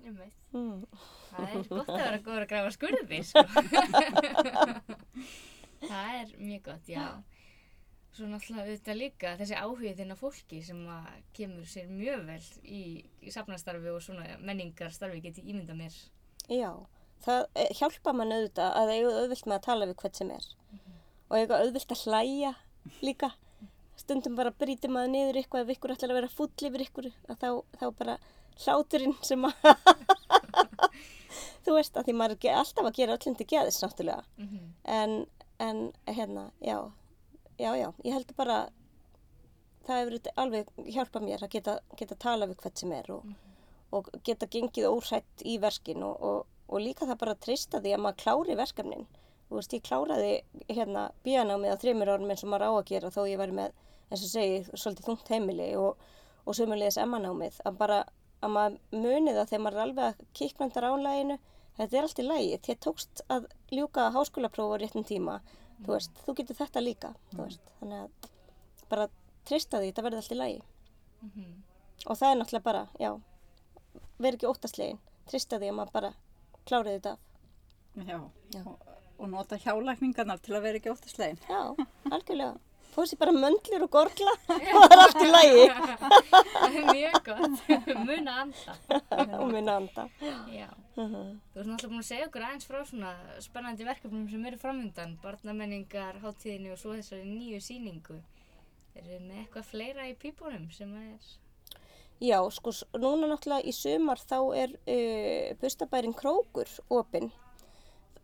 Einmitt. 0.03 0.35
Mm. 0.53 0.83
Það 1.29 1.49
er 1.49 1.67
gott 1.69 1.89
að 1.93 1.99
vera 2.03 2.21
góður 2.25 2.45
að 2.45 2.51
grafa 2.53 2.71
skurði, 2.75 3.19
sko. 3.27 3.43
það 5.89 6.13
er 6.19 6.31
mjög 6.37 6.63
gott, 6.69 6.89
já. 6.91 7.07
Svo 8.09 8.27
náttúrulega 8.27 8.65
auðvitað 8.65 8.99
líka 8.99 9.33
þessi 9.39 9.57
áhugið 9.59 9.99
þinn 10.01 10.15
á 10.15 10.17
fólki 10.19 10.61
sem 10.65 10.79
að 10.91 11.09
kemur 11.37 11.67
sér 11.69 11.91
mjög 11.93 12.23
vel 12.27 12.39
í, 12.65 12.83
í 13.23 13.33
safnastarfi 13.33 13.91
og 13.93 14.01
svona 14.03 14.39
menningarstarfi 14.43 15.21
geti 15.23 15.45
ímynda 15.45 15.77
mér. 15.77 15.95
Já, 16.49 16.71
það 17.23 17.45
eh, 17.53 17.69
hjálpa 17.77 18.15
mann 18.17 18.33
auðvitað 18.33 18.79
að 18.81 18.95
eiga 18.95 19.13
auðvilt 19.21 19.45
með 19.45 19.59
að 19.59 19.67
tala 19.69 19.89
við 19.89 20.01
hvert 20.01 20.19
sem 20.19 20.33
er 20.33 20.49
og 21.29 21.37
eiga 21.37 21.61
auðvilt 21.61 21.93
að 21.93 22.03
hlæja 22.07 22.51
líka 23.05 23.29
stundum 23.99 24.37
bara 24.39 24.53
brýtir 24.55 24.91
maður 24.93 25.13
niður 25.13 25.39
eitthvað 25.41 25.65
ef 25.65 25.75
ykkur 25.75 25.93
ætlar 25.93 26.13
að 26.13 26.19
vera 26.19 26.31
full 26.33 26.67
yfir 26.69 26.85
ykkur 26.85 27.09
þá, 27.29 27.49
þá 27.77 27.85
bara 27.99 28.15
hláturinn 28.65 29.15
sem 29.25 29.45
að 29.47 29.53
þú 31.65 31.75
veist 31.75 31.97
að 31.97 32.09
því 32.09 32.15
maður 32.17 32.49
er 32.49 32.59
alltaf 32.59 32.87
að 32.89 32.97
gera 32.97 33.15
öllum 33.17 33.37
til 33.39 33.49
geðis 33.53 33.81
náttúrulega. 33.83 34.23
Mm 34.37 34.49
en, 34.89 35.25
en 35.57 35.93
hérna, 36.05 36.51
já. 36.59 36.91
Já, 37.57 37.75
já, 37.75 37.93
ég 38.03 38.13
held 38.13 38.35
bara 38.37 38.69
það 39.83 39.97
hefur 39.99 40.31
alveg 40.39 40.69
hjálpað 40.85 41.25
mér 41.25 41.43
að 41.43 41.55
geta, 41.57 41.73
geta 41.99 42.15
tala 42.15 42.47
við 42.47 42.61
hvert 42.63 42.79
sem 42.79 42.91
er 42.95 43.09
og, 43.11 43.25
og 43.91 44.07
geta 44.23 44.47
gengið 44.47 44.87
óhrætt 44.87 45.43
í 45.43 45.57
verkin 45.59 46.05
og, 46.07 46.21
og, 46.23 46.45
og 46.69 46.83
líka 46.83 47.07
það 47.09 47.19
bara 47.23 47.35
að 47.35 47.41
treysta 47.45 47.81
því 47.83 47.95
að 47.95 48.03
maður 48.05 48.21
klári 48.23 48.55
verkefnin. 48.59 49.07
Þú 49.49 49.57
veist, 49.57 49.73
ég 49.73 49.85
kláraði 49.89 50.33
hérna 50.69 51.09
bíanámið 51.25 51.73
á 51.73 51.81
þreymur 51.81 52.13
árum 52.13 52.31
eins 52.31 52.45
og 52.45 52.53
maður 52.53 52.69
á 52.69 52.71
að 52.77 52.89
gera 52.93 53.11
þó 53.11 53.21
ég 53.25 53.41
væri 53.41 53.57
með, 53.59 53.75
eins 54.07 54.23
og 54.23 54.31
segi, 54.31 54.59
svolítið 54.75 55.09
þungt 55.09 55.33
heimili 55.33 55.69
og, 55.81 56.03
og 56.45 56.57
sömulegis 56.57 56.99
emmanámið 57.01 57.59
að 57.65 57.79
bara, 57.81 57.99
að 58.39 58.53
maður 58.55 59.05
muni 59.05 59.35
það 59.35 59.49
þegar 59.51 59.63
maður 59.63 59.77
er 59.77 59.85
alveg 59.85 60.05
að 60.09 60.25
kiknandar 60.39 60.89
ánlæginu 60.89 61.39
þetta 61.77 61.97
er 61.97 62.03
allt 62.07 62.19
í 62.19 62.27
lægi, 62.27 62.59
þér 62.65 62.81
tókst 62.85 63.23
að 63.31 63.47
ljúka 63.71 64.09
háskólapróf 64.15 64.75
á 64.75 64.77
réttum 64.81 65.07
tíma 65.07 65.39
þú 65.85 65.95
veist, 65.95 66.21
þú 66.25 66.35
getur 66.39 66.59
þetta 66.59 66.83
líka 66.83 67.13
veist, 67.35 67.73
þannig 67.79 68.03
að 68.03 68.29
bara 68.89 69.09
treysta 69.47 69.79
því, 69.79 69.91
þetta 69.91 70.05
verður 70.05 70.21
allt 70.23 70.31
í 70.31 70.39
lægi 70.39 70.61
-hmm. 70.61 71.53
og 72.05 72.17
það 72.17 72.31
er 72.31 72.39
náttúrulega 72.39 72.69
bara, 72.69 72.87
já 72.99 73.11
verð 74.19 74.39
ekki 74.39 74.49
óttastlegin, 74.49 74.99
treysta 75.29 75.59
því 75.59 75.71
að 75.71 75.77
maður 75.77 75.93
bara 75.95 76.11
klárið 76.67 76.97
þetta 76.97 77.11
af. 77.15 77.19
Já, 78.07 78.19
Já. 78.53 78.63
Og, 78.65 78.87
og 79.19 79.29
nota 79.31 79.59
hjálækningarnar 79.59 80.41
til 80.43 80.55
að 80.55 80.65
vera 80.67 80.79
ekki 80.79 80.91
óttaslegin. 80.93 81.39
Já, 81.49 81.61
algjörlega. 82.13 82.55
Fóð 82.89 83.05
sér 83.11 83.19
bara 83.21 83.33
möndlur 83.35 83.83
og 83.85 83.91
gorgla 83.93 84.31
og 84.49 84.53
það 84.57 84.93
er 84.95 85.01
allt 85.03 85.19
í 85.21 85.27
lægi 85.29 85.65
Það 85.69 86.75
er 86.79 86.87
mjög 86.89 87.17
gott. 87.27 87.59
Muna 88.09 88.35
anda. 88.43 88.75
og 89.39 89.51
minna 89.53 89.75
anda. 89.79 90.05
Já. 90.49 90.69
Mhm. 90.97 91.27
Þú 91.53 91.61
ert 91.61 91.69
náttúrulega 91.69 91.91
búin 91.91 92.01
að 92.01 92.07
segja 92.09 92.27
okkur 92.27 92.45
aðeins 92.47 92.67
frá 92.67 92.79
svona 92.89 93.11
spennandi 93.45 93.85
verkefnum 93.87 94.25
sem 94.31 94.47
eru 94.49 94.57
framöndan, 94.59 95.13
barnamenningar, 95.23 96.17
háttíðinni 96.23 96.73
og 96.73 96.81
svo 96.81 96.95
þessari 96.97 97.27
nýju 97.29 97.61
síningu. 97.63 98.17
Eru 98.97 99.05
þið 99.13 99.21
með 99.27 99.43
eitthvað 99.43 99.69
fleira 99.69 100.07
í 100.09 100.15
pípunum 100.19 100.65
sem 100.75 100.89
að 100.97 101.05
er... 101.13 101.29
Já, 102.19 102.39
sko, 102.51 102.73
núna 102.99 103.29
náttúrulega 103.31 103.69
í 103.69 103.71
sumar 103.71 104.19
þá 104.19 104.39
er 104.59 104.73
uh, 104.75 105.53
bustabærin 105.61 106.17
Krókur 106.17 106.67
opinn. 106.91 107.29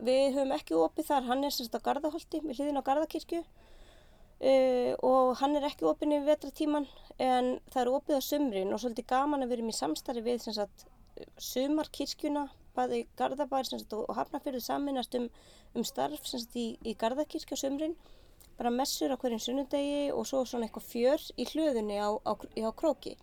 Við 0.04 0.34
höfum 0.36 0.52
ekki 0.58 0.76
opið 0.76 1.08
þar, 1.14 1.30
hann 1.30 1.46
er 1.48 1.54
semst 1.56 1.78
á 1.78 1.80
Garðaholti, 1.80 2.42
við 2.44 2.60
hliðin 2.60 2.82
á 2.82 2.88
Garðakirkju 2.90 3.46
uh, 4.46 4.92
og 5.06 5.36
hann 5.42 5.58
er 5.58 5.68
ekki 5.70 5.88
opinn 5.90 6.14
yfir 6.16 6.30
vetratíman 6.34 6.88
en 7.22 7.56
það 7.72 7.82
er 7.82 7.94
opið 7.98 8.20
á 8.20 8.22
sumrin 8.28 8.74
og 8.76 8.82
svolítið 8.84 9.10
gaman 9.10 9.46
að 9.46 9.52
við 9.52 9.58
erum 9.60 9.72
í 9.72 9.80
samstarfi 9.80 10.26
við 10.26 10.46
sagt 10.46 10.86
sumarkirkjuna, 11.40 12.50
bæði 12.76 13.06
Garðabær 13.20 13.68
sagt 13.70 13.94
og 13.96 14.10
Hafnarfjörðu 14.18 14.62
saminast 14.64 15.16
um, 15.16 15.30
um 15.76 15.86
starf 15.88 16.28
sagt 16.28 16.58
í, 16.60 16.74
í 16.84 16.96
Garðakirkju 17.00 17.56
á 17.56 17.64
sumrin 17.64 17.96
bara 18.58 18.72
messur 18.72 19.12
á 19.12 19.20
hverjum 19.20 19.42
sunnudegi 19.44 20.12
og 20.16 20.28
svo 20.28 20.44
svona 20.48 20.68
eitthvað 20.68 20.88
fjör 20.88 21.24
í 21.40 21.48
hlöðunni 21.52 22.00
á, 22.00 22.10
á, 22.24 22.32
á 22.36 22.72
króki. 22.76 23.16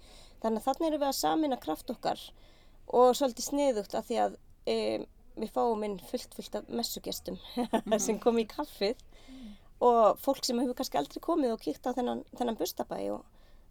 Þannig 0.43 0.61
að 0.61 0.67
þannig 0.67 0.89
erum 0.89 1.03
við 1.03 1.09
að 1.09 1.21
samina 1.21 1.59
kraft 1.61 1.93
okkar 1.93 2.21
og 2.93 3.17
svolítið 3.17 3.49
sniðugt 3.49 3.97
af 3.97 4.09
því 4.09 4.19
að 4.27 4.37
e, 4.69 4.77
við 5.39 5.53
fáum 5.55 5.85
inn 5.87 5.99
fullt 6.11 6.37
fullt 6.37 6.59
af 6.59 6.69
messugestum 6.69 7.39
sem 8.05 8.21
kom 8.21 8.41
í 8.43 8.49
kaffið 8.49 9.01
og 9.83 10.19
fólk 10.23 10.45
sem 10.47 10.61
hefur 10.63 10.77
kannski 10.79 10.99
aldrei 11.01 11.21
komið 11.23 11.57
og 11.57 11.63
kíkt 11.63 11.87
á 11.89 11.97
þennan, 11.97 12.25
þennan 12.39 12.59
bustabæ 12.61 12.99
og 13.17 13.23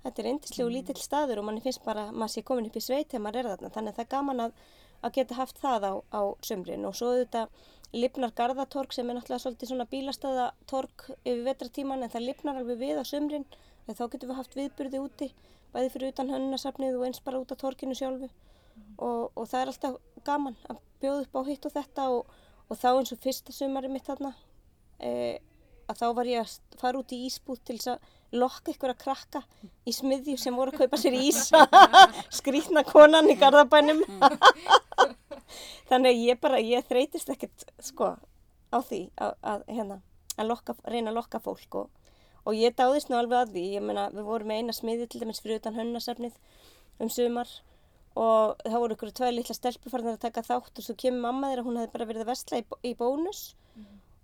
þetta 0.03 0.21
er 0.21 0.29
eindislegu 0.31 0.71
lítill 0.73 0.99
staður 0.99 1.41
og 1.41 1.47
manni 1.47 1.63
finnst 1.63 1.83
bara 1.85 2.07
að 2.09 2.17
maður 2.17 2.33
sé 2.33 2.43
komin 2.45 2.67
upp 2.67 2.79
í 2.79 2.83
sveit 2.83 3.11
þegar 3.11 3.23
maður 3.25 3.41
er 3.41 3.49
þarna. 3.51 3.73
Þannig 3.75 3.91
að 3.91 3.99
það 3.99 4.05
er 4.05 4.11
gaman 4.15 4.43
að, 4.45 4.55
að 5.01 5.13
geta 5.17 5.37
haft 5.37 5.61
það 5.61 5.87
á, 5.87 5.93
á 6.11 6.21
sumrin. 6.47 6.87
Og 6.89 6.97
svo 6.97 7.11
auðvitað 7.13 7.61
lifnar 7.91 8.33
Garðatorg 8.35 8.95
sem 8.95 9.09
er 9.09 9.17
náttúrulega 9.17 9.43
svolítið 9.45 9.71
svona 9.71 9.87
bílastæðatorg 9.91 11.07
yfir 11.21 11.43
vetratíman 11.47 12.05
en 12.05 12.13
það 12.13 12.27
lifnar 12.27 12.61
alveg 12.61 12.81
við 12.81 13.01
á 13.01 13.05
sumrin. 13.07 13.47
En 13.87 13.97
þá 13.97 14.05
getum 14.07 14.31
við 14.31 14.39
haft 14.39 14.57
viðburði 14.57 15.03
úti 15.03 15.31
bæði 15.71 15.91
fyrir 15.93 16.13
utan 16.13 16.31
hönnasafnið 16.33 16.97
og 16.97 17.07
eins 17.07 17.21
bara 17.23 17.39
út 17.41 17.51
á 17.53 17.61
torginu 17.61 17.95
sjálfu. 17.95 18.31
Og, 18.97 19.31
og 19.35 19.45
það 19.47 19.61
er 19.61 19.71
alltaf 19.71 19.99
gaman 20.27 20.57
að 20.71 20.81
bjóða 21.01 21.25
upp 21.25 21.37
á 21.37 21.41
hitt 21.47 21.67
og 21.67 21.75
þetta 21.75 22.07
og, 22.15 22.33
og 22.67 22.79
þá 22.79 22.89
eins 22.91 23.13
og 23.13 23.21
fyrsta 23.21 23.55
sumari 23.55 23.91
mitt 23.91 24.07
þarna 24.07 24.31
e, 24.99 25.39
að 25.91 26.01
þá 26.01 26.07
var 26.17 26.31
ég 26.31 26.43
að 26.43 26.79
fara 26.81 27.01
út 27.01 27.13
í 27.15 27.21
ísbúð 27.27 27.61
til 27.67 27.77
þess 27.77 27.93
að 27.93 28.09
lokka 28.41 28.71
ykkur 28.71 28.93
að 28.93 29.01
krakka 29.03 29.41
í 29.87 29.93
smiðju 29.95 30.37
sem 30.39 30.55
voru 30.55 30.71
að 30.73 30.83
kaupa 30.83 30.99
sér 30.99 31.17
ís. 31.19 31.49
Skrýtna 32.39 32.83
konan 32.87 33.29
í 33.31 33.37
garðabænum. 33.39 34.03
Þannig 35.91 36.13
að 36.13 36.21
ég 36.23 36.39
bara, 36.41 36.61
ég 36.63 36.85
þreytist 36.87 37.31
ekkert 37.33 37.65
sko 37.83 38.13
á 38.71 38.77
því 38.79 39.01
að, 39.19 39.33
að 39.43 39.65
hérna, 39.67 39.97
að 40.39 40.53
lokka, 40.53 40.77
reyna 40.87 41.11
að 41.11 41.19
lokka 41.19 41.41
fólk 41.43 41.81
og, 41.81 41.89
og 42.47 42.55
ég 42.55 42.77
dáðist 42.77 43.11
nú 43.11 43.19
alveg 43.19 43.41
að 43.41 43.57
því, 43.57 43.65
ég 43.75 43.83
meina 43.83 44.07
við 44.13 44.29
vorum 44.29 44.51
með 44.51 44.61
eina 44.61 44.77
smiðju 44.77 45.09
til 45.11 45.21
dæmis 45.25 45.43
fyrir 45.43 45.59
utan 45.59 45.75
hönnasafnið 45.75 46.37
um 47.03 47.11
sumar 47.11 47.51
og 48.15 48.59
það 48.63 48.79
voru 48.83 48.95
ykkur 48.95 49.11
tveið 49.15 49.35
litla 49.37 49.55
stelpur 49.55 49.91
farin 49.91 50.13
að 50.13 50.23
taka 50.23 50.43
þátt 50.47 50.79
og 50.79 50.85
svo 50.85 50.95
kemur 50.99 51.25
mamma 51.27 51.51
þeirra, 51.51 51.65
hún 51.67 51.79
hefði 51.79 51.93
bara 51.93 52.07
verið 52.09 52.25
að 52.25 52.31
vestla 52.31 52.61
í, 52.61 52.65
í 52.87 52.95
bónus 52.99 53.43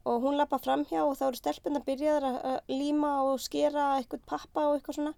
og 0.08 0.24
hún 0.24 0.38
lappa 0.40 0.58
framhjá 0.62 1.04
og 1.06 1.18
þá 1.20 1.26
eru 1.30 1.40
stelpuna 1.42 1.82
byrjaðar 1.88 2.26
að 2.30 2.38
að 2.52 2.74
líma 2.80 3.12
og 3.28 3.42
skera 3.44 3.88
eitthvað 3.98 4.24
pappa 4.30 4.68
og 4.70 4.78
eitthvað 4.78 5.00
svona 5.00 5.14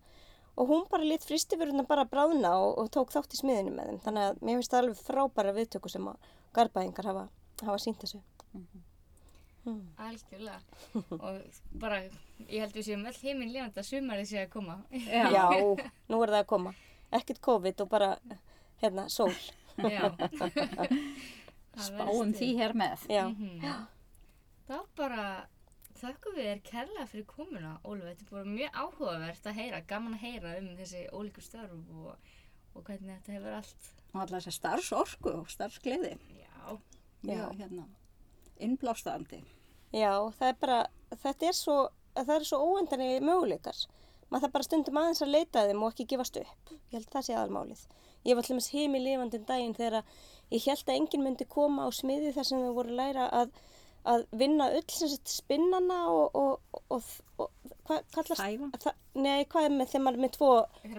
og 0.60 0.68
hún 0.68 0.84
bara 0.92 1.06
lit 1.08 1.24
fristifuruna 1.24 1.86
bara 1.88 2.08
bráðna 2.10 2.56
og, 2.60 2.74
og 2.82 2.90
tók 2.92 3.14
þátt 3.14 3.36
í 3.38 3.40
smiðinu 3.40 3.76
með 3.78 3.92
þeim 3.94 4.00
þannig 4.08 4.28
að 4.28 4.42
mér 4.44 4.60
finnst 4.60 4.74
það 4.74 4.82
alveg 4.84 5.02
frábæra 5.08 5.56
viðtöku 5.56 5.92
sem 5.94 6.10
að 6.12 6.30
garbaðingar 6.58 7.10
hafa, 7.12 7.26
hafa 7.64 7.78
sínt 7.86 8.02
þessu 8.04 8.20
mm. 8.58 9.82
Algjörlega. 10.02 10.60
og 11.20 11.40
bara, 11.80 12.02
ég 12.50 12.64
held 12.64 12.74
við 12.76 12.88
séum 12.90 13.06
öll 13.06 13.18
heiminn 13.22 13.52
lifandi 13.54 13.82
að 13.84 13.90
sumarið 13.92 14.30
sé 14.32 14.40
að 14.42 14.52
koma. 14.56 14.78
Já. 14.90 15.28
Já, 15.36 15.44
nú 16.10 16.22
er 16.24 16.34
það 16.34 16.40
að 16.40 16.48
koma 16.50 16.74
ekkert 17.20 17.42
COVID 17.46 17.84
og 17.86 17.90
bara 17.92 18.10
hérna, 18.82 19.06
sól 19.14 19.34
Já. 19.80 20.10
Spáum 21.80 22.34
því 22.36 22.50
hér 22.58 22.74
með. 22.76 23.06
Já, 23.08 23.24
Mhm. 23.30 23.62
Þá 24.70 24.76
bara 25.00 25.24
þakkum 25.98 26.36
við 26.38 26.46
þér 26.52 26.60
kærlega 26.68 27.06
fyrir 27.10 27.26
komuna, 27.30 27.72
Ólfi. 27.84 28.06
Þetta 28.12 28.26
er 28.26 28.34
bara 28.36 28.52
mjög 28.54 28.76
áhugavert 28.84 29.48
að 29.50 29.58
heyra, 29.60 29.80
gaman 29.90 30.18
að 30.18 30.26
heyra 30.28 30.52
um 30.60 30.68
þessi 30.78 31.06
ólíku 31.10 31.42
störf 31.44 31.74
og, 31.74 32.34
og 32.76 32.84
hvernig 32.86 33.16
þetta 33.16 33.38
hefur 33.38 33.56
allt. 33.60 33.90
Og 34.14 34.20
alltaf 34.24 34.38
þessi 34.38 34.54
starfsorku 34.60 35.34
og 35.42 35.50
starfsgleði. 35.54 36.14
Já, 36.38 36.78
Já, 37.26 37.34
Já. 37.34 37.46
hérna, 37.60 37.88
innblástandi. 38.62 39.42
Já, 39.94 40.12
það 40.38 40.52
er 40.52 40.60
bara, 40.62 40.80
þetta 41.24 41.50
er 41.50 41.58
svo, 41.58 41.78
það 42.20 42.36
er 42.36 42.46
svo 42.52 42.60
óendani 42.70 43.10
möguleikar. 43.26 43.82
Maður 44.30 44.44
þarf 44.46 44.54
bara 44.54 44.68
stundum 44.68 44.98
aðeins 45.02 45.24
að 45.26 45.32
leita 45.34 45.64
að 45.64 45.72
þeim 45.72 45.84
og 45.84 45.94
ekki 45.96 46.06
gefast 46.12 46.38
upp. 46.38 46.74
Ég 46.92 47.00
held 47.00 47.10
það 47.16 47.26
sé 47.26 47.34
aðalmálið. 47.34 47.82
Ég 48.28 48.38
var 48.38 48.46
alltaf 48.46 48.70
heim 48.76 48.98
í 48.98 49.02
lifandin 49.02 49.46
daginn 49.48 49.74
þegar 49.74 50.04
ég 50.54 50.66
held 50.70 50.86
að 50.86 50.98
enginn 51.00 51.26
myndi 51.26 51.48
koma 51.50 51.88
á 51.88 51.90
smiði 51.96 52.34
þar 52.36 52.46
sem 52.50 52.62
þau 52.62 52.76
voru 52.78 52.94
að 52.94 53.00
læra 53.00 53.26
að, 53.34 53.56
að 54.06 54.26
vinna 54.32 54.70
ull 54.76 54.84
sem 54.88 55.10
sagt 55.12 55.28
spinnana 55.28 55.98
og, 56.10 56.36
og, 56.36 56.60
og, 56.74 56.82
og, 57.00 57.04
og 57.40 57.74
hvað 57.86 58.04
kallast 58.16 58.42
það? 58.86 58.94
Nei, 59.16 59.44
hvað 59.46 59.66
er 59.66 59.76
með 59.76 59.88
þegar 59.92 60.04
maður 60.06 60.18
er 60.20 60.24
með 60.24 60.32
tvo 60.38 60.52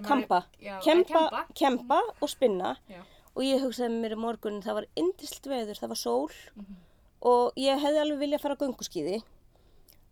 kampa? 0.07 0.43
já, 0.61 0.77
Kempa, 0.85 1.23
kemba. 1.31 1.45
kempa 1.55 2.01
og 2.21 2.29
spinna 2.29 2.77
Já. 2.89 3.01
og 3.35 3.43
ég 3.47 3.61
hugsaði 3.65 4.01
mér 4.03 4.13
í 4.17 4.21
morgun, 4.21 4.61
það 4.63 4.75
var 4.81 4.87
indislt 4.97 5.47
veður, 5.47 5.79
það 5.81 5.89
var 5.95 5.97
sól 5.97 6.31
Mhm. 6.57 6.77
og 7.23 7.53
ég 7.57 7.79
hefði 7.81 8.01
alveg 8.05 8.19
viljað 8.19 8.41
fara 8.41 8.55
á 8.57 8.61
gönguskíði 8.63 9.23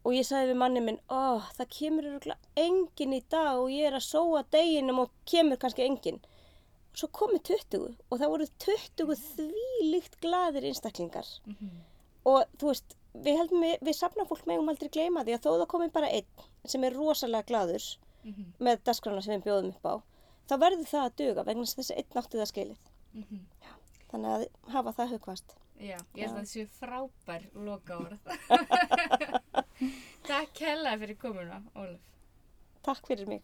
og 0.05 0.13
ég 0.15 0.25
sagði 0.25 0.53
við 0.53 0.57
manni 0.63 0.81
minn, 0.81 0.99
ó, 1.11 1.41
það 1.59 1.69
kemur 1.79 2.05
örugglega 2.09 2.39
enginn 2.57 3.13
í 3.13 3.23
dag 3.29 3.59
og 3.59 3.69
ég 3.71 3.87
er 3.91 3.99
að 3.99 4.07
sóa 4.09 4.45
deginum 4.51 4.99
og 5.01 5.11
kemur 5.27 5.57
kannski 5.59 5.85
enginn. 5.85 6.21
Svo 6.95 7.09
komið 7.13 7.43
20 7.45 7.97
og 8.11 8.19
það 8.19 8.31
voru 8.33 8.47
20 8.59 9.15
þvílíkt 9.37 10.17
glaðir 10.23 10.65
einstaklingar 10.71 11.27
Mhm. 11.47 11.69
Og 12.25 12.45
þú 12.59 12.67
veist, 12.73 12.97
við 13.15 13.37
heldum 13.39 13.61
við, 13.63 13.77
við 13.83 13.95
safnafólk 13.99 14.47
megum 14.47 14.69
aldrei 14.69 14.89
gleyma 14.89 15.25
því 15.25 15.33
að 15.37 15.43
þó 15.47 15.51
það 15.59 15.67
komi 15.73 15.89
bara 15.95 16.09
einn 16.11 16.27
sem 16.67 16.85
er 16.85 16.93
rosalega 16.99 17.47
glaður 17.47 17.85
Mhm. 18.25 18.45
með 18.61 18.77
dagskrána 18.85 19.23
sem 19.23 19.41
við 19.41 19.45
bjóðum 19.47 19.69
upp 19.77 19.87
á, 19.87 19.95
þá 20.49 20.55
verður 20.59 20.87
það 20.91 21.05
að 21.07 21.17
duga 21.17 21.43
vegna 21.47 21.63
þess 21.65 21.75
að 21.75 21.79
þessi 21.83 21.97
einn 21.97 22.19
átti 22.23 22.39
það 22.39 22.53
skilið. 22.53 22.79
Mhm. 23.15 23.39
Þannig 24.11 24.31
að 24.35 24.47
hafa 24.73 24.93
það 24.93 25.09
hugvast. 25.15 25.55
Já, 25.79 25.99
ég 26.15 26.27
held 26.27 26.37
að 26.37 26.43
það 26.43 26.51
séu 26.51 26.67
frábær 26.81 27.43
loka 27.55 27.97
orð. 27.97 28.19
Takk 30.29 30.59
hella 30.59 30.99
fyrir 30.99 31.17
komuna, 31.17 31.63
Ólaf. 31.77 32.01
Takk 32.83 33.07
fyrir 33.07 33.27
mig. 33.29 33.43